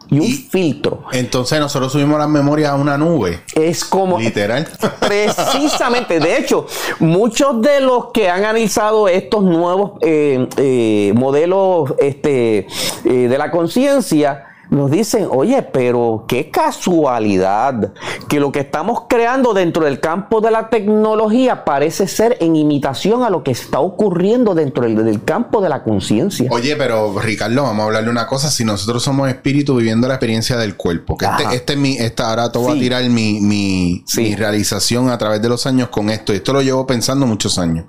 y 0.09 0.19
un 0.19 0.27
filtro. 0.27 1.03
Entonces 1.11 1.59
nosotros 1.59 1.91
subimos 1.91 2.17
las 2.17 2.29
memorias 2.29 2.71
a 2.71 2.75
una 2.75 2.97
nube. 2.97 3.41
Es 3.53 3.83
como... 3.83 4.19
Literal. 4.19 4.67
Precisamente. 4.99 6.19
De 6.19 6.37
hecho, 6.37 6.65
muchos 6.99 7.61
de 7.61 7.81
los 7.81 8.11
que 8.11 8.29
han 8.29 8.39
analizado 8.39 9.07
estos 9.07 9.43
nuevos 9.43 9.93
eh, 10.01 10.47
eh, 10.57 11.13
modelos 11.15 11.93
este, 11.99 12.67
eh, 13.05 13.27
de 13.27 13.37
la 13.37 13.51
conciencia, 13.51 14.45
nos 14.69 14.91
dicen, 14.91 15.27
oye, 15.31 15.61
pero 15.61 16.25
qué 16.27 16.49
casualidad 16.49 17.93
que 18.27 18.39
lo 18.39 18.51
que 18.51 18.59
estamos 18.59 19.03
creando 19.07 19.53
dentro 19.53 19.85
del 19.85 19.99
campo 19.99 20.41
de 20.41 20.51
la 20.51 20.69
tecnología 20.69 21.63
parece 21.63 22.07
ser 22.07 22.37
en 22.41 22.55
imitación 22.55 23.23
a 23.23 23.29
lo 23.29 23.43
que 23.43 23.51
está 23.51 23.79
ocurriendo 23.79 24.55
dentro 24.55 24.83
del, 24.83 25.23
campo 25.23 25.61
de 25.61 25.69
la 25.69 25.83
conciencia. 25.83 26.49
Oye, 26.51 26.75
pero 26.75 27.17
Ricardo, 27.19 27.63
vamos 27.63 27.83
a 27.83 27.85
hablarle 27.85 28.09
una 28.09 28.27
cosa. 28.27 28.49
Si 28.51 28.63
nosotros 28.65 29.03
somos 29.03 29.29
espíritu 29.29 29.75
viviendo 29.75 30.07
la 30.07 30.15
experiencia 30.15 30.57
del 30.57 30.75
cuerpo, 30.75 31.17
que 31.17 31.25
este, 31.25 31.55
este, 31.55 31.73
es 31.73 31.79
mi, 31.79 31.97
esta, 31.97 32.29
ahora 32.29 32.51
te 32.51 32.59
voy 32.59 32.77
a 32.77 32.79
tirar 32.79 33.03
mi, 33.09 33.39
mi, 33.39 34.03
mi 34.17 34.35
realización 34.35 35.09
a 35.09 35.17
través 35.17 35.41
de 35.41 35.49
los 35.49 35.65
años 35.65 35.89
con 35.89 36.09
esto. 36.09 36.33
Y 36.33 36.37
esto 36.37 36.53
lo 36.53 36.61
llevo 36.61 36.85
pensando 36.85 37.25
muchos 37.25 37.57
años. 37.57 37.85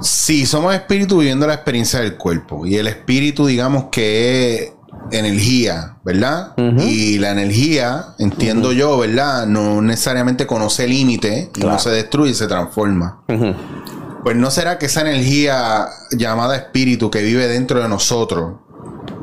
Si 0.00 0.44
somos 0.44 0.74
espíritu 0.74 1.18
viviendo 1.18 1.46
la 1.46 1.54
experiencia 1.54 2.00
del 2.00 2.16
cuerpo 2.16 2.66
y 2.66 2.76
el 2.76 2.86
espíritu, 2.86 3.46
digamos 3.46 3.86
que 3.90 4.75
energía, 5.10 5.96
¿verdad? 6.04 6.54
Y 6.78 7.18
la 7.18 7.30
energía, 7.30 8.14
entiendo 8.18 8.72
yo, 8.72 8.98
¿verdad? 8.98 9.46
No 9.46 9.82
necesariamente 9.82 10.46
conoce 10.46 10.86
límite 10.86 11.50
y 11.56 11.60
no 11.60 11.78
se 11.78 11.90
destruye, 11.90 12.34
se 12.34 12.46
transforma. 12.46 13.22
Pues 14.22 14.36
no 14.36 14.50
será 14.50 14.78
que 14.78 14.86
esa 14.86 15.02
energía 15.02 15.86
llamada 16.10 16.56
espíritu 16.56 17.10
que 17.10 17.22
vive 17.22 17.46
dentro 17.46 17.80
de 17.80 17.88
nosotros 17.88 18.54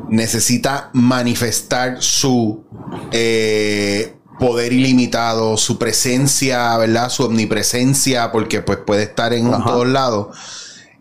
necesita 0.08 0.90
manifestar 0.92 1.96
su 2.00 2.64
eh, 3.12 4.14
poder 4.38 4.72
ilimitado, 4.72 5.56
su 5.56 5.78
presencia, 5.78 6.76
¿verdad? 6.78 7.08
Su 7.10 7.24
omnipresencia, 7.24 8.32
porque 8.32 8.62
pues 8.62 8.78
puede 8.78 9.04
estar 9.04 9.32
en 9.32 9.50
todos 9.50 9.86
lados. 9.86 10.36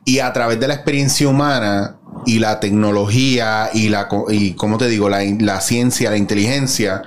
Y 0.05 0.19
a 0.19 0.33
través 0.33 0.59
de 0.59 0.67
la 0.67 0.73
experiencia 0.73 1.27
humana, 1.27 1.97
y 2.26 2.39
la 2.39 2.60
tecnología 2.60 3.69
y 3.73 3.89
la, 3.89 4.08
y 4.30 4.54
como 4.54 4.78
te 4.78 4.88
digo, 4.88 5.10
la, 5.10 5.19
la 5.39 5.62
ciencia, 5.62 6.10
la 6.10 6.17
inteligencia, 6.17 7.04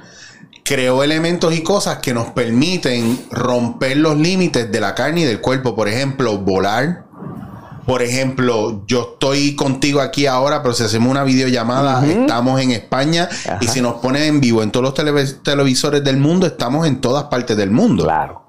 creó 0.65 1.03
elementos 1.03 1.55
y 1.55 1.63
cosas 1.63 1.99
que 1.99 2.13
nos 2.13 2.29
permiten 2.29 3.19
romper 3.31 3.97
los 3.97 4.17
límites 4.17 4.71
de 4.71 4.81
la 4.81 4.95
carne 4.95 5.23
y 5.23 5.25
del 5.25 5.41
cuerpo. 5.41 5.75
Por 5.75 5.89
ejemplo, 5.89 6.39
volar. 6.39 7.05
Por 7.87 8.03
ejemplo, 8.03 8.83
yo 8.89 9.13
estoy 9.13 9.55
contigo 9.55 10.01
aquí 10.01 10.27
ahora, 10.27 10.61
pero 10.61 10.75
si 10.75 10.83
hacemos 10.83 11.09
una 11.09 11.23
videollamada, 11.23 12.05
estamos 12.05 12.61
en 12.61 12.73
España 12.73 13.29
y 13.61 13.69
si 13.69 13.81
nos 13.81 14.01
ponen 14.01 14.25
en 14.25 14.41
vivo 14.41 14.65
en 14.65 14.73
todos 14.73 14.83
los 14.83 15.43
televisores 15.45 16.03
del 16.03 16.17
mundo, 16.17 16.49
estamos 16.49 16.85
en 16.89 17.01
todas 17.01 17.25
partes 17.25 17.57
del 17.57 17.71
mundo. 17.71 18.03
Claro. 18.03 18.46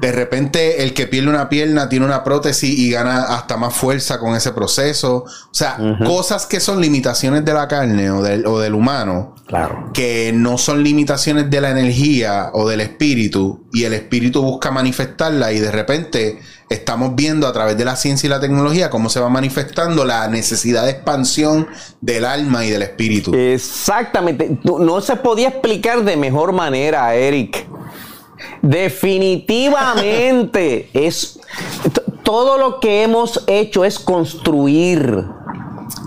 De 0.00 0.12
repente 0.12 0.82
el 0.82 0.94
que 0.94 1.06
pierde 1.06 1.28
una 1.28 1.48
pierna 1.48 1.88
tiene 1.88 2.06
una 2.06 2.22
prótesis 2.22 2.78
y 2.78 2.90
gana 2.90 3.34
hasta 3.34 3.56
más 3.56 3.74
fuerza 3.74 4.18
con 4.18 4.36
ese 4.36 4.52
proceso. 4.52 5.24
O 5.24 5.54
sea, 5.54 5.78
cosas 6.06 6.46
que 6.46 6.60
son 6.60 6.80
limitaciones 6.80 7.44
de 7.44 7.52
la 7.52 7.66
carne 7.66 8.10
o 8.10 8.22
del, 8.22 8.46
o 8.46 8.60
del 8.60 8.74
humano. 8.74 9.34
Claro. 9.46 9.90
Que 9.92 10.30
no 10.34 10.58
son 10.58 10.84
limitaciones 10.84 11.50
de 11.50 11.60
la 11.60 11.70
energía 11.70 12.50
o 12.52 12.68
del 12.68 12.80
espíritu. 12.80 13.64
Y 13.72 13.84
el 13.84 13.94
espíritu 13.94 14.42
busca 14.42 14.70
manifestarla 14.70 15.52
y 15.52 15.58
de 15.58 15.70
repente 15.70 16.38
estamos 16.68 17.14
viendo 17.16 17.46
a 17.46 17.52
través 17.52 17.76
de 17.76 17.84
la 17.84 17.96
ciencia 17.96 18.26
y 18.26 18.30
la 18.30 18.40
tecnología 18.40 18.90
cómo 18.90 19.08
se 19.08 19.20
va 19.20 19.28
manifestando 19.28 20.04
la 20.04 20.28
necesidad 20.28 20.84
de 20.84 20.90
expansión 20.90 21.66
del 22.00 22.24
alma 22.24 22.64
y 22.64 22.70
del 22.70 22.82
espíritu. 22.82 23.34
Exactamente. 23.34 24.58
No 24.62 25.00
se 25.00 25.16
podía 25.16 25.48
explicar 25.48 26.04
de 26.04 26.16
mejor 26.16 26.52
manera, 26.52 27.14
Eric. 27.14 27.66
Definitivamente 28.62 30.88
es 30.92 31.40
todo 32.22 32.58
lo 32.58 32.80
que 32.80 33.02
hemos 33.02 33.44
hecho 33.46 33.84
es 33.84 33.98
construir 33.98 35.24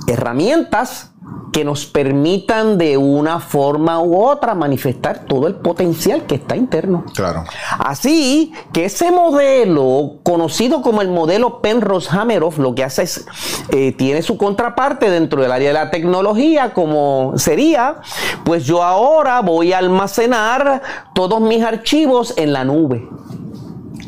herramientas 0.08 1.11
que 1.52 1.66
nos 1.66 1.86
permitan 1.86 2.78
de 2.78 2.98
una 2.98 3.40
forma 3.40 4.00
u 4.00 4.22
otra 4.22 4.56
manifestar 4.56 5.26
todo 5.26 5.48
el 5.48 5.56
potencial 5.56 6.26
que 6.26 6.36
está 6.36 6.56
interno. 6.56 7.04
Claro. 7.14 7.44
Así 7.78 8.54
que 8.72 8.86
ese 8.86 9.12
modelo, 9.12 10.20
conocido 10.24 10.82
como 10.82 11.02
el 11.02 11.10
modelo 11.10 11.62
Penrose-Hameroff, 11.62 12.58
lo 12.58 12.74
que 12.74 12.84
hace 12.84 13.04
es, 13.04 13.26
eh, 13.70 13.92
tiene 13.92 14.22
su 14.22 14.38
contraparte 14.38 15.10
dentro 15.10 15.42
del 15.42 15.52
área 15.52 15.70
de 15.70 15.74
la 15.74 15.92
tecnología, 15.92 16.74
como 16.74 17.34
sería, 17.36 17.98
pues 18.46 18.66
yo 18.66 18.84
ahora 18.84 19.42
voy 19.42 19.74
a 19.74 19.80
almacenar 19.80 20.82
todos 21.14 21.42
mis 21.42 21.64
archivos 21.64 22.34
en 22.38 22.54
la 22.54 22.64
nube. 22.64 23.08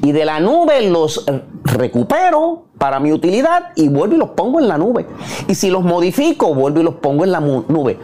Y 0.02 0.12
de 0.12 0.26
la 0.26 0.40
nube 0.40 0.90
los 0.90 1.26
recupero 1.64 2.66
para 2.84 3.00
mi 3.00 3.14
utilidad 3.14 3.72
y 3.78 3.88
vuelvo 3.88 4.16
y 4.16 4.18
los 4.18 4.32
pongo 4.32 4.60
en 4.60 4.68
la 4.68 4.78
nube. 4.78 5.06
Y 5.48 5.56
si 5.56 5.70
los 5.70 5.86
modifico, 5.86 6.54
vuelvo 6.54 6.82
y 6.82 6.84
los 6.84 6.96
pongo 6.96 7.24
en 7.24 7.32
la 7.32 7.40
nube. 7.40 7.98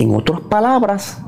En 0.00 0.12
otras 0.12 0.40
palabras, 0.40 1.18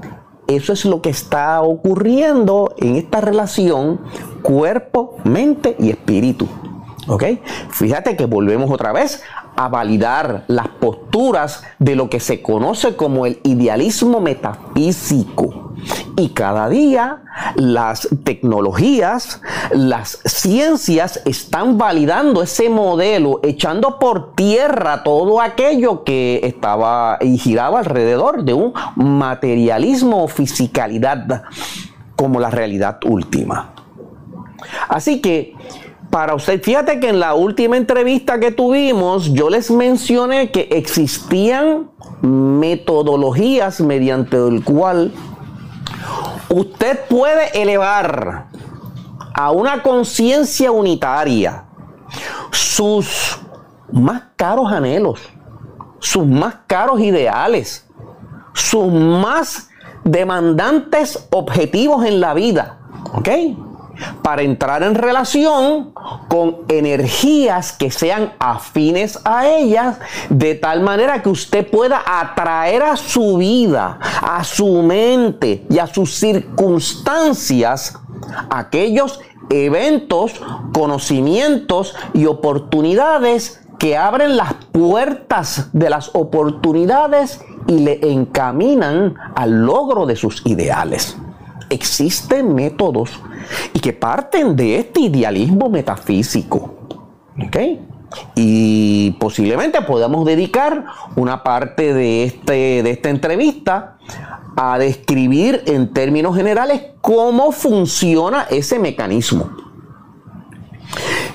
eso 0.48 0.72
es 0.72 0.84
lo 0.84 1.00
que 1.00 1.08
está 1.08 1.62
ocurriendo 1.62 2.74
en 2.78 2.96
esta 2.96 3.20
relación 3.20 4.00
cuerpo, 4.42 5.18
mente 5.22 5.76
y 5.78 5.90
espíritu. 5.90 6.48
¿Ok? 7.06 7.24
Fíjate 7.70 8.16
que 8.16 8.26
volvemos 8.26 8.70
otra 8.70 8.92
vez 8.92 9.22
a 9.56 9.68
validar 9.68 10.44
las 10.48 10.68
posturas 10.68 11.62
de 11.78 11.96
lo 11.96 12.08
que 12.08 12.20
se 12.20 12.42
conoce 12.42 12.96
como 12.96 13.26
el 13.26 13.40
idealismo 13.44 14.20
metafísico. 14.20 15.72
Y 16.16 16.30
cada 16.30 16.68
día 16.68 17.22
las 17.56 18.08
tecnologías, 18.22 19.42
las 19.72 20.18
ciencias 20.24 21.20
están 21.24 21.76
validando 21.76 22.42
ese 22.42 22.68
modelo, 22.68 23.40
echando 23.42 23.98
por 23.98 24.34
tierra 24.34 25.02
todo 25.02 25.40
aquello 25.40 26.04
que 26.04 26.40
estaba 26.44 27.18
y 27.20 27.36
giraba 27.36 27.80
alrededor 27.80 28.44
de 28.44 28.54
un 28.54 28.72
materialismo 28.96 30.24
o 30.24 30.28
fisicalidad 30.28 31.42
como 32.16 32.40
la 32.40 32.50
realidad 32.50 32.98
última. 33.04 33.74
Así 34.88 35.20
que 35.20 35.54
para 36.14 36.36
usted, 36.36 36.62
fíjate 36.62 37.00
que 37.00 37.08
en 37.08 37.18
la 37.18 37.34
última 37.34 37.76
entrevista 37.76 38.38
que 38.38 38.52
tuvimos, 38.52 39.32
yo 39.32 39.50
les 39.50 39.68
mencioné 39.68 40.52
que 40.52 40.68
existían 40.70 41.90
metodologías 42.22 43.80
mediante 43.80 44.36
el 44.36 44.62
cual 44.62 45.10
usted 46.50 47.00
puede 47.08 47.60
elevar 47.60 48.46
a 49.34 49.50
una 49.50 49.82
conciencia 49.82 50.70
unitaria 50.70 51.64
sus 52.52 53.40
más 53.90 54.22
caros 54.36 54.70
anhelos, 54.70 55.18
sus 55.98 56.24
más 56.24 56.58
caros 56.68 57.00
ideales, 57.00 57.88
sus 58.52 58.86
más 58.86 59.68
demandantes 60.04 61.26
objetivos 61.32 62.06
en 62.06 62.20
la 62.20 62.34
vida. 62.34 62.78
¿Ok? 63.14 63.28
Para 64.22 64.42
entrar 64.42 64.82
en 64.82 64.94
relación 64.94 65.92
con 66.28 66.58
energías 66.68 67.72
que 67.72 67.90
sean 67.90 68.32
afines 68.38 69.18
a 69.24 69.48
ellas, 69.48 69.98
de 70.30 70.54
tal 70.54 70.80
manera 70.80 71.22
que 71.22 71.28
usted 71.28 71.68
pueda 71.68 72.02
atraer 72.06 72.82
a 72.82 72.96
su 72.96 73.36
vida, 73.36 73.98
a 74.22 74.44
su 74.44 74.82
mente 74.82 75.64
y 75.70 75.78
a 75.78 75.86
sus 75.86 76.14
circunstancias 76.14 77.98
aquellos 78.50 79.20
eventos, 79.50 80.40
conocimientos 80.72 81.94
y 82.12 82.26
oportunidades 82.26 83.60
que 83.78 83.96
abren 83.96 84.36
las 84.36 84.54
puertas 84.72 85.68
de 85.72 85.90
las 85.90 86.10
oportunidades 86.14 87.40
y 87.66 87.80
le 87.80 88.12
encaminan 88.12 89.14
al 89.34 89.66
logro 89.66 90.06
de 90.06 90.16
sus 90.16 90.42
ideales. 90.46 91.16
Existen 91.74 92.54
métodos 92.54 93.10
y 93.72 93.80
que 93.80 93.92
parten 93.92 94.56
de 94.56 94.78
este 94.78 95.00
idealismo 95.00 95.68
metafísico. 95.68 96.74
¿Ok? 97.44 97.56
Y 98.36 99.10
posiblemente 99.18 99.80
podamos 99.82 100.24
dedicar 100.24 100.84
una 101.16 101.42
parte 101.42 101.92
de, 101.92 102.24
este, 102.24 102.82
de 102.82 102.90
esta 102.90 103.10
entrevista 103.10 103.98
a 104.56 104.78
describir 104.78 105.62
en 105.66 105.92
términos 105.92 106.36
generales 106.36 106.82
cómo 107.00 107.50
funciona 107.50 108.46
ese 108.50 108.78
mecanismo. 108.78 109.63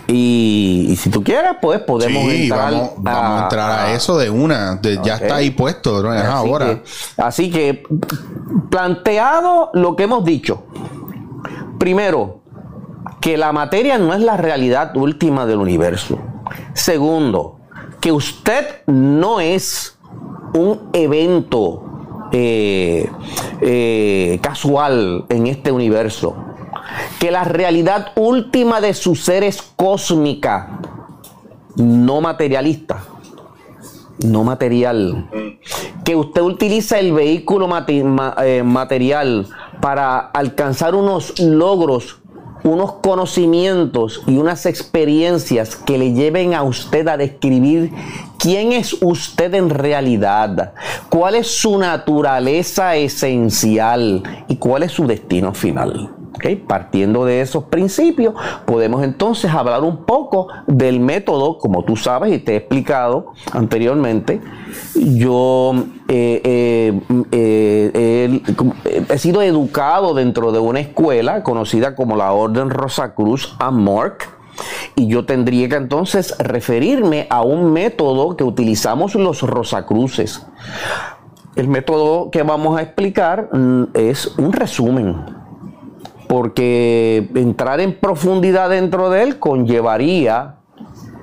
Y, 0.07 0.95
si 0.99 1.09
tú 1.09 1.23
quieres, 1.23 1.51
pues 1.61 1.81
podemos 1.81 2.31
entrar, 2.31 2.71
vamos, 2.97 3.39
a, 3.39 3.43
entrar 3.43 3.71
a, 3.71 3.93
eso 3.93 4.17
de 4.17 4.29
una. 4.29 4.79
ya 5.03 5.15
está 5.15 5.35
ahí 5.35 5.51
puesto, 5.51 6.01
¿no? 6.01 6.11
ahora. 6.11 6.81
así 7.17 7.51
que, 7.51 7.83
planteado 8.69 9.69
lo 9.73 9.95
que 9.95 10.03
hemos 10.03 10.25
dicho, 10.25 10.63
Primero, 11.79 12.41
que 13.21 13.37
la 13.37 13.53
materia 13.53 13.97
no 13.97 14.13
es 14.13 14.19
la 14.19 14.35
realidad 14.35 14.95
última 14.97 15.45
del 15.45 15.59
universo. 15.59 16.19
Segundo, 16.73 17.61
que 18.01 18.11
usted 18.11 18.81
no 18.85 19.39
es 19.39 19.97
un 20.53 20.89
evento 20.91 21.85
eh, 22.33 23.09
eh, 23.61 24.39
casual 24.41 25.25
en 25.29 25.47
este 25.47 25.71
universo. 25.71 26.35
Que 27.19 27.31
la 27.31 27.43
realidad 27.43 28.11
última 28.15 28.81
de 28.81 28.93
su 28.93 29.15
ser 29.15 29.43
es 29.43 29.61
cósmica, 29.61 30.79
no 31.75 32.21
materialista 32.21 33.03
no 34.23 34.43
material. 34.43 35.29
Que 36.03 36.15
usted 36.15 36.41
utiliza 36.41 36.99
el 36.99 37.13
vehículo 37.13 37.67
eh, 37.87 38.63
material 38.63 39.47
para 39.81 40.19
alcanzar 40.19 40.95
unos 40.95 41.39
logros, 41.39 42.17
unos 42.63 42.93
conocimientos 42.93 44.21
y 44.27 44.37
unas 44.37 44.65
experiencias 44.65 45.75
que 45.75 45.97
le 45.97 46.13
lleven 46.13 46.53
a 46.53 46.63
usted 46.63 47.07
a 47.07 47.15
describir 47.15 47.91
quién 48.37 48.73
es 48.73 48.97
usted 49.01 49.53
en 49.53 49.69
realidad, 49.69 50.73
cuál 51.09 51.35
es 51.35 51.47
su 51.47 51.77
naturaleza 51.77 52.95
esencial 52.95 54.23
y 54.47 54.57
cuál 54.57 54.83
es 54.83 54.91
su 54.91 55.07
destino 55.07 55.53
final. 55.53 56.18
Partiendo 56.67 57.25
de 57.25 57.41
esos 57.41 57.65
principios, 57.65 58.33
podemos 58.65 59.03
entonces 59.03 59.51
hablar 59.51 59.83
un 59.83 60.05
poco 60.05 60.47
del 60.67 60.99
método, 60.99 61.57
como 61.57 61.83
tú 61.83 61.97
sabes 61.97 62.33
y 62.33 62.39
te 62.39 62.53
he 62.53 62.55
explicado 62.57 63.33
anteriormente. 63.51 64.39
Yo 64.95 65.73
eh, 66.07 66.41
eh, 66.43 66.99
eh, 67.31 68.41
he 69.09 69.17
sido 69.17 69.41
educado 69.41 70.13
dentro 70.13 70.51
de 70.51 70.59
una 70.59 70.79
escuela 70.79 71.43
conocida 71.43 71.95
como 71.95 72.15
la 72.15 72.31
Orden 72.31 72.69
Rosacruz 72.69 73.55
Amorc. 73.59 74.29
Y 74.95 75.07
yo 75.07 75.25
tendría 75.25 75.69
que 75.69 75.75
entonces 75.75 76.37
referirme 76.37 77.27
a 77.29 77.41
un 77.43 77.71
método 77.71 78.35
que 78.35 78.43
utilizamos 78.43 79.15
los 79.15 79.41
Rosacruces. 79.41 80.45
El 81.55 81.67
método 81.67 82.29
que 82.31 82.43
vamos 82.43 82.77
a 82.77 82.81
explicar 82.81 83.49
mm, 83.53 83.83
es 83.93 84.37
un 84.37 84.51
resumen 84.51 85.38
porque 86.29 87.27
entrar 87.33 87.79
en 87.79 87.95
profundidad 87.95 88.69
dentro 88.69 89.09
de 89.09 89.23
él 89.23 89.39
conllevaría 89.39 90.57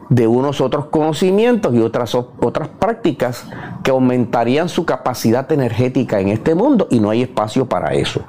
de 0.09 0.27
unos 0.27 0.61
otros 0.61 0.87
conocimientos 0.87 1.73
y 1.77 1.79
otras, 1.79 2.13
otras 2.17 2.69
prácticas 2.81 3.47
que 3.85 3.93
aumentarían 3.93 4.69
su 4.69 4.85
capacidad 4.85 5.51
energética 5.53 6.19
en 6.19 6.31
este 6.31 6.57
mundo 6.57 6.89
y 6.91 6.99
no 6.99 7.11
hay 7.11 7.23
espacio 7.23 7.67
para 7.67 7.95
eso. 7.95 8.23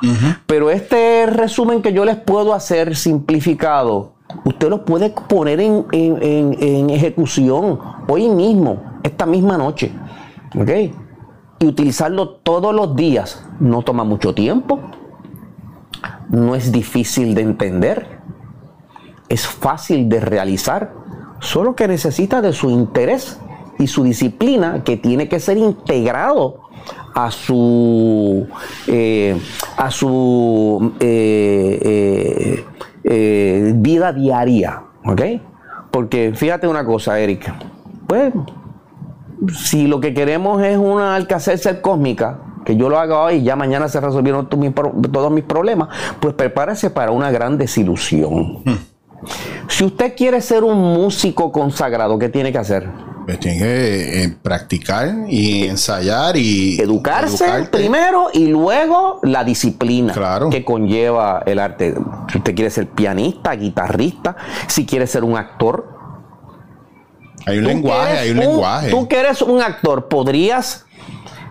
Pero 0.45 0.69
este 0.69 1.25
resumen 1.25 1.81
que 1.81 1.93
yo 1.93 2.05
les 2.05 2.17
puedo 2.17 2.53
hacer 2.53 2.95
simplificado, 2.95 4.13
usted 4.45 4.69
lo 4.69 4.85
puede 4.85 5.09
poner 5.09 5.59
en, 5.59 5.87
en 5.91 6.89
ejecución 6.91 7.79
hoy 8.07 8.29
mismo, 8.29 8.99
esta 9.01 9.25
misma 9.25 9.57
noche. 9.57 9.91
¿Ok? 10.55 10.69
Y 11.57 11.65
utilizarlo 11.65 12.35
todos 12.35 12.71
los 12.75 12.95
días. 12.95 13.43
No 13.59 13.81
toma 13.81 14.03
mucho 14.03 14.35
tiempo, 14.35 14.79
no 16.29 16.55
es 16.55 16.71
difícil 16.71 17.35
de 17.35 17.41
entender 17.41 18.17
es 19.29 19.45
fácil 19.45 20.07
de 20.09 20.19
realizar, 20.19 20.93
solo 21.39 21.75
que 21.75 21.87
necesita 21.87 22.41
de 22.41 22.53
su 22.53 22.69
interés 22.69 23.39
y 23.77 23.87
su 23.87 24.03
disciplina 24.03 24.83
que 24.83 24.97
tiene 24.97 25.27
que 25.27 25.39
ser 25.39 25.57
integrado 25.57 26.61
a 27.13 27.31
su 27.31 28.47
eh, 28.87 29.39
a 29.75 29.91
su 29.91 30.93
eh, 30.99 32.63
eh, 33.03 33.73
vida 33.75 34.13
diaria. 34.13 34.83
Porque 35.91 36.33
fíjate 36.35 36.67
una 36.67 36.85
cosa, 36.85 37.19
Eric, 37.19 37.51
pues 38.07 38.33
si 39.53 39.87
lo 39.87 39.99
que 39.99 40.13
queremos 40.13 40.61
es 40.63 40.77
una 40.77 41.15
alcacercer 41.15 41.81
cósmica, 41.81 42.39
que 42.67 42.75
yo 42.75 42.89
lo 42.89 42.99
haga 42.99 43.21
hoy 43.21 43.35
y 43.35 43.43
ya 43.43 43.55
mañana 43.55 43.87
se 43.87 44.01
resolvieron 44.01 44.49
todos 44.49 45.31
mis 45.31 45.43
problemas, 45.45 45.87
pues 46.19 46.33
prepárese 46.33 46.89
para 46.89 47.11
una 47.11 47.31
gran 47.31 47.57
desilusión. 47.57 48.61
Hmm. 48.65 48.77
Si 49.69 49.85
usted 49.85 50.13
quiere 50.17 50.41
ser 50.41 50.65
un 50.65 50.77
músico 50.77 51.49
consagrado, 51.53 52.19
¿qué 52.19 52.27
tiene 52.27 52.51
que 52.51 52.57
hacer? 52.57 52.89
Pues 53.25 53.39
tiene 53.39 53.59
que 53.59 54.23
eh, 54.23 54.37
practicar 54.41 55.13
y 55.29 55.65
ensayar 55.65 56.35
y 56.35 56.77
educarse 56.81 57.45
primero 57.71 58.27
y 58.33 58.47
luego 58.47 59.21
la 59.23 59.45
disciplina 59.45 60.13
que 60.51 60.65
conlleva 60.65 61.43
el 61.45 61.59
arte. 61.59 61.95
Si 62.29 62.39
usted 62.39 62.53
quiere 62.53 62.69
ser 62.69 62.89
pianista, 62.89 63.55
guitarrista, 63.55 64.35
si 64.67 64.85
quiere 64.85 65.07
ser 65.07 65.23
un 65.23 65.37
actor. 65.37 65.95
Hay 67.45 67.59
un 67.59 67.63
lenguaje, 67.63 68.17
hay 68.17 68.31
un, 68.31 68.39
lenguaje. 68.39 68.89
Tú 68.89 69.07
que 69.07 69.21
eres 69.21 69.41
un 69.41 69.61
actor, 69.61 70.09
¿podrías 70.09 70.86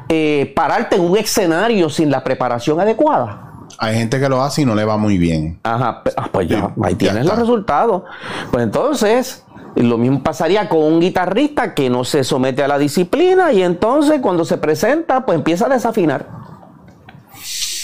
eh, 0.08 0.52
pararte 0.54 0.96
en 0.96 1.02
un 1.02 1.16
escenario 1.16 1.88
sin 1.90 2.10
la 2.10 2.22
preparación 2.22 2.80
adecuada? 2.80 3.46
hay 3.78 3.96
gente 3.96 4.20
que 4.20 4.28
lo 4.28 4.42
hace 4.42 4.62
y 4.62 4.64
no 4.64 4.74
le 4.74 4.84
va 4.84 4.96
muy 4.96 5.18
bien. 5.18 5.58
Ajá, 5.62 6.02
ah, 6.16 6.28
pues 6.32 6.48
ya, 6.48 6.72
ahí 6.82 6.94
tienes 6.94 7.26
los 7.26 7.38
resultados. 7.38 8.02
Pues 8.50 8.64
entonces, 8.64 9.44
lo 9.74 9.98
mismo 9.98 10.22
pasaría 10.22 10.68
con 10.68 10.82
un 10.82 11.00
guitarrista 11.00 11.74
que 11.74 11.90
no 11.90 12.04
se 12.04 12.24
somete 12.24 12.62
a 12.62 12.68
la 12.68 12.78
disciplina 12.78 13.52
y 13.52 13.62
entonces 13.62 14.20
cuando 14.20 14.44
se 14.44 14.56
presenta, 14.58 15.26
pues 15.26 15.36
empieza 15.36 15.66
a 15.66 15.68
desafinar. 15.68 16.26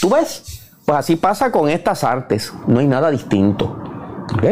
¿Tú 0.01 0.09
ves? 0.09 0.61
Pues 0.85 0.97
así 0.97 1.15
pasa 1.15 1.51
con 1.51 1.69
estas 1.69 2.03
artes. 2.03 2.53
No 2.67 2.79
hay 2.79 2.87
nada 2.87 3.09
distinto. 3.09 3.77
¿Ok? 4.33 4.43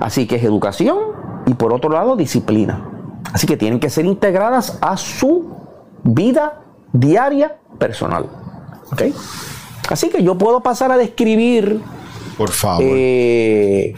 Así 0.00 0.26
que 0.26 0.36
es 0.36 0.44
educación 0.44 0.98
y 1.46 1.54
por 1.54 1.72
otro 1.72 1.90
lado 1.90 2.16
disciplina. 2.16 2.86
Así 3.32 3.46
que 3.46 3.56
tienen 3.56 3.78
que 3.78 3.90
ser 3.90 4.04
integradas 4.06 4.78
a 4.80 4.96
su 4.96 5.56
vida 6.02 6.60
diaria 6.92 7.56
personal. 7.78 8.26
¿Ok? 8.92 9.02
Así 9.88 10.08
que 10.08 10.22
yo 10.22 10.38
puedo 10.38 10.60
pasar 10.60 10.92
a 10.92 10.96
describir. 10.96 11.80
Por 12.36 12.50
favor. 12.50 12.84
Eh, 12.86 13.94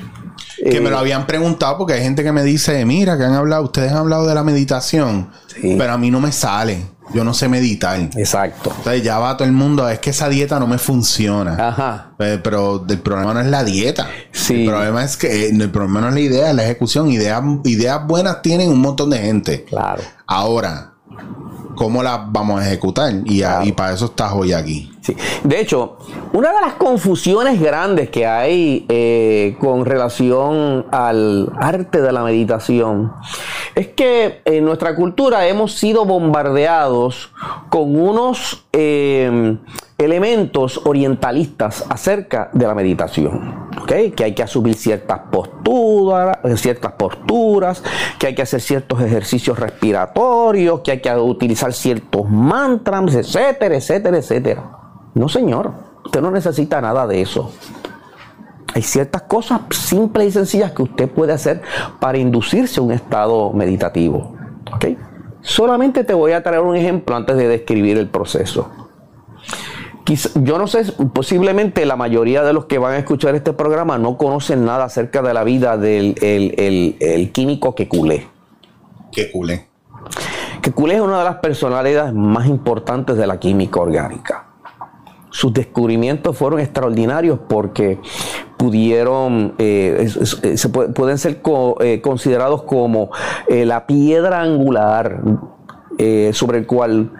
que 0.70 0.80
me 0.80 0.90
lo 0.90 0.96
eh, 0.96 1.00
habían 1.00 1.26
preguntado 1.26 1.78
porque 1.78 1.94
hay 1.94 2.02
gente 2.02 2.22
que 2.22 2.32
me 2.32 2.44
dice, 2.44 2.84
mira, 2.84 3.18
que 3.18 3.24
han 3.24 3.34
hablado, 3.34 3.64
ustedes 3.64 3.90
han 3.90 3.98
hablado 3.98 4.26
de 4.26 4.34
la 4.34 4.44
meditación, 4.44 5.30
pero 5.60 5.92
a 5.92 5.98
mí 5.98 6.10
no 6.10 6.20
me 6.20 6.32
sale. 6.32 6.92
Yo 7.12 7.24
no 7.24 7.34
sé 7.34 7.48
meditar. 7.48 8.00
Exacto. 8.16 8.72
Entonces 8.74 9.02
ya 9.02 9.18
va 9.18 9.36
todo 9.36 9.46
el 9.46 9.52
mundo, 9.52 9.86
es 9.86 9.98
que 9.98 10.10
esa 10.10 10.30
dieta 10.30 10.58
no 10.58 10.66
me 10.66 10.78
funciona. 10.78 11.68
Ajá. 11.68 12.12
Pero, 12.16 12.86
el 12.88 13.00
problema 13.00 13.34
no 13.34 13.40
es 13.40 13.48
la 13.48 13.64
dieta. 13.64 14.08
Sí. 14.30 14.62
El 14.62 14.70
problema 14.70 15.04
es 15.04 15.18
que 15.18 15.48
el 15.48 15.70
problema 15.70 16.00
no 16.00 16.08
es 16.08 16.14
la 16.14 16.20
idea, 16.20 16.50
es 16.50 16.56
la 16.56 16.64
ejecución. 16.64 17.10
Ideas, 17.10 17.42
ideas 17.64 18.06
buenas 18.06 18.40
tienen 18.40 18.70
un 18.70 18.80
montón 18.80 19.10
de 19.10 19.18
gente. 19.18 19.64
Claro. 19.64 20.00
Ahora, 20.26 20.91
cómo 21.74 22.02
la 22.02 22.18
vamos 22.30 22.60
a 22.60 22.66
ejecutar. 22.66 23.12
Y, 23.24 23.72
para 23.72 23.92
eso 23.94 24.06
estás 24.06 24.32
hoy 24.32 24.52
aquí. 24.52 24.91
De 25.42 25.60
hecho, 25.60 25.96
una 26.32 26.52
de 26.52 26.60
las 26.60 26.74
confusiones 26.74 27.60
grandes 27.60 28.10
que 28.10 28.26
hay 28.26 28.86
eh, 28.88 29.56
con 29.58 29.84
relación 29.84 30.86
al 30.92 31.50
arte 31.58 32.00
de 32.00 32.12
la 32.12 32.22
meditación 32.22 33.12
es 33.74 33.88
que 33.88 34.42
en 34.44 34.64
nuestra 34.64 34.94
cultura 34.94 35.46
hemos 35.48 35.74
sido 35.74 36.04
bombardeados 36.04 37.32
con 37.68 38.00
unos 38.00 38.64
eh, 38.72 39.56
elementos 39.98 40.80
orientalistas 40.84 41.84
acerca 41.88 42.50
de 42.52 42.66
la 42.66 42.74
meditación. 42.74 43.70
Que 43.86 44.14
hay 44.22 44.34
que 44.34 44.42
asumir 44.42 44.74
ciertas 44.74 45.18
posturas, 45.30 46.38
ciertas 46.56 46.92
posturas, 46.92 47.82
que 48.18 48.28
hay 48.28 48.34
que 48.34 48.42
hacer 48.42 48.60
ciertos 48.60 49.00
ejercicios 49.00 49.58
respiratorios, 49.58 50.80
que 50.80 50.92
hay 50.92 51.00
que 51.00 51.12
utilizar 51.14 51.72
ciertos 51.72 52.28
mantras, 52.28 53.14
etcétera, 53.14 53.76
etcétera, 53.76 54.18
etcétera. 54.18 54.78
No, 55.14 55.28
señor, 55.28 55.72
usted 56.04 56.20
no 56.20 56.30
necesita 56.30 56.80
nada 56.80 57.06
de 57.06 57.22
eso. 57.22 57.52
Hay 58.74 58.82
ciertas 58.82 59.22
cosas 59.22 59.60
simples 59.70 60.28
y 60.28 60.32
sencillas 60.32 60.72
que 60.72 60.82
usted 60.82 61.10
puede 61.10 61.32
hacer 61.32 61.62
para 62.00 62.18
inducirse 62.18 62.80
a 62.80 62.82
un 62.82 62.92
estado 62.92 63.52
meditativo. 63.52 64.34
¿okay? 64.74 64.96
Solamente 65.42 66.04
te 66.04 66.14
voy 66.14 66.32
a 66.32 66.42
traer 66.42 66.60
un 66.60 66.76
ejemplo 66.76 67.14
antes 67.14 67.36
de 67.36 67.48
describir 67.48 67.98
el 67.98 68.08
proceso 68.08 68.70
yo 70.42 70.58
no 70.58 70.66
sé, 70.66 70.84
posiblemente 71.12 71.86
la 71.86 71.96
mayoría 71.96 72.42
de 72.42 72.52
los 72.52 72.66
que 72.66 72.78
van 72.78 72.94
a 72.94 72.98
escuchar 72.98 73.34
este 73.34 73.52
programa 73.52 73.98
no 73.98 74.16
conocen 74.16 74.64
nada 74.64 74.84
acerca 74.84 75.22
de 75.22 75.32
la 75.32 75.44
vida 75.44 75.76
del 75.76 76.14
el, 76.20 77.32
químico 77.32 77.74
Kekulé. 77.74 78.26
Kekulé. 79.12 79.68
Kekulé 80.60 80.96
es 80.96 81.00
una 81.00 81.18
de 81.18 81.24
las 81.24 81.36
personalidades 81.36 82.14
más 82.14 82.46
importantes 82.46 83.16
de 83.16 83.26
la 83.26 83.38
química 83.38 83.80
orgánica. 83.80 84.46
Sus 85.32 85.52
descubrimientos 85.52 86.36
fueron 86.36 86.60
extraordinarios 86.60 87.40
porque 87.48 87.98
pudieron, 88.56 89.54
eh, 89.58 90.08
se 90.54 90.68
pueden 90.68 91.18
ser 91.18 91.40
eh, 91.80 92.00
considerados 92.00 92.62
como 92.62 93.10
eh, 93.48 93.66
la 93.66 93.86
piedra 93.86 94.40
angular 94.42 95.20
sobre 96.32 96.58
el 96.58 96.66
cual 96.66 97.12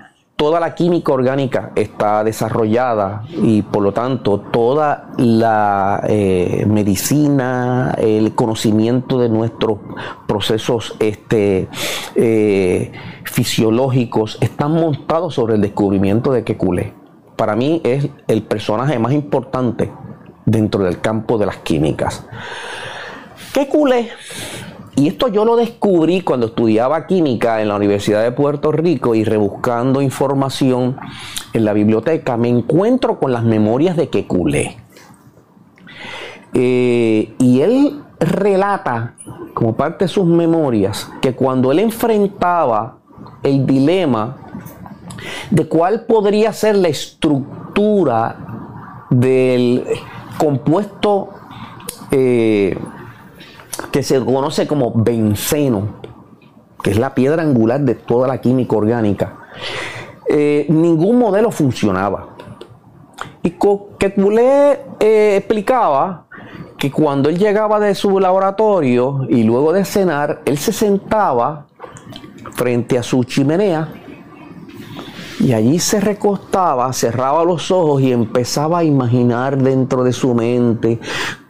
toda 0.43 0.59
la 0.59 0.75
química 0.75 1.13
orgánica 1.13 1.71
está 1.77 2.25
desarrollada 2.25 3.23
y 3.31 3.63
por 3.63 3.81
lo 3.81 3.93
tanto 3.93 4.41
toda 4.41 5.13
la 5.17 6.03
eh, 6.09 6.65
medicina, 6.69 7.95
el 7.97 8.35
conocimiento 8.35 9.21
de 9.21 9.29
nuestros 9.29 9.79
procesos 10.27 10.97
este, 10.99 11.69
eh, 12.17 12.91
fisiológicos 13.23 14.39
están 14.41 14.73
montados 14.73 15.35
sobre 15.35 15.55
el 15.55 15.61
descubrimiento 15.61 16.33
de 16.33 16.43
Kekulé. 16.43 17.02
Para 17.37 17.57
mí 17.57 17.81
es 17.85 18.09
el 18.29 18.43
personaje 18.43 18.99
más 18.99 19.13
importante 19.13 19.91
dentro 20.45 20.85
del 20.85 21.01
campo 21.01 21.39
de 21.39 21.47
las 21.47 21.59
químicas. 21.59 22.27
Kekulé 23.53 24.11
y 24.95 25.09
esto 25.09 25.29
yo 25.29 25.45
lo 25.45 25.57
descubrí 25.57 26.21
cuando 26.21 26.47
estudiaba 26.47 27.07
química 27.07 27.63
en 27.63 27.69
la 27.69 27.77
Universidad 27.77 28.23
de 28.23 28.33
Puerto 28.33 28.73
Rico 28.73 29.15
y 29.15 29.25
rebuscando 29.25 30.03
información 30.03 30.99
en 31.55 31.65
la 31.65 31.73
biblioteca, 31.73 32.37
me 32.37 32.49
encuentro 32.49 33.19
con 33.19 33.33
las 33.33 33.43
memorias 33.43 33.97
de 33.97 34.09
Kekulé. 34.11 34.77
Eh, 36.53 37.35
y 37.39 37.61
él 37.63 38.03
relata, 38.21 39.15
como 39.55 39.75
parte 39.75 40.05
de 40.05 40.09
sus 40.09 40.27
memorias, 40.27 41.11
que 41.23 41.35
cuando 41.35 41.73
él 41.73 41.79
enfrentaba 41.79 42.99
el 43.43 43.65
dilema 43.65 44.37
de 45.53 45.69
cuál 45.69 46.07
podría 46.07 46.51
ser 46.55 46.77
la 46.77 46.89
estructura 46.89 48.37
del 49.11 49.85
compuesto 50.39 51.29
eh, 52.11 52.75
que 53.91 54.03
se 54.03 54.19
conoce 54.25 54.67
como 54.67 54.93
benceno, 54.95 55.89
que 56.83 56.93
es 56.93 56.99
la 56.99 57.15
piedra 57.15 57.43
angular 57.43 57.81
de 57.81 57.95
toda 57.95 58.27
la 58.27 58.41
química 58.41 58.77
orgánica, 58.77 59.35
eh, 60.27 60.65
ningún 60.71 61.19
modelo 61.19 61.51
funcionaba. 61.51 62.31
Y 63.43 63.51
que 63.99 64.15
eh, 65.01 65.37
explicaba 65.37 66.25
que 66.79 66.91
cuando 66.91 67.29
él 67.29 67.39
llegaba 67.39 67.79
de 67.79 67.95
su 67.95 68.19
laboratorio 68.19 69.27
y 69.29 69.43
luego 69.43 69.75
de 69.75 69.85
cenar, 69.85 70.41
él 70.47 70.57
se 70.57 70.73
sentaba 70.73 71.67
frente 72.53 72.99
a 72.99 73.03
su 73.03 73.23
chimenea 73.25 74.02
y 75.43 75.53
allí 75.53 75.81
se 75.81 76.01
recostaba, 76.01 76.93
cerraba 76.93 77.45
los 77.45 77.73
ojos 77.73 78.01
y 78.01 78.13
empezaba 78.13 78.79
a 78.79 78.85
imaginar 78.85 79.59
dentro 79.59 80.05
de 80.05 80.13
su 80.13 80.35
mente 80.35 81.01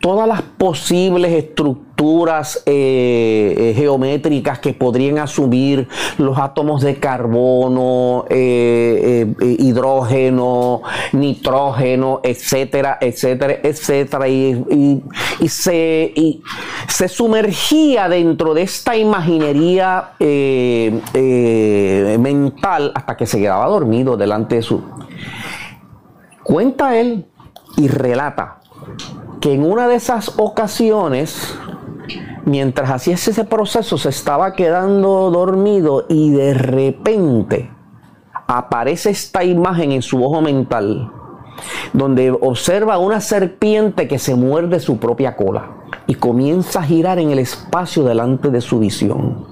todas 0.03 0.27
las 0.27 0.43
posibles 0.43 1.33
estructuras 1.33 2.61
eh, 2.67 3.55
eh, 3.57 3.73
geométricas 3.77 4.59
que 4.59 4.73
podrían 4.73 5.19
asumir 5.19 5.87
los 6.19 6.37
átomos 6.39 6.83
de 6.83 6.97
carbono, 6.97 8.25
eh, 8.29 9.33
hidrógeno, 9.41 10.83
nitrógeno, 11.13 12.21
etcétera, 12.25 12.99
etcétera, 13.01 13.61
etcétera. 13.63 14.29
Y, 14.29 15.05
se, 15.47 16.13
se, 16.89 17.09
sumergía 17.09 18.09
dentro 18.09 18.55
de 18.55 18.63
esta 18.63 18.97
imaginería 18.97 20.15
mental 22.19 22.91
hasta 22.93 23.17
que 23.17 23.27
se 23.27 23.39
quedaba 23.39 23.69
dormido 23.69 24.17
delante 24.17 24.57
de 24.57 24.63
su... 24.63 24.83
Cuenta 26.43 26.99
él 26.99 27.25
y 27.77 27.87
relata 27.87 28.62
que 29.41 29.55
en 29.55 29.65
una 29.65 29.89
de 29.89 29.97
esas 29.97 30.35
ocasiones 30.39 31.57
mientras 32.45 32.91
hacía 32.91 33.15
ese 33.15 33.45
proceso 33.45 33.99
se 33.99 34.09
estaba 34.09 34.55
quedando 34.55 35.31
dormido 35.31 36.07
y 36.09 36.31
de 36.31 36.55
repente 36.55 37.71
aparece 38.47 39.11
esta 39.11 39.45
imagen 39.45 39.93
en 39.93 40.03
su 40.03 40.25
ojo 40.25 40.41
mental 40.41 41.11
donde 41.93 42.31
observa 42.31 42.99
una 42.99 43.21
serpiente 43.21 44.09
que 44.09 44.19
se 44.19 44.35
muerde 44.35 44.81
su 44.81 44.99
propia 44.99 45.37
cola 45.37 45.71
y 46.07 46.15
comienza 46.15 46.81
a 46.81 46.85
girar 46.85 47.19
en 47.19 47.31
el 47.31 47.39
espacio 47.39 48.05
delante 48.05 48.51
de 48.51 48.61
su 48.61 48.79
visión. 48.79 49.47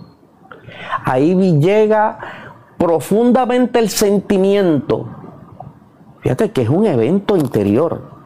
Ahí 1.05 1.35
llega 1.61 2.18
profundamente 2.78 3.78
el 3.78 3.91
sentimiento, 3.91 5.09
fíjate 6.20 6.51
que 6.51 6.62
es 6.62 6.68
un 6.68 6.87
evento 6.87 7.37
interior, 7.37 8.20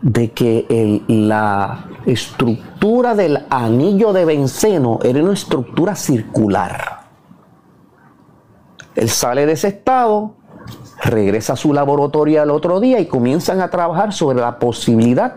de 0.00 0.30
que 0.32 1.02
la 1.08 1.86
estructura 2.06 3.14
del 3.14 3.46
anillo 3.50 4.12
de 4.12 4.24
benceno 4.24 5.00
era 5.02 5.22
una 5.22 5.32
estructura 5.32 5.94
circular. 5.94 7.02
Él 8.94 9.08
sale 9.08 9.46
de 9.46 9.52
ese 9.52 9.68
estado, 9.68 10.34
regresa 11.02 11.54
a 11.54 11.56
su 11.56 11.72
laboratorio 11.72 12.42
al 12.42 12.50
otro 12.50 12.80
día 12.80 13.00
y 13.00 13.06
comienzan 13.06 13.60
a 13.60 13.70
trabajar 13.70 14.12
sobre 14.12 14.40
la 14.40 14.58
posibilidad 14.58 15.36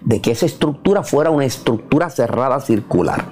de 0.00 0.20
que 0.20 0.32
esa 0.32 0.46
estructura 0.46 1.02
fuera 1.02 1.30
una 1.30 1.44
estructura 1.44 2.10
cerrada 2.10 2.60
circular. 2.60 3.24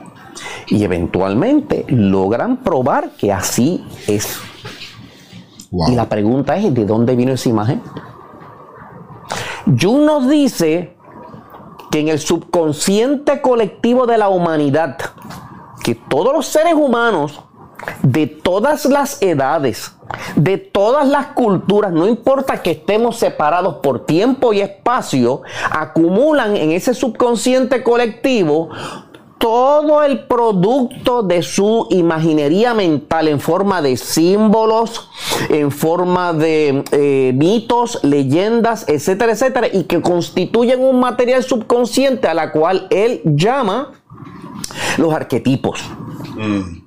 Y 0.68 0.84
eventualmente 0.84 1.84
logran 1.88 2.58
probar 2.58 3.10
que 3.18 3.32
así 3.32 3.84
es. 4.06 4.38
Y 5.88 5.94
la 5.94 6.08
pregunta 6.08 6.56
es, 6.56 6.72
¿de 6.72 6.84
dónde 6.84 7.16
vino 7.16 7.32
esa 7.32 7.48
imagen? 7.48 7.82
Jung 9.66 10.04
nos 10.04 10.28
dice 10.28 10.94
que 11.90 12.00
en 12.00 12.08
el 12.08 12.18
subconsciente 12.18 13.40
colectivo 13.40 14.06
de 14.06 14.18
la 14.18 14.28
humanidad, 14.28 14.96
que 15.84 15.94
todos 15.94 16.32
los 16.32 16.46
seres 16.46 16.74
humanos 16.74 17.40
de 18.02 18.26
todas 18.26 18.84
las 18.86 19.20
edades, 19.22 19.94
de 20.36 20.58
todas 20.58 21.08
las 21.08 21.28
culturas, 21.28 21.92
no 21.92 22.06
importa 22.06 22.62
que 22.62 22.72
estemos 22.72 23.16
separados 23.16 23.76
por 23.76 24.06
tiempo 24.06 24.52
y 24.52 24.60
espacio, 24.60 25.42
acumulan 25.70 26.56
en 26.56 26.72
ese 26.72 26.94
subconsciente 26.94 27.82
colectivo 27.82 28.70
todo 29.42 30.04
el 30.04 30.20
producto 30.20 31.24
de 31.24 31.42
su 31.42 31.88
imaginería 31.90 32.74
mental 32.74 33.26
en 33.26 33.40
forma 33.40 33.82
de 33.82 33.96
símbolos, 33.96 35.10
en 35.48 35.72
forma 35.72 36.32
de 36.32 36.84
eh, 36.92 37.32
mitos, 37.34 37.98
leyendas, 38.04 38.88
etcétera, 38.88 39.32
etcétera, 39.32 39.66
y 39.72 39.82
que 39.82 40.00
constituyen 40.00 40.80
un 40.80 41.00
material 41.00 41.42
subconsciente 41.42 42.28
a 42.28 42.34
la 42.34 42.52
cual 42.52 42.86
él 42.90 43.20
llama 43.24 43.90
los 44.98 45.12
arquetipos. 45.12 45.80
Mm. 46.36 46.82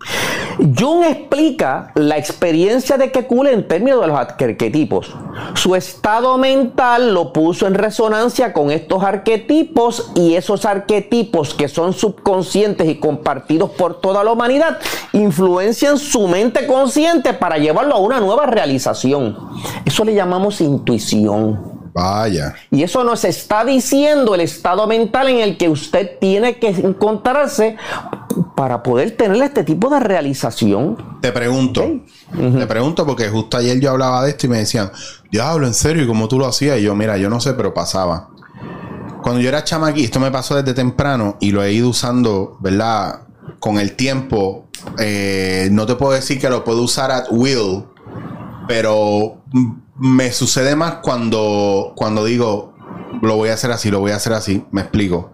Jung 0.78 1.03
explica 1.03 1.91
la 1.95 2.18
experiencia 2.18 2.97
de 2.97 3.11
Kekule 3.11 3.51
en 3.51 3.68
términos 3.68 4.01
de 4.01 4.07
los 4.07 4.18
arquetipos. 4.18 5.13
Su 5.53 5.76
estado 5.76 6.38
mental 6.38 7.13
lo 7.13 7.34
puso 7.34 7.68
en 7.68 7.74
resonancia 7.74 8.53
con 8.53 8.72
estos 8.72 9.03
arquetipos 9.03 10.11
y 10.16 10.36
esos 10.36 10.66
arquetipos 10.66 11.53
que 11.53 11.68
son 11.68 11.93
subconscientes 11.93 12.88
y 12.88 12.99
compartidos 12.99 13.72
por 13.72 13.99
toda 13.99 14.24
la 14.24 14.32
humanidad 14.32 14.78
influencian 15.11 15.97
su 15.97 16.28
mente 16.28 16.68
consciente 16.68 17.34
para 17.34 17.57
llevarlo 17.57 17.95
a 17.95 17.99
una 17.99 18.20
nueva 18.20 18.45
realización. 18.45 19.38
Eso 19.84 20.05
le 20.05 20.13
llamamos 20.13 20.61
intuición. 20.61 21.74
Vaya. 21.96 22.56
Y 22.72 22.84
eso 22.84 23.06
nos 23.06 23.24
está 23.24 23.64
diciendo 23.64 24.36
el 24.36 24.41
estado 24.41 24.86
mental 24.86 25.30
en 25.30 25.39
el 25.39 25.58
que 25.58 25.70
usted 25.70 26.20
tiene 26.20 26.60
que 26.60 26.68
encontrarse 26.68 27.78
para 28.54 28.84
poder 28.84 29.16
tener 29.16 29.41
este 29.41 29.64
tipo 29.64 29.89
de 29.89 30.02
realización. 30.02 30.98
Te 31.22 31.32
pregunto, 31.32 32.02
te 32.34 32.68
pregunto 32.68 33.06
porque 33.06 33.30
justo 33.30 33.56
ayer 33.56 33.80
yo 33.80 33.91
hablaba 33.91 34.26
de 34.26 34.32
esto 34.32 34.46
y 34.46 34.50
me 34.50 34.58
decían, 34.58 34.91
diablo, 35.32 35.68
en 35.68 35.74
serio, 35.74 36.04
¿y 36.04 36.08
cómo 36.08 36.28
tú 36.28 36.38
lo 36.38 36.48
hacías? 36.48 36.80
Y 36.80 36.82
yo, 36.82 36.96
mira, 36.96 37.16
yo 37.16 37.30
no 37.30 37.39
sé, 37.39 37.54
pero 37.54 37.74
pasaba. 37.74 38.28
Cuando 39.24 39.39
yo 39.39 39.48
era 39.48 39.64
chamaquí, 39.64 40.04
esto 40.04 40.20
me 40.20 40.32
pasó 40.32 40.56
desde 40.58 40.74
temprano 40.74 41.38
y 41.39 41.52
lo 41.52 41.64
he 41.64 41.72
ido 41.72 41.88
usando, 41.88 42.58
¿verdad? 42.60 43.22
Con 43.62 43.80
el 43.80 43.96
tiempo, 43.96 44.68
eh, 45.00 45.70
no 45.72 45.86
te 45.86 45.96
puedo 45.96 46.12
decir 46.12 46.41
que 46.41 46.50
lo 46.50 46.66
puedo 46.66 46.82
usar 46.82 47.10
at 47.10 47.28
will, 47.32 47.86
pero 48.68 49.41
me 49.98 50.32
sucede 50.32 50.76
más 50.76 50.96
cuando, 51.02 51.93
cuando 51.96 52.26
digo, 52.26 52.74
lo 53.22 53.38
voy 53.38 53.50
a 53.50 53.54
hacer 53.54 53.72
así, 53.72 53.89
lo 53.89 54.00
voy 54.00 54.12
a 54.12 54.18
hacer 54.18 54.34
así. 54.34 54.66
Me 54.72 54.82
explico. 54.82 55.32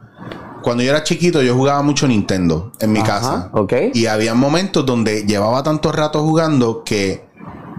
Cuando 0.61 0.83
yo 0.83 0.91
era 0.91 1.03
chiquito, 1.03 1.41
yo 1.41 1.55
jugaba 1.55 1.81
mucho 1.81 2.07
Nintendo 2.07 2.71
en 2.79 2.91
mi 2.91 3.01
casa. 3.01 3.49
Okay. 3.53 3.91
Y 3.93 4.05
había 4.05 4.35
momentos 4.35 4.85
donde 4.85 5.25
llevaba 5.25 5.63
tanto 5.63 5.91
rato 5.91 6.21
jugando 6.21 6.83
que 6.83 7.25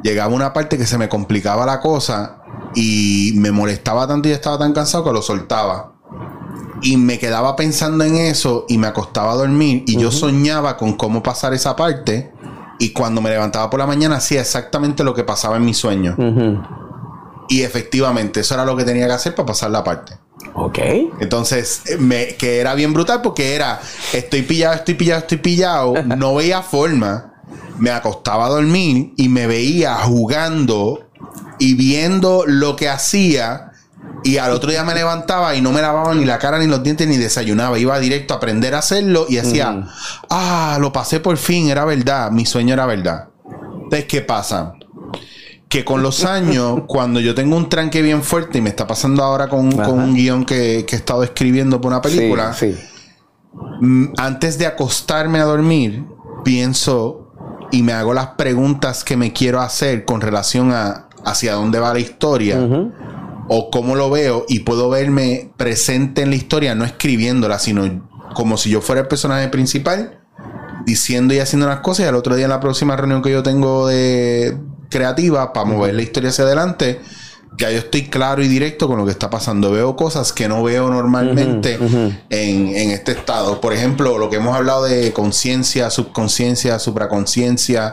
llegaba 0.03 0.35
una 0.35 0.53
parte 0.53 0.76
que 0.76 0.87
se 0.87 0.99
me 0.99 1.09
complicaba 1.09 1.64
la 1.64 1.80
cosa 1.80 2.43
y 2.74 3.35
me 3.37 3.53
molestaba 3.53 4.09
tanto 4.09 4.28
y 4.28 4.33
estaba 4.33 4.59
tan 4.59 4.72
cansado 4.72 5.05
que 5.05 5.12
lo 5.12 5.22
soltaba. 5.22 5.93
Y 6.83 6.97
me 6.97 7.20
quedaba 7.20 7.55
pensando 7.55 8.03
en 8.03 8.16
eso 8.16 8.64
y 8.68 8.78
me 8.78 8.89
acostaba 8.89 9.33
a 9.33 9.37
dormir 9.37 9.85
y 9.87 9.97
yo 9.97 10.11
soñaba 10.11 10.76
con 10.76 10.95
cómo 10.95 11.22
pasar 11.22 11.55
esa 11.55 11.76
parte 11.76 12.33
y 12.79 12.91
cuando 12.91 13.20
me 13.20 13.31
levantaba 13.31 13.70
por 13.70 13.81
la 13.81 13.87
mañana 13.87 14.16
hacía 14.16 14.41
exactamente 14.41 15.05
lo 15.05 15.14
que 15.14 15.25
pasaba 15.25 15.57
en 15.57 15.64
mi 15.64 15.75
sueño. 15.75 16.16
Y 17.49 17.62
efectivamente, 17.62 18.41
eso 18.41 18.55
era 18.55 18.64
lo 18.64 18.77
que 18.77 18.85
tenía 18.85 19.07
que 19.07 19.12
hacer 19.12 19.35
para 19.35 19.47
pasar 19.47 19.70
la 19.70 19.85
parte. 19.85 20.16
Ok. 20.55 20.79
Entonces, 21.20 21.83
eh, 21.87 21.97
me, 21.99 22.29
que 22.37 22.59
era 22.59 22.75
bien 22.75 22.93
brutal 22.93 23.20
porque 23.23 23.55
era, 23.55 23.81
estoy 24.12 24.43
pillado, 24.43 24.75
estoy 24.75 24.95
pillado, 24.95 25.20
estoy 25.20 25.39
pillado, 25.39 25.95
no 26.16 26.35
veía 26.35 26.62
forma, 26.62 27.35
me 27.79 27.91
acostaba 27.91 28.47
a 28.47 28.49
dormir 28.49 29.12
y 29.16 29.29
me 29.29 29.47
veía 29.47 29.97
jugando 29.97 31.09
y 31.59 31.75
viendo 31.75 32.45
lo 32.47 32.77
que 32.77 32.89
hacía 32.89 33.72
y 34.25 34.39
al 34.39 34.53
otro 34.53 34.70
día 34.70 34.85
me 34.85 34.95
levantaba 34.95 35.55
y 35.55 35.61
no 35.61 35.73
me 35.73 35.83
lavaba 35.83 36.14
ni 36.14 36.25
la 36.25 36.39
cara 36.39 36.59
ni 36.59 36.66
los 36.66 36.83
dientes 36.83 37.09
ni 37.09 37.16
desayunaba. 37.16 37.79
Iba 37.79 37.99
directo 37.99 38.35
a 38.35 38.37
aprender 38.37 38.75
a 38.75 38.79
hacerlo 38.79 39.27
y 39.29 39.37
decía, 39.37 39.87
ah, 40.31 40.79
lo 40.81 40.93
pasé 40.93 41.20
por 41.20 41.37
fin, 41.37 41.68
era 41.68 41.85
verdad, 41.85 42.31
mi 42.31 42.47
sueño 42.47 42.75
era 42.75 42.87
verdad. 42.87 43.29
Entonces, 43.75 44.05
¿qué 44.07 44.20
pasa? 44.20 44.75
Que 45.68 45.85
con 45.85 46.03
los 46.03 46.25
años, 46.25 46.83
cuando 46.87 47.20
yo 47.20 47.35
tengo 47.35 47.57
un 47.57 47.68
tranque 47.68 48.03
bien 48.03 48.23
fuerte 48.23 48.59
y 48.59 48.61
me 48.61 48.70
está 48.70 48.87
pasando 48.87 49.23
ahora 49.23 49.49
con, 49.49 49.73
un 49.75 50.14
guion 50.14 50.45
que, 50.45 50.81
he 50.81 50.95
estado 50.95 51.25
escribiendo 51.25 51.81
por 51.81 51.91
una 51.93 52.03
película, 52.03 52.55
mm, 53.81 54.05
antes 54.18 54.59
de 54.59 54.66
acostarme 54.66 55.41
a 55.41 55.45
dormir, 55.45 56.05
pienso 56.45 57.33
y 57.70 57.83
me 57.83 57.93
hago 57.93 58.12
las 58.12 58.29
preguntas 58.29 59.03
que 59.03 59.16
me 59.16 59.33
quiero 59.33 59.61
hacer 59.61 60.05
con 60.05 60.20
relación 60.20 60.73
a 60.73 61.09
hacia 61.25 61.55
dónde 61.55 61.79
va 61.79 61.93
la 61.93 62.01
historia 62.01 62.59
o 63.55 63.70
cómo 63.70 63.96
lo 63.96 64.09
veo 64.09 64.46
y 64.48 64.61
puedo 64.61 64.88
verme 64.88 65.50
presente 65.59 66.22
en 66.22 66.30
la 66.30 66.36
historia, 66.36 66.74
no 66.74 66.86
escribiéndola, 66.86 67.59
sino 67.59 68.09
como 68.32 68.57
si 68.57 68.70
yo 68.70 68.80
fuera 68.80 69.03
el 69.03 69.09
personaje 69.09 69.48
principal, 69.48 70.22
diciendo 70.86 71.34
y 71.34 71.38
haciendo 71.38 71.66
unas 71.66 71.80
cosas 71.80 72.07
y 72.07 72.09
al 72.09 72.14
otro 72.14 72.34
día 72.34 72.46
en 72.46 72.50
la 72.50 72.61
próxima 72.61 72.96
reunión 72.96 73.20
que 73.20 73.30
yo 73.30 73.42
tengo 73.42 73.88
de 73.88 74.57
creativa 74.88 75.53
para 75.53 75.66
mover 75.66 75.94
la 75.94 76.00
historia 76.00 76.30
hacia 76.30 76.44
adelante, 76.44 77.03
ya 77.59 77.70
yo 77.70 77.76
estoy 77.76 78.09
claro 78.09 78.42
y 78.42 78.48
directo 78.48 78.88
con 78.88 78.96
lo 78.96 79.05
que 79.05 79.11
está 79.11 79.28
pasando. 79.28 79.70
Veo 79.70 79.96
cosas 79.96 80.32
que 80.32 80.48
no 80.48 80.62
veo 80.62 80.88
normalmente 80.88 81.74
En, 82.30 82.68
en, 82.74 82.90
este 82.90 83.12
estado. 83.12 83.61
Por 83.61 83.74
ejemplo, 83.74 84.16
lo 84.16 84.30
que 84.30 84.36
hemos 84.36 84.57
hablado 84.57 84.84
de 84.84 85.12
conciencia, 85.12 85.90
subconsciencia, 85.90 86.78
supraconciencia, 86.78 87.92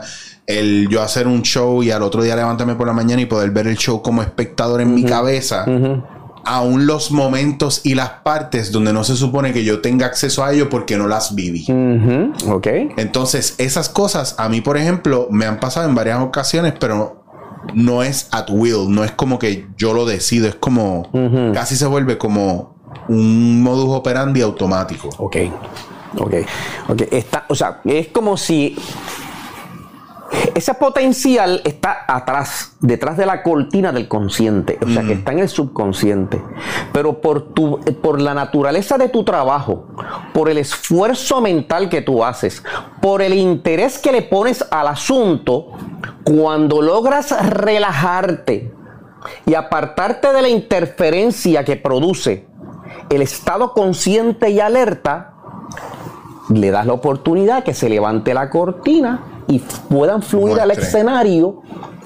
el 0.50 0.90
yo 0.90 1.04
hacer 1.04 1.28
un 1.28 1.44
show 1.44 1.84
y 1.84 1.92
al 1.92 2.02
otro 2.02 2.24
día 2.24 2.36
levantarme 2.36 2.74
por 2.74 2.88
la 2.88 2.94
mañana 2.94 3.22
y 3.22 3.28
poder 3.28 3.52
ver 3.52 3.68
el 3.68 3.78
show 3.78 4.02
como 4.02 4.24
espectador 4.24 4.82
en 4.82 4.96
mi 4.96 5.04
cabeza, 5.04 5.64
aún 6.44 6.88
los 6.88 7.12
momentos 7.12 7.82
y 7.84 7.94
las 7.94 8.10
partes 8.24 8.72
donde 8.72 8.92
no 8.92 9.04
se 9.04 9.16
supone 9.16 9.54
que 9.54 9.64
yo 9.64 9.80
tenga 9.80 10.08
acceso 10.08 10.44
a 10.44 10.52
ello 10.52 10.68
porque 10.68 10.98
no 10.98 11.08
las 11.08 11.36
viví. 11.36 11.68
Ok. 12.48 12.68
Entonces, 12.98 13.54
esas 13.60 13.90
cosas 13.90 14.34
a 14.40 14.50
mí, 14.50 14.60
por 14.60 14.76
ejemplo, 14.76 15.28
me 15.30 15.46
han 15.46 15.60
pasado 15.60 15.88
en 15.88 15.94
varias 15.94 16.20
ocasiones, 16.20 16.74
pero 16.80 17.24
no 17.76 18.02
es 18.02 18.28
at 18.32 18.50
will, 18.50 18.90
no 18.90 19.04
es 19.04 19.12
como 19.12 19.38
que 19.38 19.68
yo 19.78 19.94
lo 19.94 20.08
decido, 20.08 20.48
es 20.48 20.56
como 20.56 21.10
casi 21.54 21.76
se 21.76 21.86
vuelve 21.86 22.18
como 22.18 22.74
un 23.08 23.62
modus 23.62 23.96
operandi 23.96 24.42
automático. 24.42 25.10
Ok. 25.20 25.38
Ok. 26.18 26.34
Ok. 26.88 27.02
Está, 27.12 27.46
o 27.50 27.54
sea, 27.54 27.82
es 27.86 28.08
como 28.08 28.36
si 28.36 28.76
ese 30.54 30.74
potencial 30.74 31.62
está 31.64 32.06
atrás, 32.08 32.74
detrás 32.80 33.18
de 33.18 33.26
la 33.26 33.42
cortina 33.42 33.92
del 33.92 34.08
consciente, 34.08 34.78
o 34.82 34.88
sea, 34.88 35.02
que 35.02 35.16
mm. 35.16 35.20
está 35.20 35.32
en 35.32 35.40
el 35.40 35.50
subconsciente. 35.50 36.42
Pero 36.94 37.22
por, 37.22 37.54
tu, 37.54 37.80
por 38.02 38.22
la 38.22 38.34
naturaleza 38.34 38.98
de 38.98 39.10
tu 39.10 39.24
trabajo, 39.24 39.88
por 40.34 40.50
el 40.50 40.58
esfuerzo 40.58 41.42
mental 41.42 41.90
que 41.90 42.02
tú 42.02 42.24
haces, 42.24 42.64
por 43.02 43.22
el 43.22 43.34
interés 43.34 43.98
que 43.98 44.12
le 44.12 44.22
pones 44.22 44.66
al 44.70 44.88
asunto, 44.88 45.68
cuando 46.24 46.82
logras 46.82 47.32
relajarte 47.50 48.72
y 49.46 49.56
apartarte 49.56 50.32
de 50.32 50.42
la 50.42 50.50
interferencia 50.50 51.64
que 51.64 51.76
produce 51.76 52.46
el 53.10 53.22
estado 53.22 53.74
consciente 53.74 54.50
y 54.52 54.60
alerta, 54.60 55.34
le 56.50 56.72
das 56.72 56.86
la 56.86 56.94
oportunidad 56.94 57.64
que 57.64 57.74
se 57.74 57.90
levante 57.90 58.34
la 58.34 58.50
cortina 58.50 59.39
y 59.50 59.60
puedan 59.60 60.22
fluir 60.22 60.60
al 60.62 60.72
escenario 60.72 61.64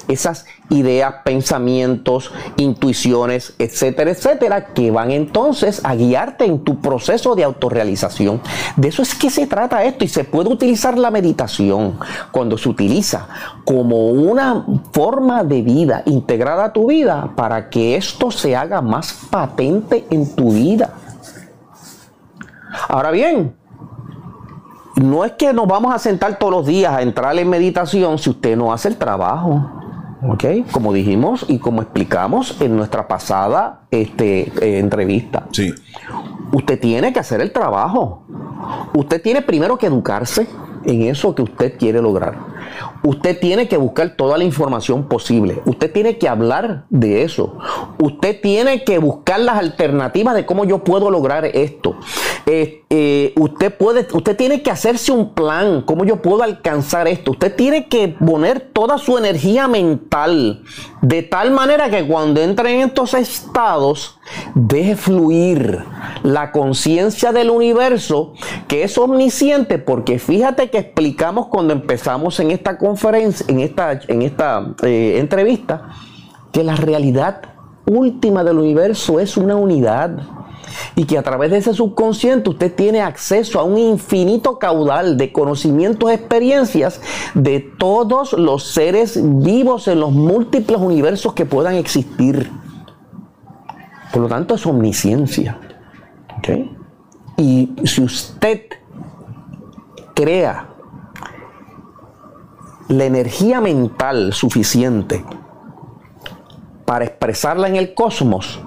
esas 0.08 0.46
ideas, 0.70 1.16
pensamientos, 1.24 2.32
intuiciones, 2.56 3.54
etcétera, 3.58 4.10
etcétera, 4.10 4.66
que 4.66 4.90
van 4.90 5.10
entonces 5.10 5.80
a 5.84 5.94
guiarte 5.94 6.44
en 6.44 6.64
tu 6.64 6.80
proceso 6.80 7.34
de 7.34 7.44
autorrealización. 7.44 8.40
De 8.76 8.88
eso 8.88 9.02
es 9.02 9.14
que 9.14 9.30
se 9.30 9.46
trata 9.46 9.84
esto 9.84 10.04
y 10.04 10.08
se 10.08 10.24
puede 10.24 10.50
utilizar 10.50 10.98
la 10.98 11.10
meditación 11.10 11.98
cuando 12.32 12.58
se 12.58 12.68
utiliza 12.68 13.28
como 13.64 14.08
una 14.08 14.64
forma 14.92 15.44
de 15.44 15.62
vida 15.62 16.02
integrada 16.06 16.66
a 16.66 16.72
tu 16.72 16.88
vida 16.88 17.30
para 17.36 17.68
que 17.68 17.96
esto 17.96 18.30
se 18.30 18.56
haga 18.56 18.80
más 18.80 19.14
patente 19.30 20.06
en 20.10 20.34
tu 20.34 20.52
vida. 20.52 20.94
Ahora 22.88 23.10
bien, 23.10 23.54
no 24.96 25.24
es 25.24 25.32
que 25.32 25.52
nos 25.52 25.66
vamos 25.66 25.94
a 25.94 25.98
sentar 25.98 26.38
todos 26.38 26.52
los 26.52 26.66
días 26.66 26.92
a 26.92 27.02
entrar 27.02 27.36
en 27.38 27.48
meditación 27.48 28.18
si 28.18 28.30
usted 28.30 28.56
no 28.56 28.72
hace 28.72 28.88
el 28.88 28.96
trabajo. 28.96 29.70
¿ok? 30.28 30.44
Como 30.70 30.92
dijimos 30.92 31.44
y 31.48 31.58
como 31.58 31.82
explicamos 31.82 32.60
en 32.60 32.76
nuestra 32.76 33.06
pasada 33.06 33.82
este, 33.90 34.52
eh, 34.60 34.78
entrevista. 34.78 35.46
Sí. 35.52 35.72
Usted 36.52 36.80
tiene 36.80 37.12
que 37.12 37.20
hacer 37.20 37.40
el 37.40 37.52
trabajo. 37.52 38.24
Usted 38.94 39.20
tiene 39.20 39.42
primero 39.42 39.76
que 39.76 39.86
educarse 39.86 40.46
en 40.84 41.02
eso 41.02 41.34
que 41.34 41.42
usted 41.42 41.76
quiere 41.78 42.00
lograr. 42.00 42.36
Usted 43.04 43.38
tiene 43.38 43.68
que 43.68 43.76
buscar 43.76 44.16
toda 44.16 44.38
la 44.38 44.44
información 44.44 45.08
posible. 45.08 45.60
Usted 45.66 45.92
tiene 45.92 46.16
que 46.16 46.26
hablar 46.26 46.86
de 46.88 47.22
eso. 47.22 47.58
Usted 47.98 48.40
tiene 48.40 48.82
que 48.82 48.98
buscar 48.98 49.40
las 49.40 49.58
alternativas 49.58 50.34
de 50.34 50.46
cómo 50.46 50.64
yo 50.64 50.82
puedo 50.84 51.10
lograr 51.10 51.44
esto. 51.44 51.96
Eh, 52.46 52.82
eh, 52.88 53.32
usted 53.36 53.76
puede, 53.76 54.06
usted 54.12 54.36
tiene 54.36 54.62
que 54.62 54.70
hacerse 54.70 55.12
un 55.12 55.34
plan, 55.34 55.82
cómo 55.82 56.04
yo 56.04 56.22
puedo 56.22 56.42
alcanzar 56.42 57.06
esto. 57.08 57.32
Usted 57.32 57.54
tiene 57.54 57.88
que 57.88 58.08
poner 58.08 58.60
toda 58.60 58.98
su 58.98 59.18
energía 59.18 59.68
mental 59.68 60.62
de 61.02 61.22
tal 61.22 61.50
manera 61.50 61.90
que 61.90 62.06
cuando 62.06 62.40
entre 62.40 62.74
en 62.74 62.88
estos 62.88 63.12
estados 63.14 64.18
deje 64.54 64.96
fluir 64.96 65.84
la 66.22 66.52
conciencia 66.52 67.32
del 67.32 67.50
universo 67.50 68.32
que 68.68 68.84
es 68.84 68.96
omnisciente, 68.96 69.78
porque 69.78 70.18
fíjate 70.18 70.70
que 70.70 70.78
explicamos 70.78 71.48
cuando 71.48 71.74
empezamos 71.74 72.40
en 72.40 72.50
esta 72.50 72.78
conferencia, 72.78 72.93
en 73.48 73.60
esta, 73.60 74.74
eh, 74.82 75.18
entrevista, 75.18 75.90
que 76.52 76.62
la 76.62 76.76
realidad 76.76 77.42
última 77.86 78.44
del 78.44 78.58
universo 78.58 79.20
es 79.20 79.36
una 79.36 79.56
unidad 79.56 80.16
y 80.96 81.04
que 81.04 81.18
a 81.18 81.22
través 81.22 81.50
de 81.50 81.58
ese 81.58 81.74
subconsciente 81.74 82.50
usted 82.50 82.74
tiene 82.74 83.00
acceso 83.00 83.60
a 83.60 83.64
un 83.64 83.78
infinito 83.78 84.58
caudal 84.58 85.16
de 85.16 85.32
conocimientos, 85.32 86.10
experiencias 86.10 87.00
de 87.34 87.60
todos 87.60 88.32
los 88.32 88.64
seres 88.64 89.20
vivos 89.22 89.88
en 89.88 90.00
los 90.00 90.12
múltiples 90.12 90.78
universos 90.78 91.34
que 91.34 91.44
puedan 91.44 91.74
existir. 91.74 92.50
Por 94.12 94.22
lo 94.22 94.28
tanto, 94.28 94.54
es 94.54 94.64
omnisciencia. 94.66 95.58
Y 97.36 97.70
si 97.84 98.02
usted 98.02 98.62
crea 100.14 100.73
la 102.88 103.04
energía 103.04 103.60
mental 103.60 104.32
suficiente 104.32 105.24
para 106.84 107.04
expresarla 107.04 107.68
en 107.68 107.76
el 107.76 107.94
cosmos, 107.94 108.60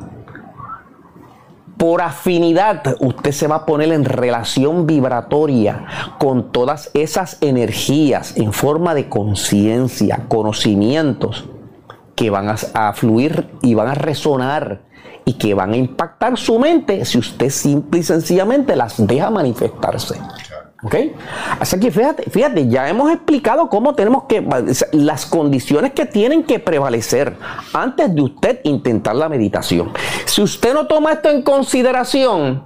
por 1.78 2.01
afinidad 2.01 2.95
usted 2.99 3.32
se 3.32 3.47
va 3.47 3.57
a 3.57 3.65
poner 3.65 3.91
en 3.91 4.03
relación 4.03 4.88
vibratoria 4.88 5.86
con 6.18 6.51
todas 6.51 6.89
esas 6.95 7.38
energías 7.41 8.36
en 8.36 8.51
forma 8.51 8.95
de 8.95 9.07
conciencia, 9.09 10.26
conocimientos 10.28 11.45
que 12.15 12.32
van 12.32 12.49
a, 12.49 12.93
fluir 12.93 13.47
y 13.61 13.76
van 13.76 13.89
a 13.89 13.93
resonar 13.93 14.82
y 15.24 15.34
que 15.34 15.53
van 15.53 15.74
a 15.74 15.78
impactar 15.78 16.36
su 16.38 16.57
mente 16.57 17.05
si 17.05 17.20
usted 17.20 17.51
simple 17.51 17.99
y 17.99 18.03
sencillamente 18.03 18.76
las 18.76 18.95
deja 19.05 19.30
manifestarse. 19.30 20.20
¿Ok? 20.84 20.95
Así 21.59 21.80
que 21.80 21.89
fíjate, 21.89 22.30
fíjate, 22.30 22.67
ya 22.67 22.88
hemos 22.88 23.11
explicado 23.11 23.67
cómo 23.67 23.95
tenemos 23.95 24.23
que, 24.23 24.45
las 24.91 25.25
condiciones 25.25 25.93
que 25.93 26.05
tienen 26.05 26.43
que 26.43 26.59
prevalecer 26.59 27.36
antes 27.73 28.13
de 28.13 28.21
usted 28.21 28.59
intentar 28.63 29.15
la 29.15 29.28
meditación. 29.28 29.91
Si 30.25 30.41
usted 30.41 30.73
no 30.73 30.86
toma 30.86 31.13
esto 31.13 31.30
en 31.30 31.41
consideración, 31.41 32.63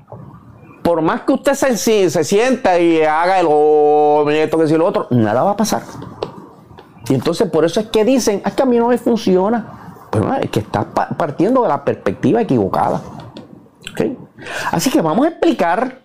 por 0.83 1.01
más 1.01 1.21
que 1.21 1.33
usted 1.33 1.53
se, 1.53 2.09
se 2.09 2.23
sienta 2.23 2.77
y 2.79 3.01
haga 3.01 3.39
el 3.39 3.47
oh, 3.49 4.29
esto 4.29 4.57
que 4.57 4.67
si 4.67 4.75
lo 4.75 4.85
otro, 4.85 5.07
nada 5.11 5.43
va 5.43 5.51
a 5.51 5.57
pasar. 5.57 5.83
Y 7.09 7.13
entonces 7.13 7.49
por 7.49 7.63
eso 7.63 7.79
es 7.79 7.87
que 7.87 8.03
dicen, 8.03 8.41
es 8.45 8.53
que 8.53 8.63
a 8.63 8.65
mí 8.65 8.77
no 8.77 8.87
me 8.87 8.97
funciona. 8.97 9.77
Pero 10.11 10.33
es 10.35 10.49
que 10.49 10.59
está 10.59 10.85
partiendo 10.91 11.63
de 11.63 11.69
la 11.69 11.85
perspectiva 11.85 12.41
equivocada. 12.41 13.01
Así 14.71 14.89
que 14.89 15.01
vamos 15.01 15.25
a 15.25 15.29
explicar, 15.29 16.01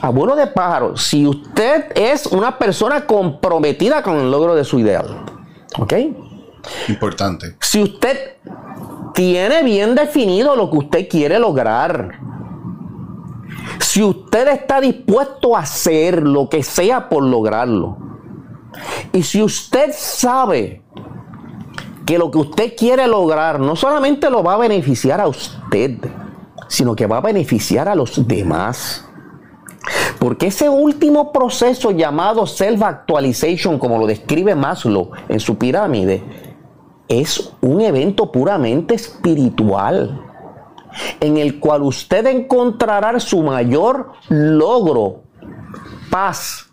abuelo 0.00 0.36
de 0.36 0.46
pájaro, 0.46 0.96
si 0.96 1.26
usted 1.26 1.92
es 1.94 2.26
una 2.26 2.58
persona 2.58 3.06
comprometida 3.06 4.02
con 4.02 4.16
el 4.16 4.30
logro 4.30 4.54
de 4.54 4.64
su 4.64 4.78
ideal. 4.78 5.24
¿Ok? 5.78 5.94
Importante. 6.88 7.56
Si 7.60 7.82
usted 7.82 8.36
tiene 9.14 9.62
bien 9.62 9.94
definido 9.94 10.56
lo 10.56 10.70
que 10.70 10.78
usted 10.78 11.08
quiere 11.08 11.38
lograr, 11.38 12.20
si 13.80 14.02
usted 14.02 14.48
está 14.48 14.80
dispuesto 14.80 15.56
a 15.56 15.60
hacer 15.60 16.22
lo 16.22 16.48
que 16.48 16.62
sea 16.62 17.08
por 17.08 17.22
lograrlo, 17.22 17.96
y 19.12 19.22
si 19.22 19.42
usted 19.42 19.90
sabe 19.92 20.82
que 22.06 22.18
lo 22.18 22.30
que 22.30 22.38
usted 22.38 22.76
quiere 22.76 23.06
lograr 23.06 23.60
no 23.60 23.76
solamente 23.76 24.30
lo 24.30 24.42
va 24.42 24.54
a 24.54 24.58
beneficiar 24.58 25.20
a 25.20 25.28
usted, 25.28 25.98
sino 26.70 26.94
que 26.94 27.06
va 27.06 27.18
a 27.18 27.20
beneficiar 27.20 27.88
a 27.88 27.96
los 27.96 28.26
demás. 28.26 29.04
Porque 30.20 30.46
ese 30.46 30.68
último 30.68 31.32
proceso 31.32 31.90
llamado 31.90 32.46
self-actualization, 32.46 33.78
como 33.78 33.98
lo 33.98 34.06
describe 34.06 34.54
Maslow 34.54 35.10
en 35.28 35.40
su 35.40 35.58
pirámide, 35.58 36.22
es 37.08 37.52
un 37.60 37.80
evento 37.80 38.30
puramente 38.30 38.94
espiritual, 38.94 40.22
en 41.18 41.38
el 41.38 41.58
cual 41.58 41.82
usted 41.82 42.24
encontrará 42.26 43.18
su 43.18 43.42
mayor 43.42 44.12
logro, 44.28 45.22
paz 46.08 46.70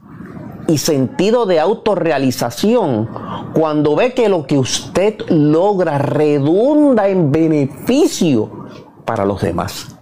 y 0.67 0.77
sentido 0.77 1.47
de 1.47 1.59
autorrealización 1.59 3.09
cuando 3.53 3.95
ve 3.95 4.13
que 4.13 4.29
lo 4.29 4.45
que 4.45 4.59
usted 4.59 5.17
logra 5.29 5.97
redunda 5.97 7.07
en 7.07 7.31
beneficio 7.31 8.56
para 9.07 9.25
los 9.25 9.41
demás. 9.41 9.95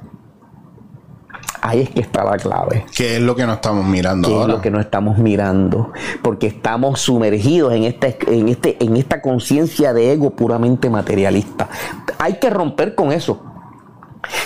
Ahí 1.62 1.82
es 1.82 1.90
que 1.92 2.02
está 2.02 2.24
la 2.24 2.38
clave. 2.38 2.86
¿Qué 2.96 3.16
es 3.16 3.22
lo 3.22 3.36
que 3.36 3.46
no 3.46 3.54
estamos 3.54 3.86
mirando 3.86 4.28
¿Qué 4.28 4.42
es 4.42 4.48
lo 4.48 4.62
que 4.62 4.72
no 4.72 4.80
estamos 4.80 5.18
mirando? 5.18 5.94
Porque 6.22 6.48
estamos 6.48 7.00
sumergidos 7.00 7.74
en, 7.74 7.84
este, 7.84 8.18
en, 8.28 8.50
este, 8.50 8.84
en 8.84 8.98
esta 8.98 9.22
conciencia 9.22 9.94
de 9.94 10.12
ego 10.12 10.32
puramente 10.32 10.90
materialista. 10.90 11.70
Hay 12.18 12.40
que 12.40 12.50
romper 12.50 12.94
con 12.96 13.12
eso. 13.12 13.55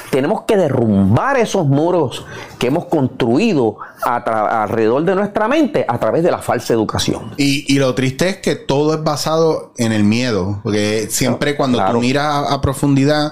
Tenemos 0.10 0.44
que 0.44 0.58
derrumbar 0.58 1.38
esos 1.38 1.68
muros 1.68 2.26
que 2.58 2.68
hemos 2.68 2.86
construido 2.86 3.78
alrededor 4.04 5.04
de 5.04 5.16
nuestra 5.16 5.48
mente 5.48 5.86
a 5.88 6.00
través 6.00 6.24
de 6.24 6.32
la 6.32 6.40
falsa 6.40 6.74
educación. 6.74 7.32
Y, 7.38 7.80
lo 7.80 7.96
triste 7.96 8.28
es 8.28 8.38
que 8.38 8.56
todo 8.56 8.94
es 8.94 9.04
basado 9.04 9.72
en 9.78 9.94
el 9.94 10.04
miedo, 10.04 10.60
porque 10.64 11.08
siempre 11.10 11.56
cuando 11.56 11.80
tú 11.92 12.02
miras 12.02 12.52
a, 12.52 12.60
profundidad, 12.62 13.32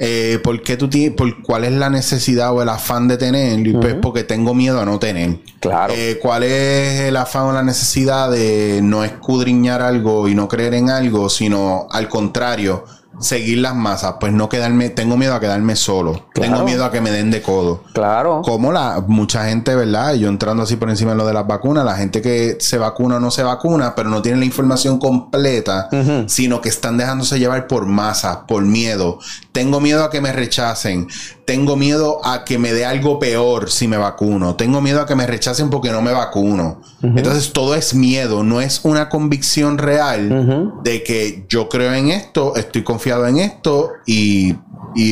eh, 0.00 0.40
¿por 0.42 0.60
qué 0.62 0.76
tú 0.76 0.88
tienes, 0.88 1.16
por 1.16 1.42
cuál 1.42 1.64
es 1.64 1.72
la 1.72 1.88
necesidad 1.88 2.52
o 2.52 2.62
el 2.62 2.68
afán 2.68 3.06
de 3.06 3.16
tener? 3.16 3.62
Pues 3.80 3.94
porque 3.94 4.24
tengo 4.24 4.54
miedo 4.54 4.80
a 4.80 4.84
no 4.84 4.98
tener. 4.98 5.38
Claro. 5.60 5.92
Eh, 5.96 6.18
¿Cuál 6.20 6.42
es 6.42 7.00
el 7.00 7.16
afán 7.16 7.44
o 7.44 7.52
la 7.52 7.62
necesidad 7.62 8.30
de 8.30 8.80
no 8.82 9.04
escudriñar 9.04 9.82
algo 9.82 10.28
y 10.28 10.34
no 10.34 10.48
creer 10.48 10.74
en 10.74 10.90
algo, 10.90 11.28
sino 11.28 11.86
al 11.90 12.08
contrario? 12.08 12.84
Seguir 13.20 13.58
las 13.58 13.74
masas, 13.74 14.16
pues 14.20 14.32
no 14.32 14.48
quedarme, 14.48 14.90
tengo 14.90 15.16
miedo 15.16 15.34
a 15.34 15.40
quedarme 15.40 15.76
solo, 15.76 16.26
tengo 16.34 16.64
miedo 16.64 16.84
a 16.84 16.90
que 16.90 17.00
me 17.00 17.10
den 17.10 17.30
de 17.30 17.42
codo. 17.42 17.82
Claro. 17.92 18.42
Como 18.42 18.72
la 18.72 19.02
mucha 19.06 19.46
gente, 19.46 19.74
¿verdad? 19.74 20.14
Yo 20.14 20.28
entrando 20.28 20.62
así 20.62 20.76
por 20.76 20.90
encima 20.90 21.12
de 21.12 21.16
lo 21.16 21.26
de 21.26 21.32
las 21.32 21.46
vacunas, 21.46 21.84
la 21.84 21.96
gente 21.96 22.20
que 22.20 22.56
se 22.60 22.78
vacuna 22.78 23.16
o 23.16 23.20
no 23.20 23.30
se 23.30 23.42
vacuna, 23.42 23.94
pero 23.94 24.10
no 24.10 24.22
tiene 24.22 24.38
la 24.38 24.44
información 24.44 24.98
completa, 24.98 25.88
sino 26.26 26.60
que 26.60 26.68
están 26.68 26.96
dejándose 26.96 27.38
llevar 27.38 27.66
por 27.66 27.86
masas, 27.86 28.38
por 28.48 28.62
miedo. 28.64 29.18
Tengo 29.52 29.80
miedo 29.80 30.04
a 30.04 30.10
que 30.10 30.20
me 30.20 30.32
rechacen. 30.32 31.08
Tengo 31.46 31.76
miedo 31.76 32.20
a 32.26 32.44
que 32.44 32.58
me 32.58 32.72
dé 32.72 32.84
algo 32.84 33.20
peor 33.20 33.70
si 33.70 33.86
me 33.86 33.96
vacuno. 33.96 34.56
Tengo 34.56 34.80
miedo 34.80 35.00
a 35.00 35.06
que 35.06 35.14
me 35.14 35.28
rechacen 35.28 35.70
porque 35.70 35.92
no 35.92 36.02
me 36.02 36.12
vacuno. 36.12 36.80
Entonces 37.02 37.52
todo 37.52 37.76
es 37.76 37.94
miedo, 37.94 38.42
no 38.42 38.60
es 38.60 38.80
una 38.82 39.08
convicción 39.08 39.78
real 39.78 40.74
de 40.82 41.04
que 41.04 41.46
yo 41.48 41.68
creo 41.68 41.94
en 41.94 42.08
esto, 42.08 42.56
estoy 42.56 42.82
confiado 42.82 43.05
en 43.10 43.38
esto 43.38 43.92
y, 44.06 44.54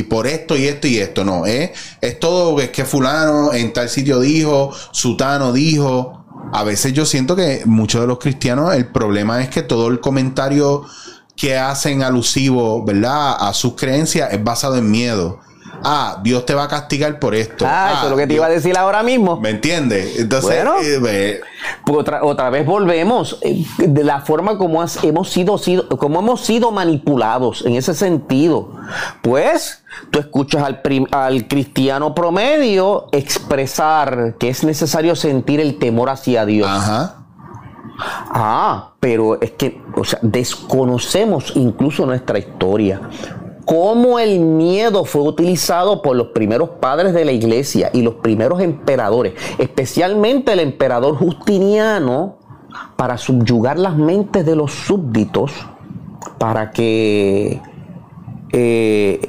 por 0.08 0.26
esto 0.26 0.56
y 0.56 0.66
esto 0.66 0.86
y 0.86 0.98
esto. 0.98 1.24
No, 1.24 1.46
es, 1.46 1.70
es 2.00 2.18
todo 2.18 2.60
es 2.60 2.70
que 2.70 2.84
fulano 2.84 3.52
en 3.52 3.72
tal 3.72 3.88
sitio 3.88 4.20
dijo, 4.20 4.72
sutano 4.92 5.52
dijo. 5.52 6.24
a 6.52 6.64
veces 6.64 6.92
yo 6.92 7.06
siento 7.06 7.36
que 7.36 7.62
muchos 7.66 8.00
de 8.00 8.06
los 8.06 8.18
cristianos, 8.18 8.74
el 8.74 8.86
problema 8.86 9.42
es 9.42 9.48
que 9.48 9.62
todo 9.62 9.88
el 9.88 10.00
comentario 10.00 10.84
que 11.36 11.56
hacen 11.56 12.02
alusivo, 12.02 12.84
¿verdad? 12.84 13.36
A 13.38 13.52
sus 13.54 13.74
creencias 13.74 14.32
es 14.32 14.42
basado 14.42 14.76
en 14.76 14.90
miedo. 14.90 15.40
Ah, 15.86 16.18
Dios 16.22 16.46
te 16.46 16.54
va 16.54 16.64
a 16.64 16.68
castigar 16.68 17.18
por 17.18 17.34
esto. 17.34 17.66
Ah, 17.68 17.92
eso 17.96 18.04
es 18.04 18.10
lo 18.10 18.16
que 18.16 18.22
te 18.22 18.28
Dios- 18.28 18.38
iba 18.38 18.46
a 18.46 18.50
decir 18.50 18.76
ahora 18.76 19.02
mismo. 19.02 19.38
¿Me 19.38 19.50
entiendes? 19.50 20.18
Entonces, 20.18 20.50
Bueno. 20.64 20.74
eh, 20.82 21.40
Pues 21.84 21.98
otra, 21.98 22.24
otra 22.24 22.48
vez 22.50 22.64
volvemos 22.66 23.38
eh, 23.42 23.64
de 23.78 24.04
la 24.04 24.20
forma 24.20 24.56
como 24.58 24.80
has- 24.82 25.02
hemos 25.04 25.30
sido, 25.30 25.58
sido- 25.58 25.88
como 25.90 26.20
hemos 26.20 26.40
sido 26.42 26.70
manipulados 26.70 27.64
en 27.66 27.74
ese 27.76 27.92
sentido. 27.94 28.72
Pues 29.22 29.84
tú 30.10 30.18
escuchas 30.18 30.62
al, 30.62 30.80
prim- 30.82 31.06
al 31.10 31.46
cristiano 31.48 32.14
promedio 32.14 33.08
expresar 33.12 34.36
que 34.38 34.48
es 34.48 34.64
necesario 34.64 35.14
sentir 35.16 35.60
el 35.60 35.78
temor 35.78 36.08
hacia 36.10 36.44
Dios. 36.46 36.68
ajá. 36.70 37.16
Ah, 37.96 38.94
pero 38.98 39.40
es 39.40 39.52
que, 39.52 39.80
o 39.96 40.04
sea, 40.04 40.18
desconocemos 40.22 41.52
incluso 41.54 42.04
nuestra 42.06 42.38
historia. 42.38 43.00
Cómo 43.64 44.18
el 44.18 44.40
miedo 44.40 45.04
fue 45.04 45.22
utilizado 45.22 46.02
por 46.02 46.16
los 46.16 46.28
primeros 46.28 46.70
padres 46.70 47.14
de 47.14 47.24
la 47.24 47.32
iglesia 47.32 47.90
y 47.92 48.02
los 48.02 48.14
primeros 48.16 48.60
emperadores, 48.60 49.34
especialmente 49.58 50.52
el 50.52 50.60
emperador 50.60 51.16
Justiniano, 51.16 52.36
para 52.96 53.16
subyugar 53.16 53.78
las 53.78 53.96
mentes 53.96 54.44
de 54.44 54.56
los 54.56 54.72
súbditos, 54.72 55.52
para 56.38 56.70
que 56.70 57.60
eh, 58.52 59.20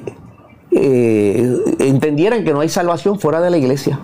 eh, 0.72 1.58
entendieran 1.80 2.44
que 2.44 2.54
no 2.54 2.60
hay 2.60 2.70
salvación 2.70 3.20
fuera 3.20 3.40
de 3.40 3.50
la 3.50 3.58
iglesia. 3.58 4.00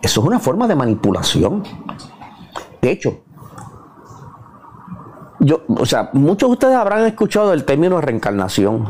Eso 0.00 0.20
es 0.20 0.26
una 0.26 0.38
forma 0.38 0.66
de 0.66 0.74
manipulación. 0.74 1.62
De 2.80 2.90
hecho, 2.90 3.18
yo, 5.40 5.62
o 5.68 5.86
sea, 5.86 6.10
muchos 6.12 6.48
de 6.48 6.52
ustedes 6.52 6.74
habrán 6.74 7.04
escuchado 7.04 7.52
el 7.52 7.64
término 7.64 8.00
reencarnación. 8.00 8.88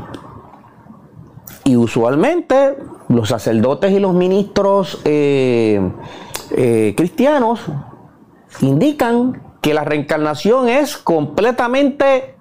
Y 1.68 1.76
usualmente 1.76 2.78
los 3.10 3.28
sacerdotes 3.28 3.92
y 3.92 3.98
los 3.98 4.14
ministros 4.14 5.02
eh, 5.04 5.78
eh, 6.56 6.94
cristianos 6.96 7.60
indican 8.62 9.42
que 9.60 9.74
la 9.74 9.84
reencarnación 9.84 10.70
es 10.70 10.96
completamente 10.96 12.36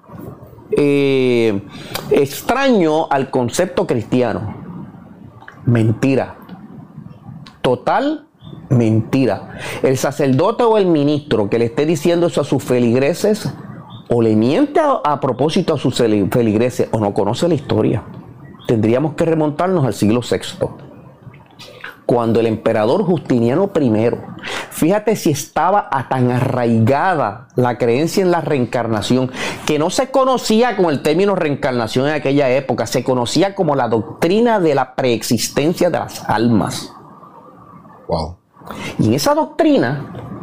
eh, 0.71 1.61
extraño 2.09 3.09
al 3.09 3.29
concepto 3.29 3.85
cristiano. 3.85 4.55
Mentira. 5.65 6.37
Total 7.61 8.29
mentira. 8.69 9.57
El 9.83 9.97
sacerdote 9.97 10.63
o 10.63 10.77
el 10.77 10.85
ministro 10.85 11.49
que 11.49 11.59
le 11.59 11.65
esté 11.65 11.85
diciendo 11.85 12.27
eso 12.27 12.39
a 12.39 12.45
sus 12.45 12.63
feligreses 12.63 13.53
o 14.07 14.21
le 14.21 14.37
miente 14.37 14.79
a, 14.79 15.19
propósito 15.19 15.73
a 15.73 15.77
sus 15.77 15.99
feli- 15.99 16.31
feligreses 16.31 16.87
o 16.93 16.99
no 17.01 17.13
conoce 17.13 17.49
la 17.49 17.55
historia. 17.55 18.03
Tendríamos 18.67 19.13
que 19.13 19.25
remontarnos 19.25 19.85
al 19.85 19.93
siglo 19.93 20.21
VI. 20.21 20.67
Cuando 22.05 22.39
el 22.39 22.47
emperador 22.47 23.03
Justiniano 23.03 23.69
I, 23.73 24.11
fíjate 24.71 25.15
si 25.15 25.31
estaba 25.31 25.89
a 25.91 26.07
tan 26.07 26.31
arraigada 26.31 27.47
la 27.55 27.77
creencia 27.77 28.23
en 28.23 28.31
la 28.31 28.41
reencarnación, 28.41 29.31
que 29.65 29.79
no 29.79 29.89
se 29.89 30.09
conocía 30.09 30.77
con 30.77 30.85
el 30.85 31.01
término 31.01 31.35
reencarnación 31.35 32.07
en 32.07 32.13
aquella 32.13 32.49
época, 32.49 32.87
se 32.87 33.03
conocía 33.03 33.55
como 33.55 33.75
la 33.75 33.89
doctrina 33.89 34.59
de 34.59 34.75
la 34.75 34.95
preexistencia 34.95 35.89
de 35.89 35.99
las 35.99 36.23
almas. 36.29 36.93
Wow. 38.07 38.37
Y 38.99 39.07
en 39.07 39.13
esa 39.13 39.33
doctrina, 39.33 40.36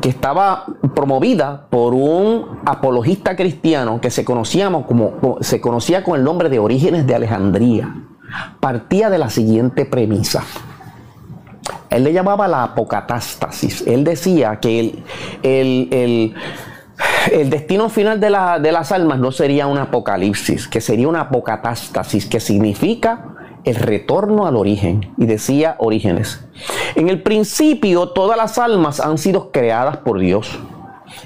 que 0.00 0.08
estaba 0.08 0.64
promovida 0.94 1.66
por 1.70 1.94
un 1.94 2.60
apologista 2.64 3.36
cristiano 3.36 4.00
que 4.00 4.10
se, 4.10 4.24
conocíamos 4.24 4.86
como, 4.86 5.12
como- 5.12 5.38
se 5.40 5.60
conocía 5.60 6.04
con 6.04 6.18
el 6.18 6.24
nombre 6.24 6.48
de 6.48 6.58
Orígenes 6.58 7.06
de 7.06 7.14
Alejandría, 7.14 7.94
partía 8.60 9.10
de 9.10 9.18
la 9.18 9.30
siguiente 9.30 9.84
premisa. 9.86 10.42
Él 11.90 12.04
le 12.04 12.12
llamaba 12.12 12.48
la 12.48 12.64
apocatástasis. 12.64 13.84
Él 13.86 14.04
decía 14.04 14.58
que 14.60 14.80
el, 14.80 15.04
el- 15.42 15.88
el- 15.92 16.34
el 17.32 17.50
destino 17.50 17.88
final 17.88 18.20
de, 18.20 18.30
la- 18.30 18.58
de 18.58 18.70
las 18.72 18.92
almas 18.92 19.18
no 19.18 19.32
sería 19.32 19.66
un 19.66 19.78
apocalipsis, 19.78 20.68
que 20.68 20.80
sería 20.80 21.08
una 21.08 21.20
apocatástasis, 21.22 22.26
que 22.26 22.40
significa 22.40 23.24
el 23.64 23.76
retorno 23.76 24.46
al 24.46 24.56
origen. 24.56 25.12
Y 25.16 25.26
decía 25.26 25.76
Orígenes. 25.78 26.44
En 26.94 27.08
el 27.08 27.22
principio 27.22 28.10
todas 28.10 28.36
las 28.36 28.58
almas 28.58 29.00
han 29.00 29.18
sido 29.18 29.50
creadas 29.50 29.98
por 29.98 30.18
Dios. 30.18 30.58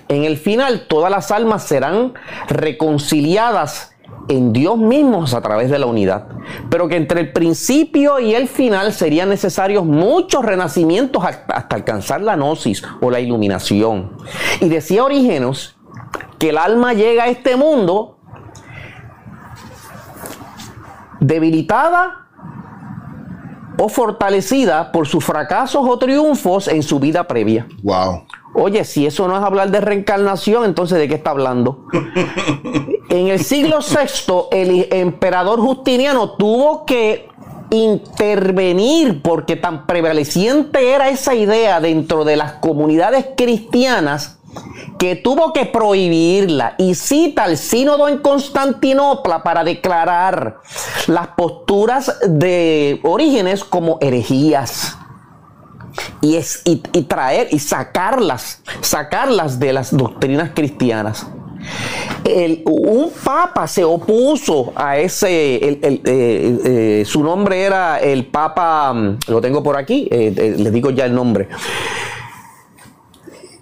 En 0.09 0.25
el 0.25 0.37
final 0.37 0.87
todas 0.89 1.11
las 1.11 1.31
almas 1.31 1.65
serán 1.65 2.15
reconciliadas 2.49 3.95
en 4.29 4.53
Dios 4.53 4.77
mismos 4.77 5.35
a 5.35 5.41
través 5.41 5.71
de 5.71 5.79
la 5.79 5.87
unidad. 5.87 6.29
Pero 6.71 6.89
que 6.89 6.97
entre 6.97 7.21
el 7.21 7.33
principio 7.33 8.19
y 8.19 8.35
el 8.35 8.49
final 8.49 8.93
serían 8.93 9.29
necesarios 9.29 9.85
muchos 9.85 10.45
renacimientos 10.45 11.25
hasta 11.25 11.75
alcanzar 11.75 12.21
la 12.21 12.37
gnosis 12.37 12.83
o 13.01 13.11
la 13.11 13.21
iluminación. 13.21 14.17
Y 14.61 14.69
decía 14.69 15.05
Orígenes 15.05 15.77
que 16.39 16.51
el 16.51 16.59
alma 16.59 16.93
llega 16.93 17.25
a 17.25 17.29
este 17.29 17.57
mundo 17.57 18.19
debilitada 21.21 22.28
o 23.79 23.89
fortalecida 23.89 24.91
por 24.93 25.07
sus 25.07 25.25
fracasos 25.25 25.87
o 25.89 25.99
triunfos 25.99 26.69
en 26.69 26.83
su 26.83 26.99
vida 26.99 27.27
previa. 27.27 27.67
Wow. 27.83 28.25
Oye, 28.55 28.85
si 28.85 29.07
eso 29.07 29.29
no 29.29 29.37
es 29.37 29.43
hablar 29.43 29.71
de 29.71 29.81
reencarnación, 29.81 30.65
entonces 30.65 30.99
¿de 30.99 31.09
qué 31.09 31.15
está 31.15 31.31
hablando? 31.31 31.87
En 33.11 33.29
el 33.29 33.43
siglo 33.43 33.79
VI, 33.79 34.35
el 34.53 34.89
emperador 34.91 35.61
Justiniano 35.61 36.33
tuvo 36.33 36.85
que 36.85 37.27
intervenir 37.71 39.23
porque 39.23 39.57
tan 39.57 39.87
prevaleciente 39.87 40.91
era 40.91 41.09
esa 41.09 41.35
idea 41.35 41.81
dentro 41.81 42.27
de 42.27 42.37
las 42.37 42.53
comunidades 42.55 43.29
cristianas 43.35 44.38
que 44.99 45.17
tuvo 45.17 45.53
que 45.53 45.67
prohibirla 45.67 46.75
y 46.79 46.95
cita 46.95 47.45
al 47.45 47.57
sínodo 47.57 48.09
en 48.09 48.19
Constantinopla 48.19 49.43
para 49.43 49.65
declarar 49.65 50.59
las 51.07 51.29
posturas 51.29 52.19
de 52.27 53.01
Orígenes 53.03 53.65
como 53.65 53.99
herejías 54.01 54.97
y, 56.21 56.37
es, 56.37 56.63
y, 56.65 56.77
traer 57.03 57.49
y 57.51 57.59
sacarlas, 57.59 58.63
sacarlas 58.81 59.59
de 59.59 59.73
las 59.73 59.97
doctrinas 59.97 60.51
cristianas. 60.55 61.27
El- 62.25 62.63
un 62.67 63.11
papa 63.25 63.67
se 63.67 63.83
opuso 63.85 64.73
a 64.77 64.97
ese, 64.99 65.57
el- 65.57 65.79
el, 65.83 66.01
eh, 66.05 66.59
eh, 66.65 67.05
su 67.05 67.23
nombre 67.23 67.63
era 67.63 67.99
el 67.99 68.27
papa, 68.27 68.93
mm, 68.93 69.19
lo 69.29 69.41
tengo 69.41 69.63
por 69.63 69.77
aquí, 69.77 70.09
eh, 70.11 70.55
les 70.57 70.73
digo 70.73 70.91
ya 70.91 71.05
el 71.07 71.15
nombre. 71.15 71.49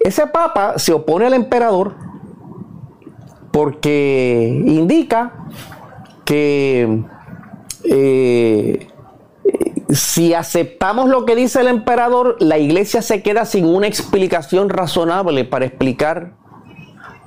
Ese 0.01 0.27
papa 0.27 0.79
se 0.79 0.93
opone 0.93 1.27
al 1.27 1.35
emperador 1.35 1.95
porque 3.51 4.63
indica 4.67 5.33
que 6.25 7.05
eh, 7.85 8.89
si 9.89 10.35
aceptamos 10.35 11.09
lo 11.09 11.25
que 11.25 11.37
dice 11.37 11.61
el 11.61 11.69
emperador, 11.69 12.37
la 12.41 12.59
iglesia 12.59 13.01
se 13.03 13.23
queda 13.23 13.45
sin 13.45 13.65
una 13.65 13.87
explicación 13.87 14.69
razonable 14.69 15.45
para 15.45 15.65
explicar 15.65 16.33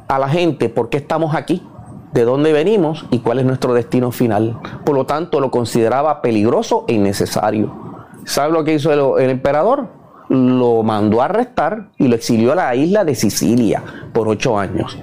a 0.07 0.20
la 0.20 0.30
gente 0.30 0.70
por 0.70 0.89
qué 0.89 0.97
estamos 0.97 1.36
aquí, 1.36 1.65
de 2.13 2.26
dónde 2.26 2.51
venimos 2.51 3.05
y 3.11 3.20
cuál 3.20 3.39
es 3.39 3.45
nuestro 3.45 3.74
destino 3.74 4.11
final. 4.11 4.59
Por 4.84 4.95
lo 4.95 5.05
tanto, 5.05 5.39
lo 5.39 5.51
consideraba 5.51 6.22
peligroso 6.22 6.86
e 6.88 6.93
innecesario. 6.93 8.05
¿Sabe 8.26 8.51
lo 8.51 8.63
que 8.63 8.74
hizo 8.74 8.91
el, 8.91 9.24
el 9.24 9.30
emperador? 9.30 9.99
Lo 10.30 10.84
mandó 10.84 11.21
a 11.21 11.25
arrestar 11.25 11.89
y 11.97 12.07
lo 12.07 12.15
exilió 12.15 12.53
a 12.53 12.55
la 12.55 12.75
isla 12.75 13.03
de 13.03 13.15
Sicilia 13.15 13.84
por 14.13 14.27
ocho 14.27 14.57
años. 14.57 14.97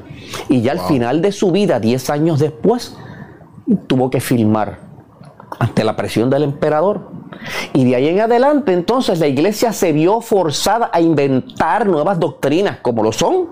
Y 0.48 0.62
ya 0.62 0.72
al 0.72 0.80
final 0.80 1.20
de 1.20 1.32
su 1.32 1.50
vida, 1.50 1.80
diez 1.80 2.10
años 2.10 2.38
después, 2.38 2.96
tuvo 3.86 4.08
que 4.10 4.20
filmar 4.20 4.78
ante 5.58 5.84
la 5.84 5.96
presión 5.96 6.30
del 6.30 6.44
emperador. 6.44 7.10
Y 7.72 7.84
de 7.84 7.96
ahí 7.96 8.08
en 8.08 8.20
adelante, 8.20 8.72
entonces, 8.72 9.18
la 9.18 9.26
iglesia 9.26 9.72
se 9.72 9.92
vio 9.92 10.20
forzada 10.20 10.90
a 10.92 11.00
inventar 11.00 11.86
nuevas 11.86 12.18
doctrinas, 12.18 12.78
como 12.80 13.02
lo 13.02 13.12
son 13.12 13.48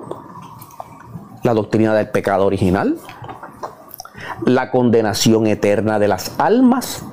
la 1.45 1.53
doctrina 1.53 1.95
del 1.95 2.09
pecado 2.09 2.47
original, 2.47 2.97
la 4.47 4.71
condenación 4.71 5.47
eterna 5.47 5.99
de 5.99 6.09
las 6.09 6.33
almas, 6.41 7.05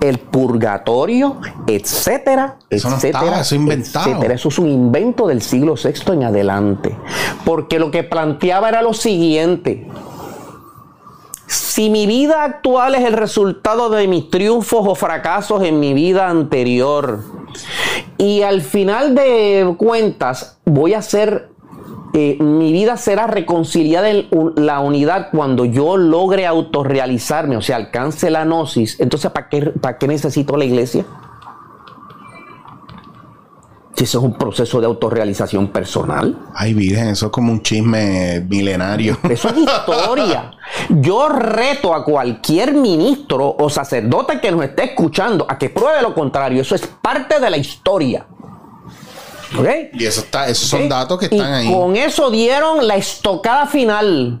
el 0.00 0.18
purgatorio, 0.18 1.36
etcétera, 1.66 2.56
Eso 2.70 2.90
no 2.90 2.96
etcétera, 2.96 3.24
estaba, 3.24 3.40
eso 3.40 3.54
inventado. 3.54 4.10
etcétera. 4.10 4.34
Eso 4.34 4.48
es 4.48 4.58
un 4.58 4.68
invento 4.68 5.26
del 5.26 5.42
siglo 5.42 5.74
VI 5.74 6.12
en 6.12 6.24
adelante. 6.24 6.96
Porque 7.44 7.78
lo 7.78 7.90
que 7.90 8.04
planteaba 8.04 8.68
era 8.68 8.82
lo 8.82 8.94
siguiente. 8.94 9.86
Si 11.46 11.90
mi 11.90 12.06
vida 12.06 12.42
actual 12.42 12.94
es 12.94 13.04
el 13.04 13.12
resultado 13.12 13.88
de 13.90 14.08
mis 14.08 14.30
triunfos 14.30 14.86
o 14.86 14.94
fracasos 14.94 15.62
en 15.62 15.78
mi 15.78 15.94
vida 15.94 16.28
anterior, 16.28 17.20
y 18.18 18.42
al 18.42 18.62
final 18.62 19.14
de 19.14 19.74
cuentas 19.78 20.58
voy 20.64 20.94
a 20.94 21.02
ser 21.02 21.50
eh, 22.18 22.38
mi 22.42 22.72
vida 22.72 22.96
será 22.96 23.26
reconciliada 23.26 24.08
en 24.08 24.26
la 24.56 24.80
unidad 24.80 25.28
cuando 25.30 25.66
yo 25.66 25.98
logre 25.98 26.46
autorrealizarme, 26.46 27.58
o 27.58 27.60
sea, 27.60 27.76
alcance 27.76 28.30
la 28.30 28.46
gnosis. 28.46 28.98
Entonces, 29.00 29.30
¿para 29.30 29.50
qué, 29.50 29.60
para 29.62 29.98
qué 29.98 30.08
necesito 30.08 30.56
la 30.56 30.64
iglesia? 30.64 31.04
Si 33.94 34.04
eso 34.04 34.18
es 34.18 34.24
un 34.24 34.38
proceso 34.38 34.80
de 34.80 34.86
autorrealización 34.86 35.68
personal. 35.68 36.38
Ay, 36.54 36.72
Virgen, 36.72 37.08
eso 37.08 37.26
es 37.26 37.32
como 37.32 37.52
un 37.52 37.60
chisme 37.60 38.40
milenario. 38.48 39.18
Eso 39.28 39.48
es 39.50 39.58
historia. 39.58 40.52
Yo 40.88 41.28
reto 41.28 41.94
a 41.94 42.02
cualquier 42.02 42.72
ministro 42.72 43.56
o 43.58 43.68
sacerdote 43.68 44.40
que 44.40 44.50
nos 44.52 44.64
esté 44.64 44.84
escuchando 44.84 45.44
a 45.46 45.58
que 45.58 45.68
pruebe 45.68 46.00
lo 46.00 46.14
contrario. 46.14 46.62
Eso 46.62 46.74
es 46.74 46.86
parte 46.86 47.38
de 47.40 47.50
la 47.50 47.58
historia. 47.58 48.26
¿Okay? 49.58 49.90
Y 49.92 50.04
eso 50.04 50.20
está, 50.20 50.48
esos 50.48 50.68
son 50.68 50.88
datos 50.88 51.18
que 51.18 51.26
están 51.26 51.52
ahí. 51.52 51.72
Con 51.72 51.96
eso 51.96 52.30
dieron 52.30 52.86
la 52.86 52.96
estocada 52.96 53.66
final 53.66 54.40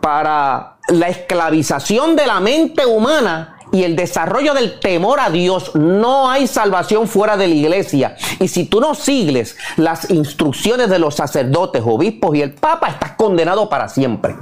para 0.00 0.78
la 0.88 1.08
esclavización 1.08 2.16
de 2.16 2.26
la 2.26 2.40
mente 2.40 2.86
humana 2.86 3.56
y 3.72 3.82
el 3.82 3.96
desarrollo 3.96 4.54
del 4.54 4.78
temor 4.80 5.20
a 5.20 5.30
Dios. 5.30 5.74
No 5.74 6.30
hay 6.30 6.46
salvación 6.46 7.08
fuera 7.08 7.36
de 7.36 7.48
la 7.48 7.54
iglesia. 7.54 8.16
Y 8.40 8.48
si 8.48 8.66
tú 8.66 8.80
no 8.80 8.94
sigues 8.94 9.56
las 9.76 10.10
instrucciones 10.10 10.88
de 10.88 10.98
los 10.98 11.16
sacerdotes, 11.16 11.82
obispos 11.84 12.36
y 12.36 12.42
el 12.42 12.54
Papa, 12.54 12.88
estás 12.88 13.12
condenado 13.12 13.68
para 13.68 13.88
siempre. 13.88 14.36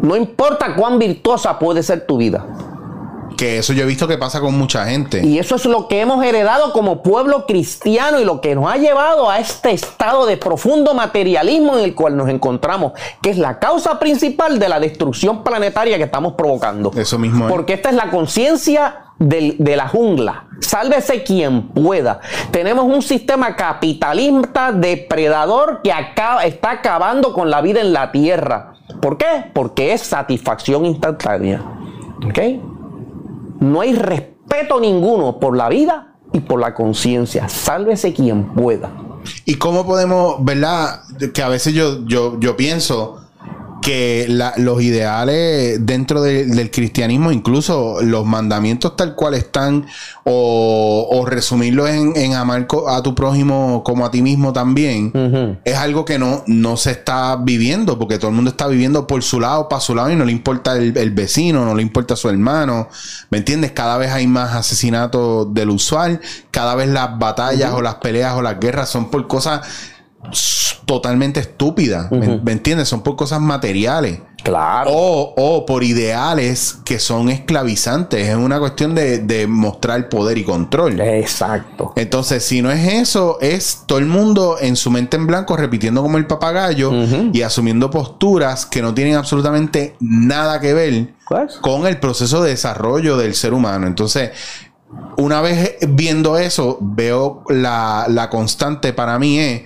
No 0.00 0.16
importa 0.16 0.74
cuán 0.74 0.98
virtuosa 0.98 1.58
puede 1.58 1.82
ser 1.82 2.06
tu 2.06 2.16
vida. 2.16 2.46
Que 3.40 3.56
eso 3.56 3.72
yo 3.72 3.84
he 3.84 3.86
visto 3.86 4.06
que 4.06 4.18
pasa 4.18 4.38
con 4.38 4.52
mucha 4.58 4.84
gente. 4.84 5.24
Y 5.24 5.38
eso 5.38 5.54
es 5.54 5.64
lo 5.64 5.88
que 5.88 6.02
hemos 6.02 6.22
heredado 6.22 6.74
como 6.74 7.02
pueblo 7.02 7.46
cristiano 7.46 8.20
y 8.20 8.24
lo 8.26 8.42
que 8.42 8.54
nos 8.54 8.70
ha 8.70 8.76
llevado 8.76 9.30
a 9.30 9.38
este 9.38 9.70
estado 9.70 10.26
de 10.26 10.36
profundo 10.36 10.92
materialismo 10.92 11.78
en 11.78 11.84
el 11.84 11.94
cual 11.94 12.18
nos 12.18 12.28
encontramos, 12.28 12.92
que 13.22 13.30
es 13.30 13.38
la 13.38 13.58
causa 13.58 13.98
principal 13.98 14.58
de 14.58 14.68
la 14.68 14.78
destrucción 14.78 15.42
planetaria 15.42 15.96
que 15.96 16.02
estamos 16.02 16.34
provocando. 16.34 16.90
Eso 16.94 17.18
mismo. 17.18 17.48
Porque 17.48 17.72
esta 17.72 17.88
es 17.88 17.94
la 17.94 18.10
conciencia 18.10 19.06
de 19.18 19.74
la 19.74 19.88
jungla. 19.88 20.44
Sálvese 20.60 21.22
quien 21.22 21.68
pueda. 21.68 22.20
Tenemos 22.50 22.84
un 22.84 23.00
sistema 23.00 23.56
capitalista 23.56 24.70
depredador 24.70 25.80
que 25.82 25.94
acaba, 25.94 26.44
está 26.44 26.72
acabando 26.72 27.32
con 27.32 27.48
la 27.48 27.62
vida 27.62 27.80
en 27.80 27.94
la 27.94 28.12
tierra. 28.12 28.74
¿Por 29.00 29.16
qué? 29.16 29.50
Porque 29.54 29.94
es 29.94 30.02
satisfacción 30.02 30.84
instantánea. 30.84 31.62
¿Ok? 32.22 32.38
No 33.60 33.80
hay 33.80 33.94
respeto 33.94 34.80
ninguno 34.80 35.38
por 35.38 35.56
la 35.56 35.68
vida 35.68 36.14
y 36.32 36.40
por 36.40 36.60
la 36.60 36.74
conciencia. 36.74 37.48
Sálvese 37.48 38.12
quien 38.12 38.54
pueda. 38.54 38.90
¿Y 39.44 39.56
cómo 39.56 39.86
podemos, 39.86 40.42
verdad? 40.44 41.02
Que 41.34 41.42
a 41.42 41.48
veces 41.48 41.74
yo, 41.74 42.04
yo, 42.06 42.38
yo 42.40 42.56
pienso 42.56 43.20
que 43.80 44.26
los 44.56 44.82
ideales 44.82 45.84
dentro 45.84 46.22
del 46.22 46.70
cristianismo, 46.70 47.32
incluso 47.32 47.98
los 48.02 48.26
mandamientos 48.26 48.96
tal 48.96 49.14
cual 49.14 49.34
están, 49.34 49.86
o, 50.24 51.08
o 51.10 51.26
resumirlos 51.26 51.88
en, 51.88 52.34
amar 52.34 52.66
a 52.88 53.02
tu 53.02 53.14
prójimo 53.14 53.82
como 53.84 54.06
a 54.06 54.10
ti 54.10 54.22
mismo 54.22 54.52
también, 54.52 55.60
es 55.64 55.76
algo 55.76 56.04
que 56.04 56.18
no, 56.18 56.44
no 56.46 56.76
se 56.76 56.92
está 56.92 57.36
viviendo, 57.36 57.98
porque 57.98 58.18
todo 58.18 58.30
el 58.30 58.36
mundo 58.36 58.50
está 58.50 58.66
viviendo 58.66 59.06
por 59.06 59.22
su 59.22 59.40
lado, 59.40 59.68
para 59.68 59.80
su 59.80 59.94
lado, 59.94 60.10
y 60.10 60.16
no 60.16 60.24
le 60.24 60.32
importa 60.32 60.76
el, 60.76 61.10
vecino, 61.10 61.64
no 61.64 61.74
le 61.74 61.82
importa 61.82 62.16
su 62.16 62.28
hermano. 62.28 62.88
¿Me 63.30 63.38
entiendes? 63.38 63.72
Cada 63.72 63.96
vez 63.98 64.10
hay 64.10 64.26
más 64.26 64.54
asesinatos 64.54 65.52
del 65.52 65.70
usual, 65.70 66.20
cada 66.50 66.74
vez 66.74 66.88
las 66.88 67.18
batallas 67.18 67.72
o 67.72 67.82
las 67.82 67.96
peleas 67.96 68.34
o 68.34 68.42
las 68.42 68.58
guerras 68.60 68.88
son 68.88 69.10
por 69.10 69.26
cosas 69.26 69.60
totalmente 70.90 71.38
estúpida. 71.38 72.08
¿me, 72.10 72.50
entiendes? 72.50 72.88
Son 72.88 73.02
por 73.02 73.14
cosas 73.14 73.40
materiales. 73.40 74.20
Claro. 74.42 74.90
O, 74.92 75.64
por 75.64 75.84
ideales 75.84 76.78
que 76.84 76.98
son 76.98 77.28
esclavizantes. 77.28 78.28
Es 78.28 78.34
una 78.34 78.58
cuestión 78.58 78.96
de, 78.96 79.46
mostrar 79.48 80.08
poder 80.08 80.38
y 80.38 80.42
control. 80.42 81.00
Exacto. 81.00 81.92
Entonces, 81.94 82.44
si 82.44 82.60
no 82.60 82.72
es 82.72 82.92
eso, 82.92 83.38
es 83.40 83.84
todo 83.86 83.98
el 83.98 84.06
mundo 84.06 84.56
en 84.60 84.74
su 84.74 84.90
mente 84.90 85.16
en 85.16 85.28
blanco 85.28 85.56
repitiendo 85.56 86.02
como 86.02 86.18
el 86.18 86.26
papagayo 86.26 86.92
y 87.32 87.42
asumiendo 87.42 87.88
posturas 87.90 88.66
que 88.66 88.82
no 88.82 88.92
tienen 88.92 89.14
absolutamente 89.14 89.94
nada 90.00 90.58
que 90.58 90.74
ver 90.74 91.14
pues. 91.28 91.56
con 91.58 91.86
el 91.86 91.98
proceso 92.00 92.42
de 92.42 92.50
desarrollo 92.50 93.16
del 93.16 93.36
ser 93.36 93.54
humano. 93.54 93.86
Entonces, 93.86 94.30
una 95.16 95.40
vez 95.40 95.76
viendo 95.88 96.36
eso, 96.36 96.78
veo 96.80 97.44
la, 97.48 98.06
la 98.08 98.28
constante 98.28 98.92
para 98.92 99.18
mí 99.20 99.38
es 99.38 99.62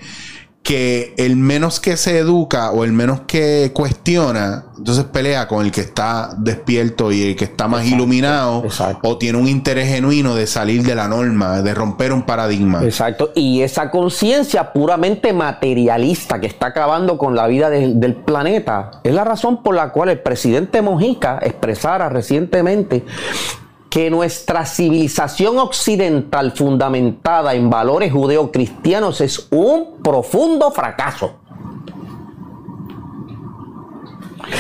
que 0.65 1.13
el 1.19 1.37
menos 1.37 1.79
que 1.79 1.99
se 1.99 2.19
educa 2.19 2.71
o 2.71 2.85
el 2.85 2.93
menos 2.95 3.21
que 3.27 3.71
cuestiona, 3.75 4.65
entonces 4.79 5.05
pelea 5.05 5.47
con 5.47 5.63
el 5.65 5.71
que 5.71 5.83
está 5.83 6.31
despierto 6.39 7.13
y 7.13 7.23
el 7.23 7.37
que 7.37 7.45
está 7.45 7.69
más 7.69 7.85
iluminado 7.85 8.65
o 9.03 9.19
tiene 9.19 9.39
un 9.39 9.47
interés 9.47 9.91
genuino 9.91 10.35
de 10.35 10.47
salir 10.47 10.83
de 10.83 10.95
la 10.95 11.07
norma, 11.07 11.61
de 11.61 11.75
romper 11.75 12.15
un 12.15 12.23
paradigma. 12.23 12.83
Exacto. 12.83 13.31
Y 13.35 13.61
esa 13.61 13.91
conciencia 13.91 14.73
puramente 14.73 15.35
materialista 15.35 16.41
que 16.41 16.47
está 16.47 16.69
acabando 16.69 17.19
con 17.19 17.37
la 17.37 17.47
vida 17.47 17.69
del, 17.69 18.01
del 18.01 18.15
planeta 18.15 19.03
es 19.05 19.13
la 19.13 19.25
razón 19.25 19.63
por 19.63 19.75
la 19.75 19.93
cual 19.93 20.09
el 20.09 20.21
presidente 20.21 20.81
Mojica 20.81 21.41
expresara 21.43 22.09
recientemente 22.09 23.05
que 23.95 24.11
nuestra 24.11 24.67
civilización 24.67 25.57
occidental 25.59 26.51
fundamentada 26.51 27.55
en 27.55 27.71
valores 27.71 28.13
judeocristianos 28.13 29.21
es 29.21 29.47
un 29.53 30.03
profundo 30.03 30.73
fracaso. 30.73 31.37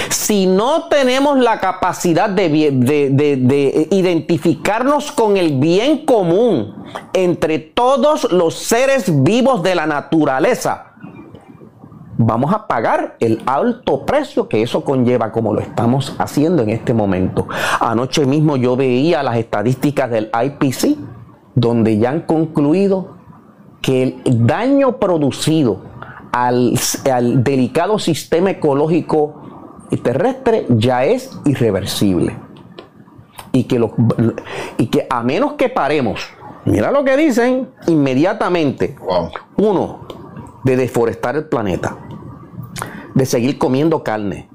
Si 0.09 0.47
no 0.47 0.85
tenemos 0.85 1.37
la 1.41 1.59
capacidad 1.59 2.31
de, 2.31 2.49
de, 2.49 3.89
identificarnos 3.91 5.11
con 5.11 5.37
el 5.37 5.59
bien 5.59 6.07
común 6.07 6.73
entre 7.13 7.59
todos 7.59 8.31
los 8.31 8.55
seres 8.55 9.25
vivos 9.25 9.65
de 9.65 9.75
la 9.75 9.89
naturaleza, 9.89 10.94
vamos 12.17 12.53
a 12.53 12.67
pagar 12.67 13.17
el 13.21 13.43
alto 13.47 14.07
precio 14.07 14.49
que 14.49 14.63
eso 14.63 14.85
conlleva 14.85 15.33
como 15.33 15.53
lo 15.53 15.61
estamos 15.61 16.15
haciendo 16.19 16.63
en 16.63 16.71
este 16.71 16.95
momento. 16.95 17.49
Anoche 17.81 18.27
mismo 18.27 18.57
yo 18.57 18.77
veía 18.77 19.23
las 19.23 19.37
estadísticas 19.37 20.11
del 20.11 20.31
IPC 20.33 20.97
donde 21.55 21.99
ya 21.99 22.11
han 22.11 22.21
concluido 22.23 23.17
que 23.81 24.03
el 24.03 24.47
daño 24.47 24.99
producido 24.99 25.83
al, 26.33 26.75
delicado 27.45 27.99
sistema 27.99 28.51
ecológico 28.51 29.41
terrestre 30.03 30.67
ya 30.71 31.05
es 31.05 31.31
irreversible. 31.45 32.37
Y 33.53 33.65
que, 33.65 33.89
y 34.79 34.87
que 34.89 35.07
a 35.09 35.23
menos 35.23 35.53
que 35.53 35.69
paremos, 35.69 36.27
mira 36.65 36.91
lo 36.91 37.05
que 37.05 37.17
dicen 37.17 37.69
inmediatamente. 37.87 38.97
Uno, 39.57 40.01
de 40.65 40.77
deforestar 40.77 41.37
el 41.37 41.45
planeta, 41.45 41.99
de 43.15 43.27
seguir 43.27 43.59
comiendo 43.59 44.03
carne 44.03 44.49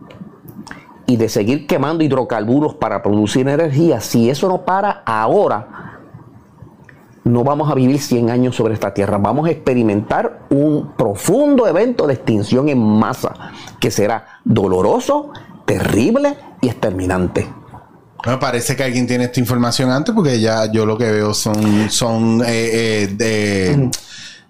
y 1.05 1.17
de 1.17 1.29
seguir 1.29 1.65
quemando 1.65 2.03
hidrocarburos 2.03 2.75
para 2.75 3.01
producir 3.01 3.47
energía, 3.47 3.99
si 3.99 4.29
eso 4.29 4.47
no 4.47 4.63
para 4.63 5.01
ahora, 5.05 5.99
no 7.23 7.43
vamos 7.43 7.71
a 7.71 7.75
vivir 7.75 7.99
100 7.99 8.29
años 8.29 8.55
sobre 8.55 8.73
esta 8.73 8.93
tierra. 8.93 9.17
Vamos 9.17 9.47
a 9.47 9.51
experimentar 9.51 10.47
un 10.49 10.93
profundo 10.97 11.67
evento 11.67 12.07
de 12.07 12.13
extinción 12.13 12.69
en 12.69 12.79
masa 12.79 13.33
que 13.79 13.91
será 13.91 14.39
doloroso, 14.43 15.31
terrible 15.65 16.35
y 16.61 16.67
exterminante. 16.67 17.47
Me 18.25 18.37
parece 18.37 18.75
que 18.75 18.83
alguien 18.83 19.07
tiene 19.07 19.25
esta 19.25 19.39
información 19.39 19.91
antes 19.91 20.13
porque 20.13 20.39
ya 20.39 20.69
yo 20.71 20.85
lo 20.85 20.97
que 20.97 21.09
veo 21.09 21.33
son, 21.33 21.89
son 21.89 22.41
eh, 22.41 23.03
eh, 23.03 23.07
de 23.15 23.89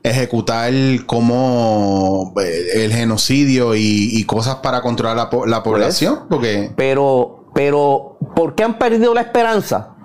ejecutar 0.03 0.71
como 1.05 2.33
eh, 2.41 2.85
el 2.85 2.93
genocidio 2.93 3.75
y, 3.75 4.23
cosas 4.25 4.57
para 4.57 4.81
controlar 4.81 5.15
la, 5.15 5.29
la 5.47 5.63
población. 5.63 6.21
Porque... 6.29 6.71
Pero, 6.75 7.45
pero, 7.53 8.17
¿por 8.35 8.55
qué 8.55 8.63
han 8.63 8.77
perdido 8.77 9.13
la 9.13 9.21
esperanza? 9.21 9.95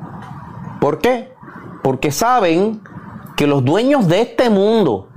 ¿Por 0.81 0.99
qué? 0.99 1.33
Porque 1.83 2.11
saben 2.11 2.81
que 3.37 3.47
los 3.47 3.65
dueños 3.65 4.09
de 4.09 4.23
este 4.23 4.51
mundo, 4.51 5.09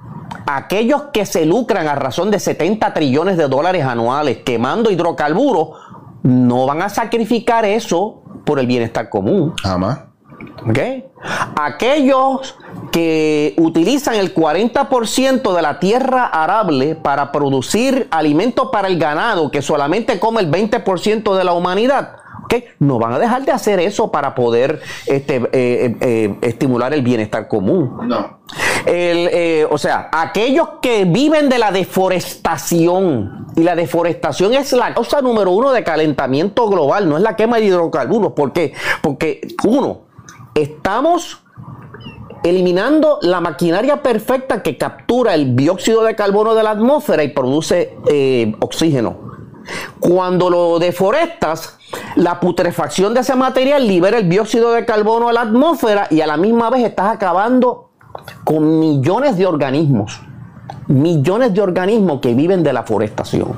aquellos 0.45 1.03
que 1.13 1.25
se 1.25 1.45
lucran 1.45 1.87
a 1.87 1.95
razón 1.95 2.31
de 2.31 2.39
70 2.39 2.93
trillones 2.93 3.37
de 3.37 3.47
dólares 3.47 3.85
anuales 3.85 4.39
quemando 4.45 4.91
hidrocarburos, 4.91 5.69
no 6.23 6.65
van 6.65 6.81
a 6.81 6.89
sacrificar 6.89 7.65
eso 7.65 8.21
por 8.45 8.59
el 8.59 8.67
bienestar 8.67 9.09
común. 9.09 9.53
Jamás. 9.61 10.06
Aquellos 11.55 12.55
que 12.91 13.55
utilizan 13.57 14.15
el 14.15 14.33
40% 14.33 15.55
de 15.55 15.61
la 15.61 15.79
tierra 15.79 16.25
arable 16.25 16.95
para 16.95 17.31
producir 17.31 18.07
alimentos 18.11 18.69
para 18.71 18.87
el 18.87 18.99
ganado, 18.99 19.49
que 19.51 19.61
solamente 19.61 20.19
come 20.19 20.41
el 20.41 20.51
20% 20.51 21.35
de 21.35 21.43
la 21.43 21.53
humanidad, 21.53 22.17
No 22.79 22.97
van 22.97 23.13
a 23.13 23.19
dejar 23.19 23.43
de 23.43 23.51
hacer 23.51 23.79
eso 23.79 24.09
para 24.09 24.33
poder 24.33 24.81
este, 25.05 25.35
eh, 25.35 25.49
eh, 25.51 25.97
eh, 25.99 26.35
estimular 26.41 26.93
el 26.93 27.01
bienestar 27.01 27.47
común. 27.47 28.07
No. 28.07 28.37
o 29.69 29.77
sea, 29.77 30.09
aquellos 30.13 30.69
que 30.81 31.05
viven 31.05 31.49
de 31.49 31.57
la 31.57 31.71
deforestación, 31.71 33.47
y 33.55 33.63
la 33.63 33.75
deforestación 33.75 34.53
es 34.53 34.71
la 34.71 34.93
causa 34.93 35.21
número 35.21 35.51
uno 35.51 35.71
de 35.71 35.83
calentamiento 35.83 36.69
global, 36.69 37.09
no 37.09 37.17
es 37.17 37.23
la 37.23 37.35
quema 37.35 37.57
de 37.57 37.65
hidrocarburos. 37.65 38.31
¿Por 38.31 38.53
qué? 38.53 38.73
Porque, 39.01 39.41
uno, 39.65 40.06
estamos 40.61 41.43
eliminando 42.43 43.19
la 43.21 43.41
maquinaria 43.41 44.01
perfecta 44.01 44.63
que 44.63 44.77
captura 44.77 45.33
el 45.33 45.55
dióxido 45.55 46.03
de 46.03 46.15
carbono 46.15 46.55
de 46.55 46.63
la 46.63 46.71
atmósfera 46.71 47.23
y 47.23 47.29
produce 47.29 47.97
oxígeno. 48.59 49.27
Cuando 49.99 50.49
lo 50.49 50.79
deforestas, 50.79 51.77
la 52.15 52.39
putrefacción 52.39 53.13
de 53.13 53.19
ese 53.21 53.35
material 53.35 53.85
libera 53.85 54.17
el 54.17 54.29
dióxido 54.29 54.71
de 54.71 54.85
carbono 54.85 55.27
a 55.29 55.33
la 55.33 55.41
atmósfera 55.41 56.07
y 56.09 56.21
a 56.21 56.27
la 56.27 56.37
misma 56.37 56.69
vez 56.69 56.85
estás 56.85 57.13
acabando 57.13 57.89
con 58.43 58.79
millones 58.79 59.37
de 59.37 59.45
organismos. 59.45 60.21
Millones 60.87 61.53
de 61.53 61.61
organismos 61.61 62.21
que 62.21 62.33
viven 62.33 62.63
de 62.63 62.71
la 62.71 62.83
forestación. 62.83 63.53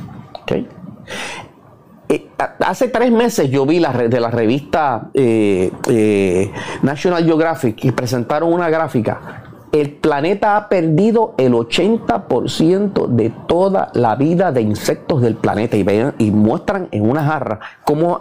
Eh, 2.12 2.28
hace 2.62 2.88
tres 2.88 3.12
meses 3.12 3.52
yo 3.52 3.68
vi 3.68 3.80
la, 3.80 3.92
de 3.94 4.20
la 4.20 4.32
revista 4.32 5.12
eh, 5.14 5.72
eh, 5.88 6.52
National 6.82 7.24
Geographic 7.24 7.76
que 7.76 7.94
presentaron 7.94 8.52
una 8.52 8.68
gráfica 8.68 9.44
el 9.72 9.92
planeta 9.92 10.58
ha 10.58 10.70
perdido 10.70 11.36
el 11.38 11.54
80% 11.54 13.06
de 13.10 13.32
toda 13.48 13.92
la 13.94 14.16
vida 14.16 14.52
de 14.52 14.64
insectos 14.64 15.22
del 15.22 15.36
planeta 15.36 15.78
y, 15.78 15.86
y 16.18 16.32
muestran 16.32 16.88
en 16.90 17.08
una 17.08 17.24
jarra 17.24 17.60
cómo 17.86 18.18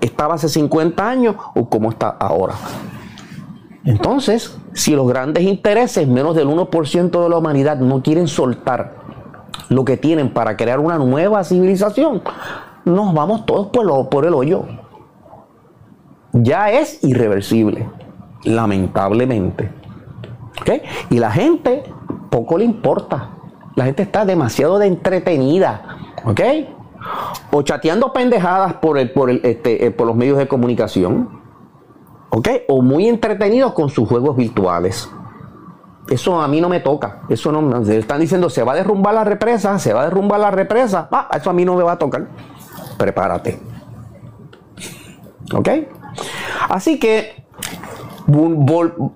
estaba 0.00 0.34
hace 0.34 0.48
50 0.48 1.08
años 1.08 1.34
o 1.56 1.68
cómo 1.68 1.90
está 1.90 2.10
ahora. 2.10 2.54
Entonces, 3.84 4.56
si 4.72 4.94
los 4.94 5.08
grandes 5.08 5.42
intereses, 5.42 6.06
menos 6.06 6.36
del 6.36 6.46
1% 6.46 7.22
de 7.24 7.28
la 7.28 7.36
humanidad, 7.36 7.78
no 7.78 8.00
quieren 8.00 8.28
soltar 8.28 9.02
lo 9.68 9.84
que 9.84 9.96
tienen 9.96 10.32
para 10.32 10.56
crear 10.56 10.78
una 10.78 10.98
nueva 10.98 11.42
civilización, 11.42 12.22
nos 12.84 13.14
vamos 13.14 13.46
todos 13.46 13.68
por, 13.68 14.24
el 14.24 14.34
hoyo. 14.34 14.64
Ya 16.32 16.70
es 16.70 17.02
irreversible, 17.04 17.88
lamentablemente. 18.44 19.70
Y 21.10 21.18
la 21.18 21.30
gente 21.30 21.84
poco 22.30 22.58
le 22.58 22.64
importa. 22.64 23.30
La 23.74 23.84
gente 23.84 24.02
está 24.02 24.24
demasiado 24.24 24.78
de 24.78 24.86
entretenida. 24.86 25.98
¿Ok? 26.24 26.40
O 27.50 27.62
chateando 27.62 28.12
pendejadas 28.12 28.74
por, 28.74 28.98
el, 28.98 29.10
por, 29.12 29.30
el, 29.30 29.40
este, 29.44 29.86
eh, 29.86 29.90
por 29.90 30.06
los 30.06 30.16
medios 30.16 30.38
de 30.38 30.48
comunicación. 30.48 31.40
¿Ok? 32.30 32.48
O 32.68 32.82
muy 32.82 33.08
entretenidos 33.08 33.72
con 33.72 33.90
sus 33.90 34.08
juegos 34.08 34.36
virtuales. 34.36 35.10
Eso 36.08 36.40
a 36.40 36.48
mí 36.48 36.60
no 36.60 36.68
me 36.68 36.80
toca. 36.80 37.22
Eso 37.28 37.52
no 37.52 37.80
están 37.82 38.20
diciendo 38.20 38.50
se 38.50 38.62
va 38.62 38.72
a 38.72 38.76
derrumbar 38.76 39.14
la 39.14 39.24
represa, 39.24 39.78
se 39.78 39.92
va 39.92 40.02
a 40.02 40.04
derrumbar 40.04 40.40
la 40.40 40.50
represa. 40.50 41.08
Ah, 41.12 41.28
eso 41.34 41.50
a 41.50 41.52
mí 41.52 41.64
no 41.64 41.76
me 41.76 41.82
va 41.82 41.92
a 41.92 41.98
tocar. 41.98 42.26
Prepárate. 43.02 43.58
¿Ok? 45.52 45.68
Así 46.68 47.00
que 47.00 47.42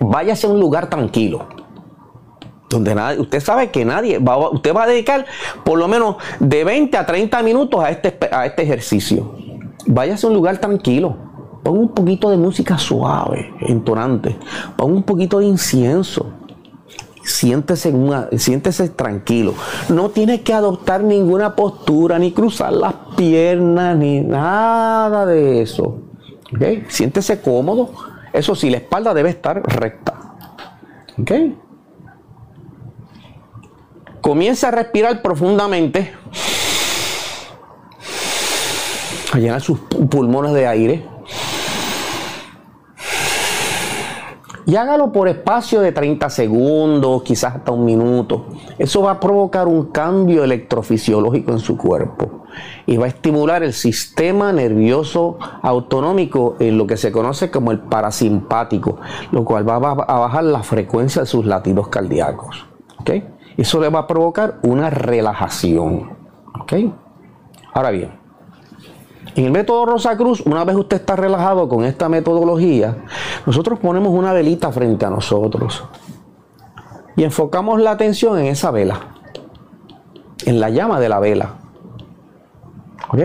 Váyase 0.00 0.46
a 0.46 0.50
un 0.50 0.58
lugar 0.58 0.88
tranquilo 0.88 1.46
donde 2.70 2.94
nadie, 2.94 3.20
usted 3.20 3.40
sabe 3.40 3.70
que 3.70 3.84
nadie, 3.84 4.18
va, 4.18 4.48
usted 4.48 4.74
va 4.74 4.84
a 4.84 4.86
dedicar 4.86 5.26
por 5.64 5.78
lo 5.78 5.86
menos 5.86 6.16
de 6.40 6.64
20 6.64 6.96
a 6.96 7.04
30 7.04 7.42
minutos 7.42 7.84
a 7.84 7.90
este, 7.90 8.18
a 8.32 8.46
este 8.46 8.62
ejercicio. 8.62 9.34
Váyase 9.86 10.24
a 10.24 10.30
un 10.30 10.34
lugar 10.34 10.56
tranquilo. 10.56 11.14
Ponga 11.62 11.80
un 11.80 11.88
poquito 11.90 12.30
de 12.30 12.38
música 12.38 12.78
suave, 12.78 13.52
entonante. 13.60 14.38
Ponga 14.76 14.94
un 14.94 15.02
poquito 15.02 15.40
de 15.40 15.44
incienso. 15.44 16.37
Siéntese, 17.28 18.88
tranquilo. 18.88 19.54
No 19.90 20.08
tiene 20.10 20.42
que 20.42 20.54
adoptar 20.54 21.02
ninguna 21.02 21.54
postura, 21.54 22.18
ni 22.18 22.32
cruzar 22.32 22.72
las 22.72 22.94
piernas, 23.16 23.96
ni 23.96 24.20
nada 24.22 25.26
de 25.26 25.60
eso. 25.62 26.00
¿Okay? 26.54 26.86
Siéntese 26.88 27.40
cómodo. 27.40 27.90
Eso 28.32 28.54
sí, 28.54 28.70
la 28.70 28.78
espalda 28.78 29.12
debe 29.12 29.28
estar 29.28 29.62
recta. 29.62 30.14
¿Ok? 31.20 31.32
Comienza 34.22 34.68
a 34.68 34.70
respirar 34.70 35.20
profundamente, 35.22 36.12
a 39.32 39.38
llenar 39.38 39.60
sus 39.60 39.78
pulmones 39.80 40.54
de 40.54 40.66
aire. 40.66 41.17
Y 44.68 44.76
hágalo 44.76 45.12
por 45.12 45.28
espacio 45.28 45.80
de 45.80 45.92
30 45.92 46.28
segundos, 46.28 47.22
quizás 47.22 47.56
hasta 47.56 47.72
un 47.72 47.86
minuto. 47.86 48.48
Eso 48.76 49.00
va 49.00 49.12
a 49.12 49.18
provocar 49.18 49.66
un 49.66 49.86
cambio 49.86 50.44
electrofisiológico 50.44 51.52
en 51.52 51.58
su 51.58 51.78
cuerpo 51.78 52.44
y 52.84 52.98
va 52.98 53.06
a 53.06 53.08
estimular 53.08 53.62
el 53.62 53.72
sistema 53.72 54.52
nervioso 54.52 55.38
autonómico 55.62 56.56
en 56.60 56.76
lo 56.76 56.86
que 56.86 56.98
se 56.98 57.10
conoce 57.10 57.50
como 57.50 57.72
el 57.72 57.78
parasimpático, 57.78 58.98
lo 59.32 59.42
cual 59.42 59.66
va 59.66 59.76
a 59.76 60.18
bajar 60.18 60.44
la 60.44 60.62
frecuencia 60.62 61.22
de 61.22 61.26
sus 61.26 61.46
latidos 61.46 61.88
cardíacos. 61.88 62.66
¿okay? 63.00 63.26
Eso 63.56 63.80
le 63.80 63.88
va 63.88 64.00
a 64.00 64.06
provocar 64.06 64.58
una 64.64 64.90
relajación. 64.90 66.10
¿Ok? 66.60 66.74
Ahora 67.72 67.88
bien, 67.88 68.17
en 69.38 69.44
el 69.44 69.52
método 69.52 69.86
Rosa 69.86 70.16
Cruz, 70.16 70.40
una 70.40 70.64
vez 70.64 70.76
usted 70.76 70.96
está 70.96 71.14
relajado 71.14 71.68
con 71.68 71.84
esta 71.84 72.08
metodología, 72.08 72.96
nosotros 73.46 73.78
ponemos 73.78 74.12
una 74.12 74.32
velita 74.32 74.72
frente 74.72 75.06
a 75.06 75.10
nosotros 75.10 75.84
y 77.16 77.24
enfocamos 77.24 77.80
la 77.80 77.92
atención 77.92 78.38
en 78.38 78.46
esa 78.46 78.70
vela, 78.70 79.00
en 80.44 80.58
la 80.58 80.70
llama 80.70 80.98
de 80.98 81.08
la 81.08 81.20
vela. 81.20 81.54
¿Ok? 83.10 83.20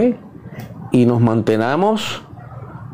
Y 0.91 1.05
nos 1.05 1.20
mantenemos, 1.20 2.22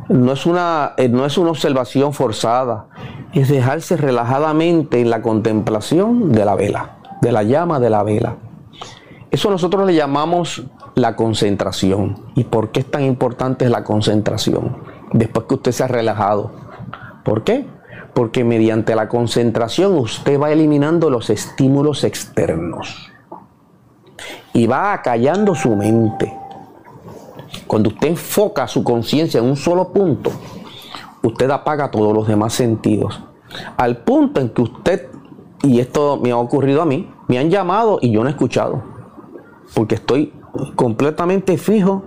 no 0.07 0.31
es 0.31 0.45
una, 0.45 0.93
eh, 0.97 1.09
no 1.09 1.25
es 1.25 1.37
una 1.37 1.51
observación 1.51 2.13
forzada, 2.13 2.87
es 3.33 3.49
dejarse 3.49 3.97
relajadamente 3.97 5.01
en 5.01 5.09
la 5.09 5.21
contemplación 5.21 6.31
de 6.31 6.45
la 6.45 6.55
vela 6.55 6.99
de 7.21 7.31
la 7.31 7.43
llama 7.43 7.79
de 7.79 7.89
la 7.89 8.03
vela. 8.03 8.37
Eso 9.31 9.49
nosotros 9.49 9.85
le 9.85 9.93
llamamos 9.93 10.63
la 10.95 11.15
concentración. 11.15 12.17
¿Y 12.35 12.45
por 12.45 12.71
qué 12.71 12.81
es 12.81 12.91
tan 12.91 13.03
importante 13.03 13.69
la 13.69 13.83
concentración? 13.83 14.77
Después 15.13 15.45
que 15.47 15.55
usted 15.55 15.71
se 15.71 15.83
ha 15.83 15.87
relajado. 15.87 16.51
¿Por 17.23 17.43
qué? 17.43 17.65
Porque 18.13 18.43
mediante 18.43 18.95
la 18.95 19.07
concentración 19.07 19.95
usted 19.97 20.39
va 20.39 20.51
eliminando 20.51 21.09
los 21.09 21.29
estímulos 21.29 22.03
externos 22.03 23.11
y 24.53 24.67
va 24.67 24.93
acallando 24.93 25.55
su 25.55 25.75
mente. 25.75 26.35
cuando 27.65 27.89
usted 27.89 28.09
enfoca 28.09 28.67
su 28.67 28.83
conciencia 28.83 29.39
en 29.39 29.45
un 29.45 29.55
solo 29.55 29.89
punto, 29.93 30.31
usted 31.23 31.49
apaga 31.49 31.91
todos 31.91 32.13
los 32.13 32.27
demás 32.27 32.53
sentidos. 32.53 33.21
Al 33.77 33.97
punto 33.97 34.41
en 34.41 34.49
que 34.49 34.61
usted, 34.61 35.07
y 35.63 35.79
esto 35.79 36.17
me 36.17 36.31
ha 36.31 36.37
ocurrido 36.37 36.81
a 36.81 36.85
mí, 36.85 37.11
me 37.27 37.37
han 37.37 37.49
llamado 37.49 37.99
y 38.01 38.11
yo 38.11 38.21
no 38.21 38.27
he 38.27 38.31
escuchado. 38.31 38.83
Porque 39.73 39.95
estoy 39.95 40.33
completamente 40.75 41.57
fijo, 41.57 42.03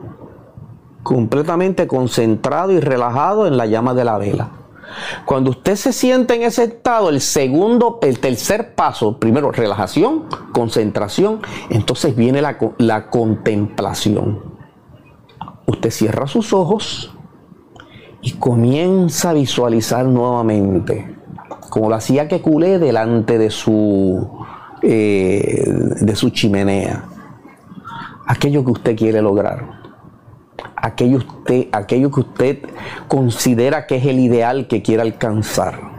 completamente 1.03 1.86
concentrado 1.86 2.72
y 2.72 2.80
relajado 2.80 3.47
en 3.47 3.57
la 3.57 3.66
llama 3.66 3.95
de 3.95 4.05
la 4.05 4.18
vela. 4.18 4.51
Cuando 5.24 5.51
usted 5.51 5.76
se 5.76 5.93
siente 5.93 6.34
en 6.34 6.43
ese 6.43 6.64
estado, 6.64 7.09
el 7.09 7.20
segundo, 7.20 7.99
el 8.03 8.18
tercer 8.18 8.74
paso, 8.74 9.18
primero 9.18 9.51
relajación, 9.51 10.24
concentración, 10.53 11.40
entonces 11.70 12.14
viene 12.14 12.43
la, 12.43 12.59
la 12.78 13.09
contemplación. 13.09 14.40
Usted 15.66 15.90
cierra 15.90 16.26
sus 16.26 16.53
ojos 16.53 17.14
y 18.20 18.32
comienza 18.32 19.30
a 19.30 19.32
visualizar 19.32 20.05
nuevamente, 20.05 21.16
como 21.70 21.88
lo 21.88 21.95
hacía 21.95 22.28
que 22.28 22.40
culé 22.40 22.78
delante 22.78 23.38
de 23.38 23.51
su, 23.51 24.28
eh, 24.82 25.64
de 26.01 26.16
su 26.16 26.30
chimenea, 26.30 27.05
aquello 28.26 28.64
que 28.64 28.70
usted 28.70 28.96
quiere 28.96 29.20
lograr 29.22 29.82
aquello, 30.82 31.18
usted, 31.18 31.70
que 31.86 32.20
usted 32.20 32.58
considera 33.08 33.86
que 33.86 33.96
es 33.96 34.06
el 34.06 34.18
ideal 34.18 34.66
que 34.66 34.82
quiere 34.82 35.02
alcanzar. 35.02 35.92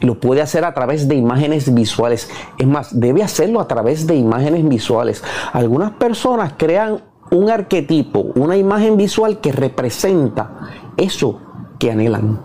Lo 0.00 0.18
puede 0.18 0.40
hacer 0.40 0.64
a 0.64 0.74
través 0.74 1.06
de 1.06 1.14
imágenes 1.14 1.72
visuales. 1.72 2.28
Es 2.58 2.66
más, 2.66 2.98
debe 2.98 3.22
hacerlo 3.22 3.60
a 3.60 3.68
través 3.68 4.06
de 4.06 4.16
imágenes 4.16 4.68
visuales. 4.68 5.22
Algunas 5.52 5.92
personas 5.92 6.54
crean 6.56 7.02
un 7.30 7.50
arquetipo, 7.50 8.32
una 8.34 8.56
imagen 8.56 8.96
visual 8.96 9.40
que 9.40 9.52
representa 9.52 10.68
eso 10.96 11.40
que 11.78 11.90
anhelan. 11.90 12.40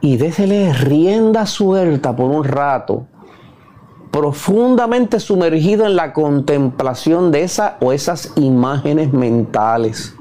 Y 0.00 0.16
désele 0.16 0.72
rienda 0.72 1.46
suelta 1.46 2.14
por 2.14 2.30
un 2.30 2.42
rato 2.42 3.06
profundamente 4.12 5.18
sumergido 5.18 5.86
en 5.86 5.96
la 5.96 6.12
contemplación 6.12 7.32
de 7.32 7.42
esa 7.42 7.78
o 7.80 7.92
esas 7.92 8.32
imágenes 8.36 9.12
mentales. 9.12 10.14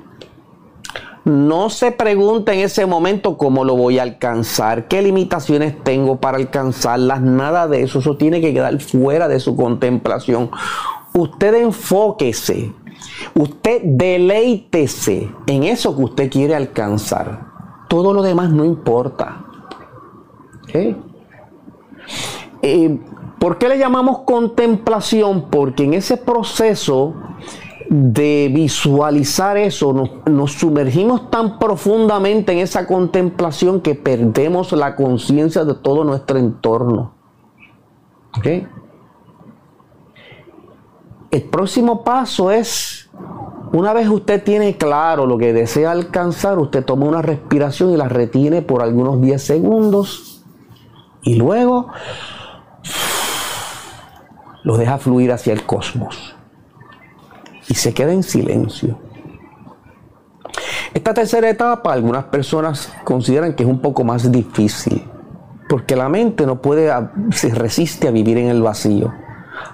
No 1.26 1.70
se 1.70 1.92
pregunte 1.92 2.54
en 2.54 2.62
ese 2.62 2.88
momento 2.88 3.38
cómo 3.38 3.64
lo 3.64 3.76
voy 3.76 4.00
a 4.00 4.04
alcanzar, 4.04 4.88
qué 4.88 5.04
limitaciones 5.04 5.76
tengo 5.84 6.20
para 6.20 6.38
alcanzarlas, 6.38 7.22
nada 7.22 7.68
de 7.68 7.84
eso, 7.84 8.00
eso 8.00 8.18
tiene 8.18 8.42
que 8.42 8.54
quedar 8.54 8.80
fuera 8.80 9.28
de 9.28 9.40
su 9.40 9.56
contemplación. 9.56 10.50
Usted 11.14 11.54
enfóquese, 11.56 12.74
usted 13.36 13.82
deleítese 13.84 15.30
en 15.46 15.64
eso 15.64 15.96
que 15.96 16.04
usted 16.04 16.32
quiere 16.32 16.56
alcanzar. 16.56 17.52
Todo 17.90 18.14
lo 18.14 18.24
demás 18.24 18.52
no 18.52 18.64
importa. 18.64 19.46
¿Okay? 20.64 20.98
Eh, 22.64 22.98
¿Por 23.42 23.58
qué 23.58 23.68
le 23.70 23.80
llamamos 23.80 24.20
contemplación? 24.20 25.48
Porque 25.50 25.84
en 25.84 25.96
ese 25.96 26.16
proceso 26.16 27.16
de 27.90 28.52
visualizar 28.54 29.58
eso, 29.58 30.12
nos, 30.28 30.52
sumergimos 30.52 31.32
tan 31.32 31.58
profundamente 31.58 32.52
en 32.52 32.60
esa 32.60 32.86
contemplación 32.86 33.82
que 33.82 33.96
perdemos 33.96 34.74
la 34.74 34.96
conciencia 34.96 35.66
de 35.66 35.74
todo 35.74 36.04
nuestro 36.04 36.38
entorno. 36.38 37.16
El 41.32 41.42
próximo 41.50 42.04
paso 42.04 42.52
es, 42.52 43.10
una 43.74 43.92
vez 43.92 44.08
usted 44.08 44.44
tiene 44.44 44.78
claro 44.78 45.26
lo 45.26 45.40
que 45.40 45.52
desea 45.52 45.90
alcanzar, 45.90 46.60
usted 46.60 46.86
toma 46.86 47.08
una 47.08 47.24
respiración 47.24 47.90
y 47.90 47.98
la 47.98 48.08
retiene 48.08 48.62
por 48.62 48.84
algunos 48.84 49.20
10 49.20 49.42
segundos 49.42 50.44
y 51.24 51.38
luego 51.38 51.88
lo 54.64 54.78
deja 54.78 54.98
fluir 54.98 55.32
hacia 55.32 55.54
el 55.54 55.66
cosmos 55.66 56.36
y 57.68 57.74
se 57.74 57.94
queda 57.94 58.14
en 58.14 58.24
silencio. 58.24 59.00
Esta 60.94 61.14
tercera 61.14 61.50
etapa 61.50 61.94
algunas 61.94 62.26
personas 62.26 62.92
consideran 63.04 63.56
que 63.56 63.64
es 63.64 63.70
un 63.70 63.80
poco 63.80 64.04
más 64.04 64.30
difícil, 64.32 65.08
porque 65.70 65.96
la 65.96 66.10
mente 66.10 66.46
no 66.46 66.62
puede, 66.62 66.92
se 67.32 67.50
resiste 67.56 68.08
a 68.08 68.12
vivir 68.12 68.38
en 68.38 68.50
el 68.50 68.62
vacío. 68.62 69.14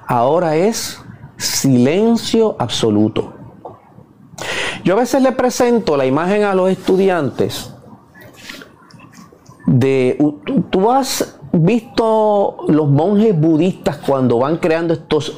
Ahora 0.05 0.55
es 0.55 1.01
silencio 1.37 2.55
absoluto. 2.59 3.33
Yo 4.83 4.93
a 4.93 4.97
veces 4.97 5.21
le 5.21 5.31
presento 5.31 5.97
la 5.97 6.05
imagen 6.05 6.43
a 6.43 6.53
los 6.53 6.69
estudiantes 6.69 7.73
de, 9.65 10.17
tú 10.69 10.81
vas 10.81 11.36
visto 11.59 12.57
los 12.67 12.89
monjes 12.89 13.39
budistas 13.39 13.97
cuando 13.97 14.39
van 14.39 14.57
creando 14.57 14.93
estos 14.93 15.37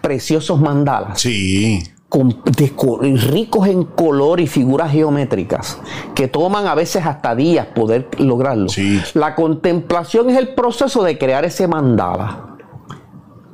preciosos 0.00 0.60
mandalas? 0.60 1.20
Sí. 1.20 1.82
ricos 2.10 3.68
en 3.68 3.84
color 3.84 4.40
y 4.40 4.46
figuras 4.46 4.92
geométricas 4.92 5.78
que 6.14 6.28
toman 6.28 6.66
a 6.66 6.74
veces 6.74 7.04
hasta 7.04 7.34
días 7.34 7.66
poder 7.74 8.08
lograrlo. 8.18 8.68
La 9.14 9.34
contemplación 9.34 10.30
es 10.30 10.38
el 10.38 10.54
proceso 10.54 11.02
de 11.02 11.18
crear 11.18 11.44
ese 11.44 11.68
mandala. 11.68 12.56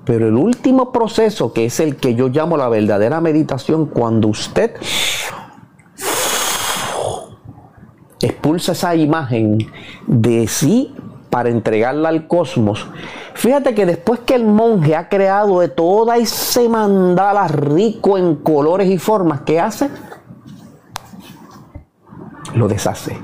Pero 0.04 0.28
el 0.28 0.34
último 0.34 0.92
proceso, 0.92 1.52
que 1.52 1.66
es 1.66 1.78
el 1.80 1.96
que 1.96 2.14
yo 2.14 2.28
llamo 2.28 2.56
la 2.56 2.68
verdadera 2.68 3.20
meditación, 3.20 3.86
cuando 3.86 4.28
usted 4.28 4.74
expulsa 8.20 8.72
esa 8.72 8.94
imagen 8.94 9.58
de 10.06 10.46
sí 10.48 10.94
para 11.32 11.48
entregarla 11.48 12.10
al 12.10 12.26
cosmos. 12.26 12.86
Fíjate 13.32 13.74
que 13.74 13.86
después 13.86 14.20
que 14.20 14.34
el 14.34 14.44
monje 14.44 14.94
ha 14.94 15.08
creado 15.08 15.60
de 15.60 15.68
toda 15.68 16.18
ese 16.18 16.68
mandala 16.68 17.48
rico 17.48 18.18
en 18.18 18.36
colores 18.36 18.90
y 18.90 18.98
formas, 18.98 19.40
¿qué 19.40 19.58
hace? 19.58 19.88
Lo 22.54 22.68
deshace. 22.68 23.18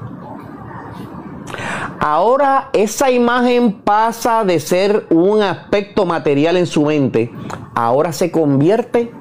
Ahora 2.01 2.71
esa 2.73 3.11
imagen 3.11 3.83
pasa 3.83 4.43
de 4.43 4.59
ser 4.59 5.07
un 5.11 5.43
aspecto 5.43 6.07
material 6.07 6.57
en 6.57 6.67
su 6.67 6.87
mente, 6.87 7.31
ahora 7.75 8.15
se 8.15 8.31
convierte 8.31 9.13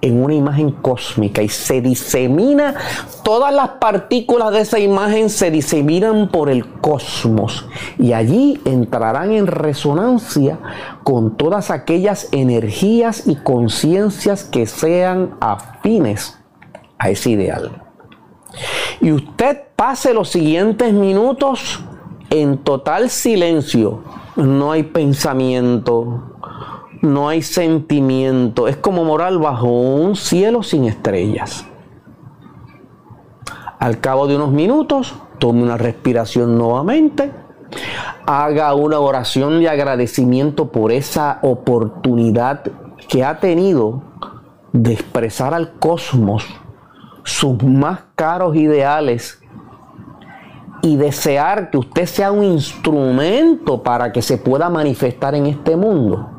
en 0.00 0.22
una 0.22 0.34
imagen 0.34 0.70
cósmica 0.70 1.42
y 1.42 1.48
se 1.48 1.80
disemina, 1.80 2.74
todas 3.22 3.52
las 3.52 3.70
partículas 3.70 4.52
de 4.52 4.60
esa 4.60 4.78
imagen 4.78 5.30
se 5.30 5.50
diseminan 5.50 6.28
por 6.28 6.50
el 6.50 6.66
cosmos 6.80 7.66
y 7.98 8.12
allí 8.12 8.60
entrarán 8.64 9.32
en 9.32 9.46
resonancia 9.46 10.58
con 11.02 11.36
todas 11.36 11.70
aquellas 11.70 12.28
energías 12.32 13.26
y 13.26 13.36
conciencias 13.36 14.44
que 14.44 14.66
sean 14.66 15.36
afines 15.40 16.38
a 16.98 17.10
ese 17.10 17.30
ideal. 17.30 17.82
Y 19.00 19.12
usted 19.12 19.62
pase 19.76 20.14
los 20.14 20.28
siguientes 20.28 20.92
minutos 20.92 21.80
en 22.30 22.58
total 22.58 23.10
silencio, 23.10 24.02
no 24.36 24.72
hay 24.72 24.82
pensamiento, 24.82 26.36
no 27.02 27.28
hay 27.28 27.42
sentimiento, 27.42 28.68
es 28.68 28.76
como 28.76 29.04
moral 29.04 29.38
bajo 29.38 29.68
un 29.68 30.16
cielo 30.16 30.62
sin 30.62 30.84
estrellas. 30.84 31.66
Al 33.78 34.00
cabo 34.00 34.26
de 34.26 34.36
unos 34.36 34.52
minutos, 34.52 35.14
tome 35.38 35.62
una 35.62 35.76
respiración 35.76 36.56
nuevamente, 36.56 37.32
haga 38.26 38.74
una 38.74 38.98
oración 38.98 39.60
de 39.60 39.68
agradecimiento 39.68 40.68
por 40.72 40.92
esa 40.92 41.38
oportunidad 41.42 42.62
que 43.08 43.24
ha 43.24 43.38
tenido 43.38 44.02
de 44.72 44.92
expresar 44.94 45.54
al 45.54 45.74
cosmos 45.74 46.44
sus 47.22 47.62
más 47.62 48.00
caros 48.14 48.56
ideales 48.56 49.40
y 50.82 50.96
desear 50.96 51.70
que 51.70 51.78
usted 51.78 52.06
sea 52.06 52.30
un 52.30 52.44
instrumento 52.44 53.82
para 53.82 54.12
que 54.12 54.22
se 54.22 54.38
pueda 54.38 54.70
manifestar 54.70 55.34
en 55.34 55.46
este 55.46 55.76
mundo. 55.76 56.35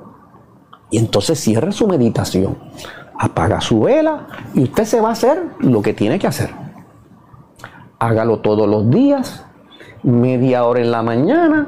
Y 0.90 0.98
entonces 0.98 1.40
cierra 1.40 1.72
su 1.72 1.88
meditación, 1.88 2.58
apaga 3.18 3.60
su 3.62 3.82
vela 3.82 4.28
y 4.54 4.64
usted 4.64 4.86
se 4.86 5.02
va 5.02 5.10
a 5.10 5.14
hacer 5.14 5.44
lo 5.60 5.82
que 5.82 5.94
tiene 5.94 6.18
que 6.20 6.28
hacer. 6.28 6.52
Hágalo 8.00 8.40
todos 8.40 8.68
los 8.70 8.90
días, 8.90 9.46
media 10.04 10.64
hora 10.66 10.82
en 10.82 10.92
la 10.92 11.04
mañana 11.04 11.68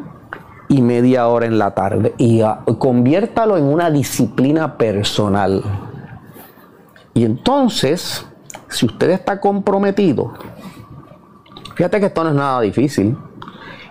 y 0.70 0.82
media 0.82 1.28
hora 1.28 1.47
en 1.47 1.57
la 1.57 1.74
tarde. 1.74 2.13
Y 2.17 2.41
conviértalo 2.78 3.57
en 3.57 3.65
una 3.65 3.89
disciplina 3.89 4.78
personal. 4.78 5.63
Y 7.13 7.26
entonces, 7.26 8.26
si 8.70 8.86
usted 8.86 9.09
está 9.09 9.41
comprometido, 9.41 10.34
fíjate 11.76 11.99
que 11.99 12.05
esto 12.05 12.24
no 12.24 12.30
es 12.30 12.36
nada 12.36 12.61
difícil. 12.61 13.17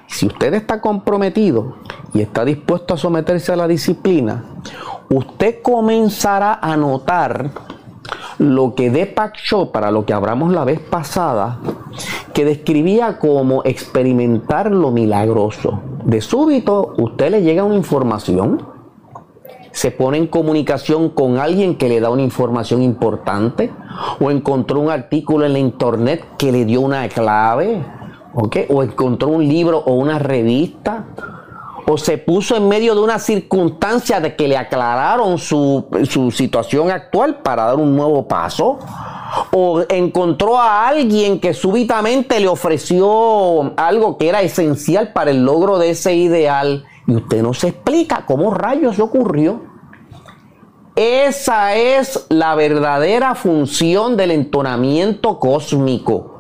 Si 0.06 0.26
usted 0.26 0.54
está 0.54 0.80
comprometido 0.80 1.76
y 2.14 2.22
está 2.22 2.44
dispuesto 2.44 2.94
a 2.94 2.96
someterse 2.96 3.52
a 3.52 3.56
la 3.56 3.68
disciplina, 3.68 4.44
usted 5.10 5.62
comenzará 5.62 6.58
a 6.60 6.76
notar 6.76 7.50
lo 8.38 8.74
que 8.74 8.90
Deepak 8.90 9.36
para 9.72 9.90
lo 9.90 10.04
que 10.04 10.12
hablamos 10.12 10.52
la 10.52 10.64
vez 10.64 10.80
pasada, 10.80 11.58
que 12.32 12.44
describía 12.44 13.18
como 13.18 13.62
experimentar 13.64 14.70
lo 14.70 14.90
milagroso. 14.90 15.80
De 16.04 16.20
súbito, 16.20 16.94
usted 16.98 17.30
le 17.30 17.42
llega 17.42 17.64
una 17.64 17.74
información, 17.74 18.62
se 19.72 19.90
pone 19.90 20.18
en 20.18 20.26
comunicación 20.28 21.10
con 21.10 21.38
alguien 21.38 21.76
que 21.76 21.88
le 21.88 22.00
da 22.00 22.10
una 22.10 22.22
información 22.22 22.82
importante, 22.82 23.72
o 24.20 24.30
encontró 24.30 24.80
un 24.80 24.90
artículo 24.90 25.44
en 25.44 25.52
la 25.52 25.58
internet 25.58 26.24
que 26.38 26.52
le 26.52 26.64
dio 26.64 26.80
una 26.80 27.08
clave, 27.08 27.84
o 28.68 28.82
encontró 28.82 29.28
un 29.28 29.48
libro 29.48 29.78
o 29.78 29.94
una 29.94 30.18
revista, 30.18 31.06
o 31.90 31.96
se 31.96 32.18
puso 32.18 32.54
en 32.54 32.68
medio 32.68 32.94
de 32.94 33.00
una 33.00 33.18
circunstancia 33.18 34.20
de 34.20 34.36
que 34.36 34.46
le 34.46 34.58
aclararon 34.58 35.38
su, 35.38 35.86
su 36.04 36.30
situación 36.30 36.90
actual 36.90 37.40
para 37.40 37.64
dar 37.64 37.76
un 37.76 37.96
nuevo 37.96 38.28
paso, 38.28 38.78
o 39.52 39.82
encontró 39.88 40.58
a 40.58 40.86
alguien 40.86 41.40
que 41.40 41.54
súbitamente 41.54 42.40
le 42.40 42.48
ofreció 42.48 43.74
algo 43.76 44.18
que 44.18 44.28
era 44.28 44.42
esencial 44.42 45.12
para 45.12 45.30
el 45.30 45.44
logro 45.44 45.78
de 45.78 45.90
ese 45.90 46.14
ideal 46.14 46.84
y 47.06 47.14
usted 47.14 47.42
no 47.42 47.54
se 47.54 47.68
explica 47.68 48.24
cómo 48.26 48.50
rayos 48.50 48.98
ocurrió. 48.98 49.62
Esa 50.94 51.74
es 51.74 52.26
la 52.28 52.54
verdadera 52.54 53.34
función 53.34 54.16
del 54.16 54.32
entonamiento 54.32 55.38
cósmico 55.38 56.37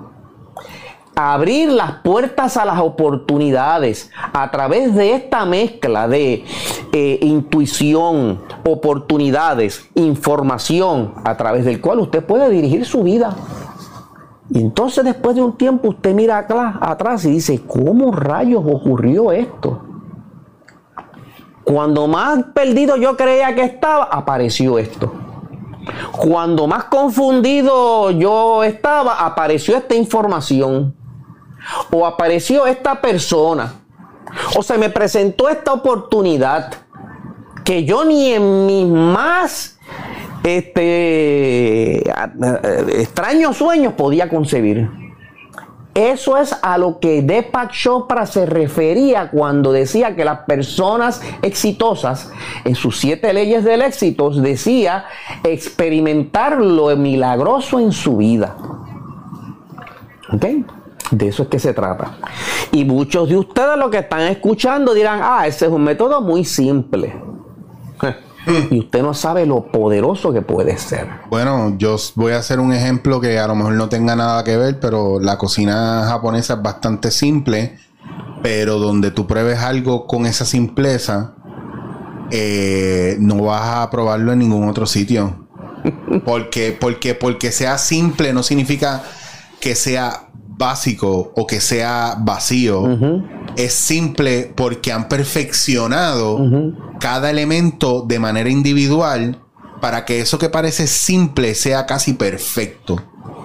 abrir 1.20 1.72
las 1.72 1.94
puertas 2.02 2.56
a 2.56 2.64
las 2.64 2.78
oportunidades 2.78 4.08
a 4.32 4.48
través 4.52 4.94
de 4.94 5.14
esta 5.14 5.44
mezcla 5.44 6.06
de 6.06 6.44
eh, 6.92 7.18
intuición, 7.22 8.40
oportunidades, 8.64 9.88
información, 9.96 11.14
a 11.24 11.36
través 11.36 11.64
del 11.64 11.80
cual 11.80 11.98
usted 11.98 12.24
puede 12.24 12.48
dirigir 12.50 12.84
su 12.84 13.02
vida. 13.02 13.34
Y 14.50 14.60
entonces 14.60 15.04
después 15.04 15.34
de 15.34 15.42
un 15.42 15.56
tiempo 15.56 15.88
usted 15.88 16.14
mira 16.14 16.46
atrás 16.80 17.24
y 17.24 17.32
dice, 17.32 17.62
¿cómo 17.66 18.12
rayos 18.12 18.62
ocurrió 18.64 19.32
esto? 19.32 19.82
Cuando 21.64 22.06
más 22.06 22.44
perdido 22.54 22.96
yo 22.96 23.16
creía 23.16 23.56
que 23.56 23.64
estaba, 23.64 24.04
apareció 24.04 24.78
esto. 24.78 25.12
Cuando 26.12 26.68
más 26.68 26.84
confundido 26.84 28.12
yo 28.12 28.62
estaba, 28.62 29.26
apareció 29.26 29.76
esta 29.76 29.96
información 29.96 30.94
o 31.90 32.06
apareció 32.06 32.66
esta 32.66 33.00
persona, 33.00 33.74
o 34.56 34.62
se 34.62 34.78
me 34.78 34.90
presentó 34.90 35.48
esta 35.48 35.72
oportunidad 35.72 36.72
que 37.64 37.84
yo 37.84 38.04
ni 38.04 38.32
en 38.32 38.66
mis 38.66 38.86
más 38.86 39.78
este, 40.42 41.98
extraños 43.00 43.56
sueños 43.56 43.94
podía 43.94 44.28
concebir. 44.28 44.88
Eso 45.94 46.36
es 46.36 46.56
a 46.62 46.78
lo 46.78 47.00
que 47.00 47.22
Deepak 47.22 47.72
Chopra 47.72 48.24
se 48.24 48.46
refería 48.46 49.30
cuando 49.30 49.72
decía 49.72 50.14
que 50.14 50.24
las 50.24 50.40
personas 50.40 51.20
exitosas, 51.42 52.30
en 52.64 52.76
sus 52.76 53.00
siete 53.00 53.32
leyes 53.32 53.64
del 53.64 53.82
éxito, 53.82 54.30
decía 54.30 55.06
experimentar 55.42 56.60
lo 56.60 56.96
milagroso 56.96 57.80
en 57.80 57.90
su 57.90 58.16
vida. 58.16 58.56
¿Ok? 60.32 60.44
De 61.10 61.28
eso 61.28 61.44
es 61.44 61.48
que 61.48 61.58
se 61.58 61.72
trata. 61.72 62.18
Y 62.72 62.84
muchos 62.84 63.28
de 63.28 63.36
ustedes 63.36 63.78
lo 63.78 63.90
que 63.90 63.98
están 63.98 64.22
escuchando 64.22 64.94
dirán, 64.94 65.20
ah, 65.22 65.46
ese 65.46 65.66
es 65.66 65.72
un 65.72 65.84
método 65.84 66.20
muy 66.20 66.44
simple. 66.44 67.14
Y 68.70 68.78
usted 68.78 69.02
no 69.02 69.14
sabe 69.14 69.46
lo 69.46 69.70
poderoso 69.70 70.32
que 70.32 70.42
puede 70.42 70.78
ser. 70.78 71.08
Bueno, 71.28 71.76
yo 71.76 71.96
voy 72.14 72.32
a 72.32 72.38
hacer 72.38 72.60
un 72.60 72.72
ejemplo 72.72 73.20
que 73.20 73.38
a 73.38 73.46
lo 73.46 73.54
mejor 73.54 73.74
no 73.74 73.88
tenga 73.88 74.16
nada 74.16 74.42
que 74.44 74.56
ver, 74.56 74.80
pero 74.80 75.20
la 75.20 75.36
cocina 75.36 76.06
japonesa 76.08 76.54
es 76.54 76.62
bastante 76.62 77.10
simple, 77.10 77.78
pero 78.42 78.78
donde 78.78 79.10
tú 79.10 79.26
pruebes 79.26 79.58
algo 79.58 80.06
con 80.06 80.24
esa 80.24 80.44
simpleza, 80.44 81.34
eh, 82.30 83.16
no 83.20 83.42
vas 83.44 83.78
a 83.78 83.90
probarlo 83.90 84.32
en 84.32 84.38
ningún 84.38 84.68
otro 84.68 84.86
sitio. 84.86 85.46
Porque, 86.24 86.76
porque, 86.78 87.14
porque 87.14 87.52
sea 87.52 87.78
simple 87.78 88.32
no 88.32 88.42
significa 88.42 89.04
que 89.60 89.76
sea 89.76 90.27
básico 90.58 91.32
o 91.34 91.46
que 91.46 91.60
sea 91.60 92.16
vacío. 92.18 92.84
Es 93.56 93.72
simple 93.72 94.52
porque 94.54 94.92
han 94.92 95.08
perfeccionado 95.08 96.40
cada 97.00 97.30
elemento 97.30 98.04
de 98.06 98.18
manera 98.18 98.50
individual 98.50 99.40
para 99.80 100.04
que 100.04 100.20
eso 100.20 100.38
que 100.38 100.48
parece 100.48 100.86
simple 100.86 101.54
sea 101.54 101.86
casi 101.86 102.14
perfecto 102.14 103.00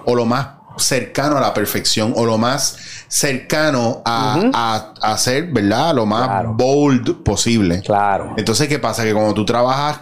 o 0.06 0.16
lo 0.16 0.26
más 0.26 0.48
cercano 0.78 1.38
a 1.38 1.42
la 1.42 1.54
perfección 1.54 2.14
o 2.16 2.26
lo 2.26 2.40
más 2.40 2.78
cercano 3.08 4.02
a, 4.06 4.94
a, 5.00 5.18
ser, 5.18 5.52
¿verdad? 5.52 5.94
Lo 5.94 6.08
más 6.08 6.46
bold 6.56 7.24
posible. 7.24 7.82
Claro. 7.82 8.34
Entonces, 8.38 8.68
¿qué 8.68 8.80
pasa? 8.80 9.04
Que 9.04 9.14
cuando 9.14 9.36
tú 9.36 9.46
trabajas, 9.46 10.02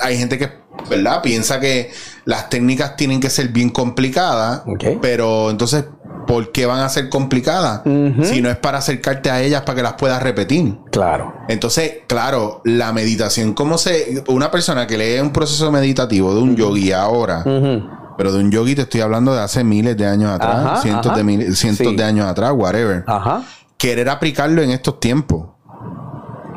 hay 0.00 0.18
gente 0.18 0.38
que 0.38 0.50
¿verdad? 0.88 1.22
Piensa 1.22 1.60
que 1.60 1.90
las 2.24 2.48
técnicas 2.50 2.96
tienen 2.96 3.20
que 3.20 3.30
ser 3.30 3.48
bien 3.48 3.70
complicadas, 3.70 4.62
pero 5.00 5.50
entonces, 5.50 5.84
¿por 6.26 6.52
qué 6.52 6.66
van 6.66 6.80
a 6.80 6.88
ser 6.88 7.08
complicadas? 7.08 7.82
Si 8.22 8.40
no 8.40 8.50
es 8.50 8.56
para 8.56 8.78
acercarte 8.78 9.30
a 9.30 9.40
ellas 9.40 9.62
para 9.62 9.76
que 9.76 9.82
las 9.82 9.94
puedas 9.94 10.22
repetir. 10.22 10.76
Claro. 10.92 11.34
Entonces, 11.48 11.98
claro, 12.06 12.60
la 12.64 12.92
meditación, 12.92 13.54
¿cómo 13.54 13.78
se... 13.78 14.22
Una 14.28 14.50
persona 14.50 14.86
que 14.86 14.98
lee 14.98 15.20
un 15.20 15.32
proceso 15.32 15.70
meditativo 15.72 16.34
de 16.34 16.40
un 16.40 16.56
yogi 16.56 16.92
ahora, 16.92 17.42
pero 18.16 18.32
de 18.32 18.40
un 18.40 18.50
yogi 18.50 18.74
te 18.74 18.82
estoy 18.82 19.00
hablando 19.00 19.34
de 19.34 19.40
hace 19.40 19.64
miles 19.64 19.96
de 19.96 20.06
años 20.06 20.32
atrás, 20.32 20.82
cientos, 20.82 21.14
de, 21.16 21.54
cientos 21.54 21.96
de 21.96 22.04
años 22.04 22.26
atrás, 22.26 22.52
whatever. 22.54 23.04
Ajá. 23.06 23.42
Querer 23.76 24.08
aplicarlo 24.08 24.60
en 24.60 24.70
estos 24.70 24.98
tiempos 24.98 25.50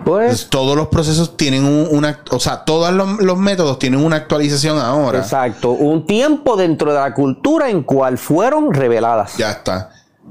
pues, 0.04 0.50
todos 0.50 0.76
los 0.76 0.88
procesos 0.88 1.38
tienen 1.38 1.66
una, 1.66 2.20
o 2.32 2.40
sea, 2.40 2.64
todos 2.64 2.92
los, 2.94 3.38
métodos 3.38 3.80
tienen 3.80 4.04
una 4.04 4.18
actualización 4.18 4.78
ahora. 4.78 5.20
Exacto, 5.20 5.72
un 5.72 6.06
tiempo 6.06 6.56
dentro 6.56 6.94
de 6.94 7.00
la 7.00 7.14
cultura 7.14 7.70
en 7.70 7.84
cual 7.84 8.18
fueron 8.18 8.74
reveladas. 8.74 9.38
Ya 9.38 9.52
está. 9.52 9.90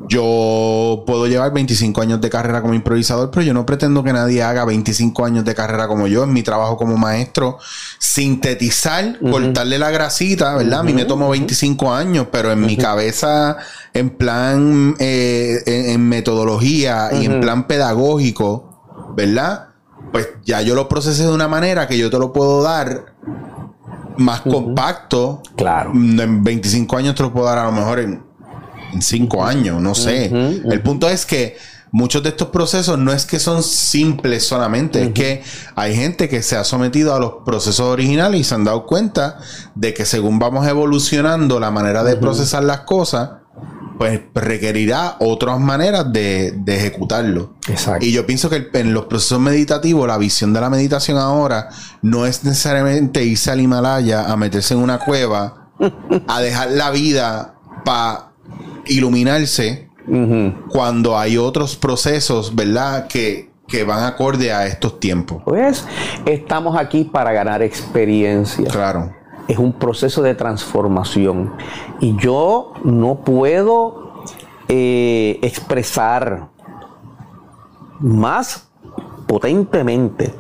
Yo 0.09 1.05
puedo 1.07 1.27
llevar 1.27 1.53
25 1.53 2.01
años 2.01 2.21
de 2.21 2.31
carrera 2.31 2.63
como 2.63 2.73
improvisador, 2.73 3.31
pero 3.31 3.43
yo 3.43 3.53
no 3.53 3.67
pretendo 3.67 4.03
que 4.03 4.13
nadie 4.13 4.43
haga 4.43 4.65
25 4.65 5.25
años 5.25 5.45
de 5.45 5.55
carrera 5.55 5.89
como 5.89 6.07
yo 6.07 6.23
en 6.25 6.33
mi 6.33 6.43
trabajo 6.43 6.77
como 6.77 6.97
maestro. 6.97 7.59
Sintetizar, 7.99 9.19
cortarle 9.19 9.79
la 9.79 9.91
grasita, 9.91 10.55
¿verdad? 10.57 10.81
A 10.81 10.83
mí 10.85 10.95
me 10.95 11.05
tomó 11.05 11.29
25 11.31 11.93
años, 11.93 12.29
pero 12.33 12.51
en 12.51 12.63
mi 12.63 12.77
cabeza, 12.77 13.59
en 13.93 14.11
plan, 14.11 14.97
eh, 15.01 15.63
en, 15.67 16.09
metodología 16.09 17.11
y 17.13 17.27
en 17.27 17.41
plan 17.41 17.67
pedagógico, 17.67 18.70
¿verdad? 19.27 19.69
Pues 20.13 20.29
ya 20.45 20.63
yo 20.63 20.75
lo 20.75 20.89
procesé 20.89 21.25
de 21.25 21.33
una 21.33 21.49
manera 21.49 21.87
que 21.87 21.99
yo 21.99 22.11
te 22.11 22.19
lo 22.19 22.33
puedo 22.33 22.63
dar 22.63 23.15
más 24.17 24.41
compacto. 24.41 25.43
Claro. 25.57 25.93
En 25.93 26.43
25 26.43 26.97
años 26.97 27.15
te 27.15 27.23
lo 27.23 27.33
puedo 27.33 27.47
dar 27.47 27.59
a 27.59 27.65
lo 27.65 27.73
mejor 27.73 28.01
en, 28.01 28.23
5 28.99 29.45
años, 29.45 29.81
no 29.81 29.95
sé. 29.95 30.25
El 30.25 30.83
punto 30.83 31.09
es 31.09 31.25
que 31.25 31.57
muchos 31.93 32.25
de 32.25 32.31
estos 32.31 32.49
procesos 32.49 32.99
no 32.99 33.13
es 33.13 33.25
que 33.25 33.39
son 33.39 33.63
simples 33.63 34.45
solamente, 34.45 35.03
es 35.03 35.13
que 35.13 35.45
hay 35.77 35.95
gente 35.95 36.29
que 36.29 36.43
se 36.43 36.57
ha 36.57 36.65
sometido 36.65 37.15
a 37.15 37.21
los 37.21 37.35
procesos 37.45 37.87
originales 37.87 38.41
y 38.41 38.45
se 38.45 38.55
han 38.57 38.65
dado 38.65 38.87
cuenta 38.87 39.39
de 39.77 39.95
que 39.95 40.05
según 40.05 40.41
vamos 40.41 40.67
evolucionando 40.67 41.61
la 41.61 41.71
manera 41.71 42.03
de 42.03 42.17
procesar 42.17 42.65
las 42.65 42.81
cosas, 42.81 43.31
pues 43.99 44.21
requerirá 44.35 45.17
otras 45.21 45.61
maneras 45.61 46.11
de, 46.11 46.59
ejecutarlo. 46.67 47.53
Exacto. 47.69 48.05
Y 48.05 48.13
yo 48.13 48.25
pienso 48.25 48.49
que 48.49 48.71
en 48.73 48.95
los 48.95 49.05
procesos 49.05 49.41
meditativos, 49.41 50.09
la 50.09 50.17
visión 50.17 50.55
de 50.55 50.61
la 50.63 50.71
meditación 50.71 51.19
ahora 51.19 51.69
no 52.01 52.25
es 52.25 52.43
necesariamente 52.43 53.23
irse 53.23 53.51
al 53.51 53.61
Himalaya 53.61 54.31
a 54.33 54.37
meterse 54.39 54.73
en 54.73 54.81
una 54.81 55.01
cueva, 55.01 55.69
a 56.27 56.41
dejar 56.41 56.71
la 56.71 56.91
vida 56.91 57.57
para 57.85 58.33
iluminarse, 58.87 59.91
cuando 60.71 61.19
hay 61.19 61.37
otros 61.37 61.77
procesos, 61.77 62.57
¿verdad? 62.57 63.07
Que, 63.07 63.51
que 63.69 63.85
van 63.85 64.05
acorde 64.05 64.51
a 64.51 64.67
estos 64.67 64.99
tiempos. 64.99 65.43
Pues 65.45 65.85
estamos 66.25 66.77
aquí 66.77 67.05
para 67.05 67.33
ganar 67.33 67.63
experiencia. 67.63 68.67
Claro 68.69 69.20
es 69.51 69.59
un 69.59 69.73
proceso 69.73 70.23
de 70.23 70.37
transformación. 70.37 71.53
Y 71.99 72.17
yo 72.17 72.73
no 72.85 73.17
puedo 73.17 74.23
eh, 74.69 75.41
expresar 75.43 76.49
más 77.99 78.71
potentemente 79.27 80.33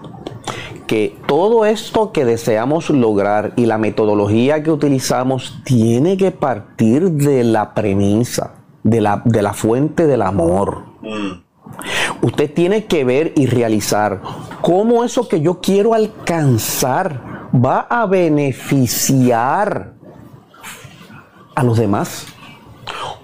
que 0.86 1.16
todo 1.26 1.64
esto 1.64 2.12
que 2.12 2.24
deseamos 2.24 2.90
lograr 2.90 3.52
y 3.56 3.66
la 3.66 3.78
metodología 3.78 4.62
que 4.62 4.70
utilizamos 4.70 5.60
tiene 5.64 6.16
que 6.16 6.30
partir 6.30 7.10
de 7.10 7.42
la 7.42 7.74
premisa, 7.74 8.54
de 8.84 9.00
la, 9.00 9.22
de 9.24 9.42
la 9.42 9.52
fuente 9.52 10.06
del 10.06 10.22
amor. 10.22 10.84
Usted 12.22 12.52
tiene 12.52 12.86
que 12.86 13.04
ver 13.04 13.32
y 13.36 13.46
realizar 13.46 14.20
cómo 14.60 15.02
eso 15.02 15.28
que 15.28 15.40
yo 15.40 15.60
quiero 15.60 15.94
alcanzar 15.94 17.29
va 17.54 17.86
a 17.88 18.06
beneficiar 18.06 19.92
a 21.54 21.62
los 21.62 21.78
demás. 21.78 22.26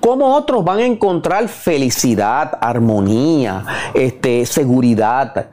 ¿Cómo 0.00 0.34
otros 0.34 0.64
van 0.64 0.78
a 0.78 0.84
encontrar 0.84 1.48
felicidad, 1.48 2.58
armonía, 2.60 3.64
este, 3.94 4.46
seguridad 4.46 5.48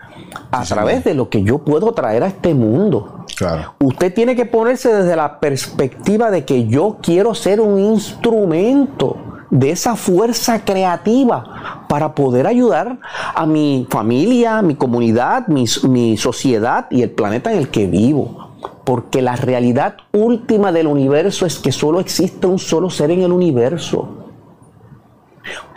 a 0.52 0.64
través 0.64 1.04
de 1.04 1.16
lo 1.16 1.30
que 1.30 1.44
yo 1.44 1.60
puedo 1.60 1.92
traer 1.94 2.24
a 2.24 2.28
este 2.28 2.54
mundo? 2.54 3.26
Claro. 3.36 3.74
Usted 3.80 4.14
tiene 4.14 4.36
que 4.36 4.46
ponerse 4.46 4.94
desde 4.94 5.16
la 5.16 5.40
perspectiva 5.40 6.30
de 6.30 6.46
que 6.46 6.68
yo 6.68 6.98
quiero 7.02 7.34
ser 7.34 7.62
un 7.62 7.80
instrumento 7.80 9.18
de 9.50 9.72
esa 9.72 9.96
fuerza 9.96 10.66
creativa 10.66 11.86
para 11.88 12.14
poder 12.16 12.48
ayudar 12.48 12.98
a 13.36 13.46
mi 13.46 13.88
familia, 13.90 14.62
mi 14.62 14.76
comunidad, 14.76 15.48
mi, 15.48 15.66
mi 15.84 16.18
sociedad 16.18 16.88
y 16.90 17.04
el 17.04 17.12
planeta 17.12 17.52
en 17.52 17.60
el 17.60 17.70
que 17.70 17.88
vivo. 17.88 18.43
Porque 18.84 19.22
la 19.22 19.36
realidad 19.36 19.98
última 20.12 20.72
del 20.72 20.88
universo 20.88 21.46
es 21.46 21.60
que 21.60 21.72
solo 21.72 22.00
existe 22.00 22.48
un 22.48 22.60
solo 22.60 22.90
ser 22.90 23.12
en 23.12 23.22
el 23.22 23.32
universo. 23.32 24.30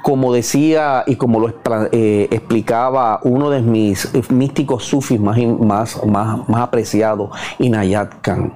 Como 0.02 0.32
decía 0.32 1.02
y 1.06 1.16
como 1.16 1.40
lo 1.40 1.52
eh, 1.92 2.28
explicaba 2.30 3.20
uno 3.24 3.50
de 3.50 3.60
mis 3.60 4.08
místicos 4.30 4.84
sufis 4.84 5.20
más, 5.20 5.38
más, 5.38 6.04
más, 6.06 6.48
más 6.48 6.60
apreciados, 6.60 7.30
Inayat 7.58 8.20
Khan. 8.20 8.52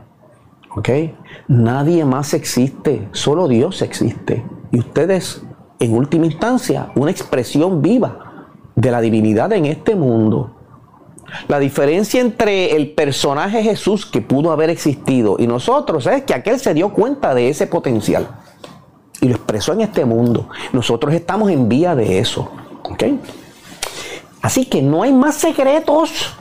¿Okay? 0.77 1.17
Nadie 1.49 2.05
más 2.05 2.33
existe, 2.33 3.09
solo 3.11 3.49
Dios 3.49 3.83
existe. 3.83 4.45
Y 4.71 4.79
ustedes, 4.79 5.43
en 5.81 5.95
última 5.95 6.27
instancia, 6.27 6.93
una 6.95 7.11
expresión 7.11 7.83
viva 7.83 8.47
de 8.77 8.91
la 8.91 9.01
divinidad 9.01 9.53
en 9.53 9.67
este 9.67 9.97
mundo. 9.97 10.60
La 11.49 11.59
diferencia 11.59 12.21
entre 12.21 12.77
el 12.77 12.93
personaje 12.93 13.63
Jesús 13.63 14.07
que 14.07 14.21
pudo 14.21 14.53
haber 14.53 14.71
existido 14.71 15.37
y 15.39 15.47
nosotros 15.47 16.07
es 16.07 16.23
que 16.23 16.35
aquel 16.35 16.59
se 16.59 16.75
dio 16.75 16.91
cuenta 16.91 17.35
de 17.35 17.49
ese 17.49 17.67
potencial 17.67 18.29
y 19.21 19.29
lo 19.29 19.35
expresó 19.35 19.73
en 19.73 19.83
este 19.83 20.05
mundo. 20.05 20.49
Nosotros 20.73 21.15
estamos 21.15 21.51
en 21.51 21.69
vía 21.69 21.95
de 21.95 22.19
eso. 22.19 22.51
Así 24.43 24.67
que 24.67 24.83
no 24.83 25.03
hay 25.03 25.13
más 25.13 25.37
secretos. 25.37 26.35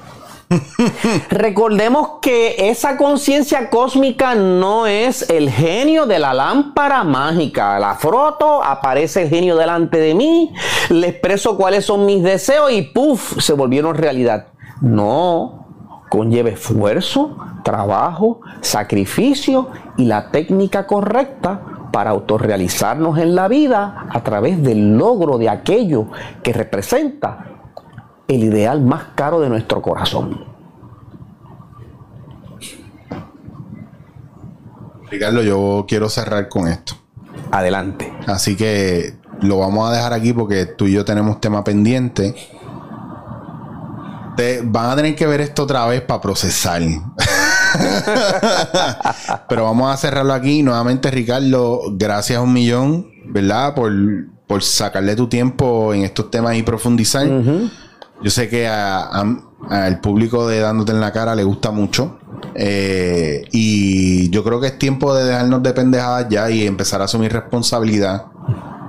Recordemos 1.29 2.19
que 2.21 2.69
esa 2.69 2.97
conciencia 2.97 3.69
cósmica 3.69 4.33
no 4.33 4.87
es 4.87 5.29
el 5.29 5.49
genio 5.49 6.07
de 6.07 6.17
la 6.17 6.33
lámpara 6.33 7.03
mágica. 7.03 7.77
La 7.77 7.95
froto, 7.95 8.63
aparece 8.63 9.23
el 9.23 9.29
genio 9.29 9.55
delante 9.55 9.99
de 9.99 10.15
mí, 10.15 10.51
le 10.89 11.09
expreso 11.09 11.55
cuáles 11.55 11.85
son 11.85 12.05
mis 12.05 12.23
deseos 12.23 12.71
y 12.71 12.81
¡puf! 12.81 13.39
se 13.39 13.53
volvieron 13.53 13.95
realidad. 13.95 14.47
No, 14.81 15.67
conlleva 16.09 16.49
esfuerzo, 16.49 17.37
trabajo, 17.63 18.41
sacrificio 18.61 19.69
y 19.97 20.05
la 20.05 20.31
técnica 20.31 20.87
correcta 20.87 21.61
para 21.91 22.11
autorrealizarnos 22.11 23.17
en 23.17 23.35
la 23.35 23.47
vida 23.47 24.07
a 24.09 24.23
través 24.23 24.61
del 24.61 24.97
logro 24.97 25.37
de 25.37 25.49
aquello 25.49 26.07
que 26.43 26.53
representa 26.53 27.45
el 28.27 28.43
ideal 28.43 28.81
más 28.81 29.05
caro 29.15 29.39
de 29.39 29.49
nuestro 29.49 29.81
corazón. 29.81 30.45
Ricardo, 35.09 35.41
yo 35.41 35.85
quiero 35.87 36.07
cerrar 36.09 36.47
con 36.49 36.67
esto. 36.67 36.93
Adelante. 37.51 38.13
Así 38.27 38.55
que 38.55 39.15
lo 39.41 39.57
vamos 39.57 39.89
a 39.89 39.93
dejar 39.93 40.13
aquí 40.13 40.33
porque 40.33 40.67
tú 40.67 40.85
y 40.85 40.93
yo 40.93 41.03
tenemos 41.03 41.41
tema 41.41 41.63
pendiente. 41.63 42.35
Van 44.63 44.91
a 44.91 44.95
tener 44.95 45.15
que 45.15 45.27
ver 45.27 45.41
esto 45.41 45.63
otra 45.63 45.85
vez 45.85 46.01
para 46.01 46.21
procesar. 46.21 46.81
Pero 49.49 49.63
vamos 49.63 49.93
a 49.93 49.97
cerrarlo 49.97 50.33
aquí. 50.33 50.63
Nuevamente, 50.63 51.11
Ricardo, 51.11 51.81
gracias 51.91 52.41
un 52.41 52.53
millón, 52.53 53.07
¿verdad? 53.25 53.75
Por, 53.75 53.91
por 54.47 54.63
sacarle 54.63 55.15
tu 55.15 55.27
tiempo 55.27 55.93
en 55.93 56.03
estos 56.03 56.31
temas 56.31 56.55
y 56.55 56.63
profundizar. 56.63 57.27
Yo 58.21 58.31
sé 58.31 58.49
que 58.49 58.67
al 58.67 59.99
público 60.01 60.47
de 60.47 60.59
Dándote 60.59 60.91
en 60.91 61.01
la 61.01 61.11
cara 61.11 61.35
le 61.35 61.43
gusta 61.43 61.71
mucho. 61.71 62.19
Eh, 62.55 63.43
y 63.51 64.29
yo 64.29 64.43
creo 64.43 64.59
que 64.59 64.67
es 64.67 64.79
tiempo 64.79 65.13
de 65.13 65.25
dejarnos 65.25 65.61
de 65.63 65.73
pendejadas 65.73 66.27
ya 66.29 66.49
y 66.49 66.65
empezar 66.65 67.01
a 67.01 67.05
asumir 67.05 67.31
responsabilidad 67.31 68.25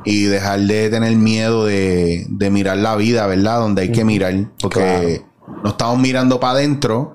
y 0.05 0.25
dejar 0.25 0.61
de 0.61 0.89
tener 0.89 1.15
miedo 1.17 1.67
de, 1.67 2.27
mirar 2.51 2.79
la 2.79 2.97
vida, 2.97 3.27
¿verdad? 3.27 3.59
Donde 3.59 3.83
hay 3.83 3.93
que 3.93 4.05
mirar. 4.05 4.35
Porque 4.61 5.23
no 5.63 5.71
estamos 5.71 5.99
mirando 5.99 6.41
para 6.41 6.55
adentro, 6.55 7.15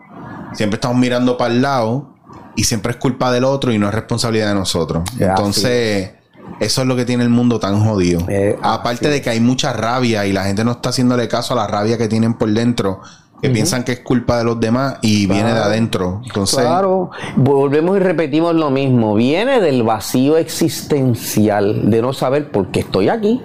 siempre 0.53 0.75
estamos 0.75 0.97
mirando 0.97 1.37
para 1.37 1.53
el 1.53 1.61
lado 1.61 2.15
y 2.55 2.63
siempre 2.63 2.91
es 2.91 2.97
culpa 2.97 3.31
del 3.31 3.43
otro 3.43 3.71
y 3.71 3.77
no 3.77 3.87
es 3.87 3.93
responsabilidad 3.93 4.49
de 4.49 4.55
nosotros. 4.55 5.03
Entonces, 5.19 6.11
eso 6.59 6.81
es 6.81 6.87
lo 6.87 6.95
que 6.95 7.05
tiene 7.05 7.23
el 7.23 7.29
mundo 7.29 7.59
tan 7.59 7.83
jodido. 7.83 8.21
Eh, 8.29 8.57
Aparte 8.61 9.09
de 9.09 9.21
que 9.21 9.29
hay 9.29 9.39
mucha 9.39 9.73
rabia 9.73 10.25
y 10.25 10.33
la 10.33 10.43
gente 10.45 10.63
no 10.63 10.71
está 10.71 10.89
haciéndole 10.89 11.27
caso 11.27 11.53
a 11.53 11.57
la 11.57 11.67
rabia 11.67 11.97
que 11.97 12.07
tienen 12.07 12.35
por 12.35 12.49
dentro 12.51 13.01
que 13.41 13.49
piensan 13.49 13.83
que 13.83 13.91
es 13.93 13.99
culpa 13.99 14.37
de 14.37 14.43
los 14.43 14.59
demás 14.59 14.97
y 15.01 15.27
viene 15.27 15.53
de 15.53 15.59
adentro. 15.59 16.21
Entonces, 16.25 16.59
claro, 16.59 17.11
volvemos 17.35 17.97
y 17.97 17.99
repetimos 17.99 18.55
lo 18.55 18.71
mismo. 18.71 19.13
Viene 19.15 19.59
del 19.59 19.83
vacío 19.83 20.37
existencial 20.37 21.89
de 21.89 22.01
no 22.01 22.13
saber 22.13 22.49
por 22.49 22.71
qué 22.71 22.79
estoy 22.81 23.09
aquí, 23.09 23.41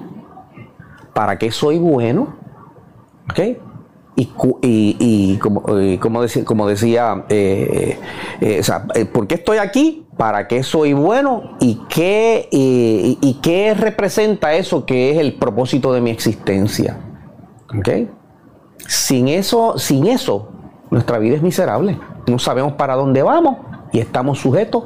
para 1.12 1.38
qué 1.38 1.50
soy 1.50 1.78
bueno, 1.78 2.36
¿ok? 3.30 3.40
Y, 4.16 4.26
como, 5.38 5.62
eh, 5.78 5.98
como, 5.98 6.20
decía, 6.20 6.44
como 6.44 6.68
decía 6.68 7.24
eh, 7.30 7.98
eh, 8.40 9.04
¿por 9.06 9.26
qué 9.26 9.36
estoy 9.36 9.58
aquí? 9.58 10.06
¿Para 10.18 10.46
qué 10.46 10.62
soy 10.62 10.92
bueno? 10.92 11.56
¿Y 11.60 11.80
qué, 11.88 12.48
y 12.50 13.38
qué 13.40 13.72
representa 13.72 14.52
eso 14.54 14.84
que 14.84 15.12
es 15.12 15.18
el 15.18 15.34
propósito 15.34 15.92
de 15.94 16.02
mi 16.02 16.10
existencia? 16.10 16.98
Sin 18.86 19.28
eso, 19.28 19.78
sin 19.78 20.06
eso, 20.06 20.50
nuestra 20.90 21.18
vida 21.18 21.36
es 21.36 21.42
miserable. 21.42 21.98
No 22.26 22.38
sabemos 22.38 22.74
para 22.74 22.96
dónde 22.96 23.22
vamos 23.22 23.56
y 23.92 24.00
estamos 24.00 24.38
sujetos 24.38 24.84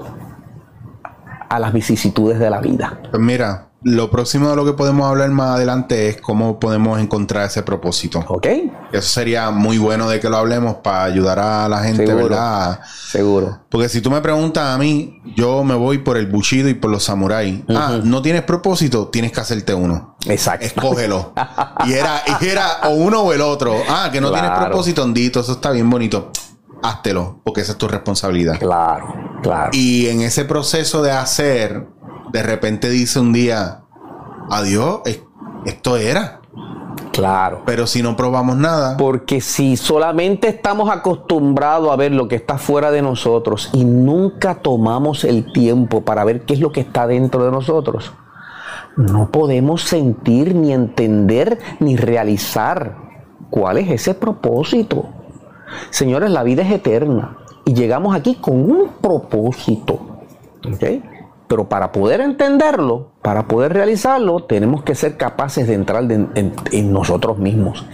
a 1.48 1.58
las 1.58 1.72
vicisitudes 1.72 2.38
de 2.38 2.50
la 2.50 2.60
vida. 2.60 3.00
Mira, 3.18 3.68
lo 3.84 4.10
próximo 4.10 4.48
de 4.48 4.56
lo 4.56 4.64
que 4.64 4.72
podemos 4.72 5.06
hablar 5.06 5.28
más 5.30 5.56
adelante 5.56 6.08
es 6.08 6.20
cómo 6.20 6.58
podemos 6.58 6.98
encontrar 6.98 7.46
ese 7.46 7.62
propósito. 7.62 8.24
Ok. 8.28 8.46
Eso 8.92 9.08
sería 9.08 9.50
muy 9.50 9.76
bueno 9.76 10.08
de 10.08 10.20
que 10.20 10.30
lo 10.30 10.38
hablemos 10.38 10.76
para 10.76 11.04
ayudar 11.04 11.38
a 11.38 11.68
la 11.68 11.80
gente, 11.80 12.12
¿verdad? 12.14 12.80
Seguro. 13.10 13.60
Porque 13.68 13.90
si 13.90 14.00
tú 14.00 14.10
me 14.10 14.22
preguntas 14.22 14.74
a 14.74 14.78
mí, 14.78 15.20
yo 15.36 15.64
me 15.64 15.74
voy 15.74 15.98
por 15.98 16.16
el 16.16 16.26
Bushido 16.26 16.68
y 16.70 16.74
por 16.74 16.90
los 16.90 17.04
samuráis. 17.04 17.60
Ah, 17.68 18.00
no 18.02 18.22
tienes 18.22 18.42
propósito, 18.42 19.08
tienes 19.08 19.32
que 19.32 19.40
hacerte 19.40 19.74
uno. 19.74 20.16
Exacto. 20.26 20.64
Escógelo. 20.64 21.34
y 21.86 21.92
era, 21.92 22.22
y 22.40 22.46
era 22.46 22.80
o 22.84 22.94
uno 22.94 23.20
o 23.20 23.32
el 23.34 23.42
otro. 23.42 23.76
Ah, 23.88 24.08
que 24.10 24.20
no 24.20 24.32
tienes 24.32 24.50
propósito, 24.50 25.02
hondito, 25.02 25.40
eso 25.40 25.52
está 25.52 25.70
bien 25.70 25.90
bonito. 25.90 26.32
Háztelo, 26.82 27.40
porque 27.44 27.60
esa 27.62 27.72
es 27.72 27.78
tu 27.78 27.88
responsabilidad. 27.88 28.58
Claro, 28.58 29.14
claro. 29.42 29.70
Y 29.72 30.08
en 30.08 30.20
ese 30.20 30.44
proceso 30.44 31.02
de 31.02 31.12
hacer, 31.12 31.86
de 32.34 32.42
repente 32.42 32.90
dice 32.90 33.20
un 33.20 33.32
día, 33.32 33.82
adiós, 34.50 35.02
esto 35.66 35.96
era. 35.96 36.40
Claro. 37.12 37.62
Pero 37.64 37.86
si 37.86 38.02
no 38.02 38.16
probamos 38.16 38.56
nada. 38.56 38.96
Porque 38.96 39.40
si 39.40 39.76
solamente 39.76 40.48
estamos 40.48 40.90
acostumbrados 40.90 41.92
a 41.92 41.96
ver 41.96 42.10
lo 42.10 42.26
que 42.26 42.34
está 42.34 42.58
fuera 42.58 42.90
de 42.90 43.02
nosotros 43.02 43.70
y 43.72 43.84
nunca 43.84 44.56
tomamos 44.56 45.22
el 45.22 45.52
tiempo 45.52 46.00
para 46.00 46.24
ver 46.24 46.44
qué 46.44 46.54
es 46.54 46.60
lo 46.60 46.72
que 46.72 46.80
está 46.80 47.06
dentro 47.06 47.44
de 47.44 47.52
nosotros, 47.52 48.12
no 48.96 49.30
podemos 49.30 49.82
sentir 49.82 50.56
ni 50.56 50.72
entender 50.72 51.60
ni 51.78 51.96
realizar 51.96 52.96
cuál 53.48 53.78
es 53.78 53.88
ese 53.92 54.14
propósito. 54.14 55.08
Señores, 55.90 56.32
la 56.32 56.42
vida 56.42 56.62
es 56.62 56.72
eterna 56.72 57.36
y 57.64 57.74
llegamos 57.74 58.16
aquí 58.16 58.34
con 58.34 58.60
un 58.68 58.88
propósito. 59.00 60.00
¿okay? 60.66 61.13
Pero 61.54 61.68
para 61.68 61.92
poder 61.92 62.20
entenderlo, 62.20 63.12
para 63.22 63.46
poder 63.46 63.72
realizarlo, 63.72 64.42
tenemos 64.42 64.82
que 64.82 64.96
ser 64.96 65.16
capaces 65.16 65.68
de 65.68 65.74
entrar 65.74 66.02
en, 66.10 66.92
nosotros 66.92 67.38
mismos. 67.38 67.86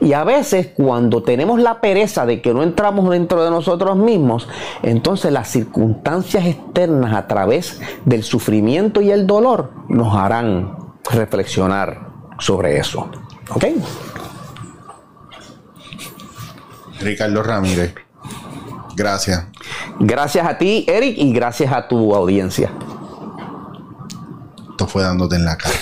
Y 0.00 0.12
a 0.12 0.22
veces 0.22 0.68
cuando 0.76 1.24
tenemos 1.24 1.58
la 1.58 1.80
pereza 1.80 2.26
de 2.26 2.40
que 2.40 2.54
no 2.54 2.62
entramos 2.62 3.10
dentro 3.10 3.42
de 3.42 3.50
nosotros 3.50 3.96
mismos, 3.96 4.48
entonces 4.84 5.32
las 5.32 5.48
circunstancias 5.48 6.46
externas 6.46 7.12
a 7.12 7.26
través 7.26 7.80
del 8.04 8.22
sufrimiento 8.22 9.00
y 9.00 9.10
el 9.10 9.26
dolor 9.26 9.72
nos 9.88 10.14
harán 10.14 10.76
reflexionar 11.10 12.10
sobre 12.38 12.78
eso. 12.78 13.10
¿Ok? 13.50 13.64
Ricardo 17.00 17.42
Ramírez. 17.42 17.96
Gracias. 18.94 19.44
Gracias 19.98 20.46
a 20.46 20.56
ti, 20.56 20.84
Eric, 20.86 21.18
y 21.18 21.32
gracias 21.32 21.72
a 21.72 21.88
tu 21.88 22.14
audiencia. 22.14 22.70
Esto 24.78 24.86
fue 24.86 25.02
dándote 25.02 25.34
en 25.34 25.44
la 25.44 25.58
cara. 25.58 25.74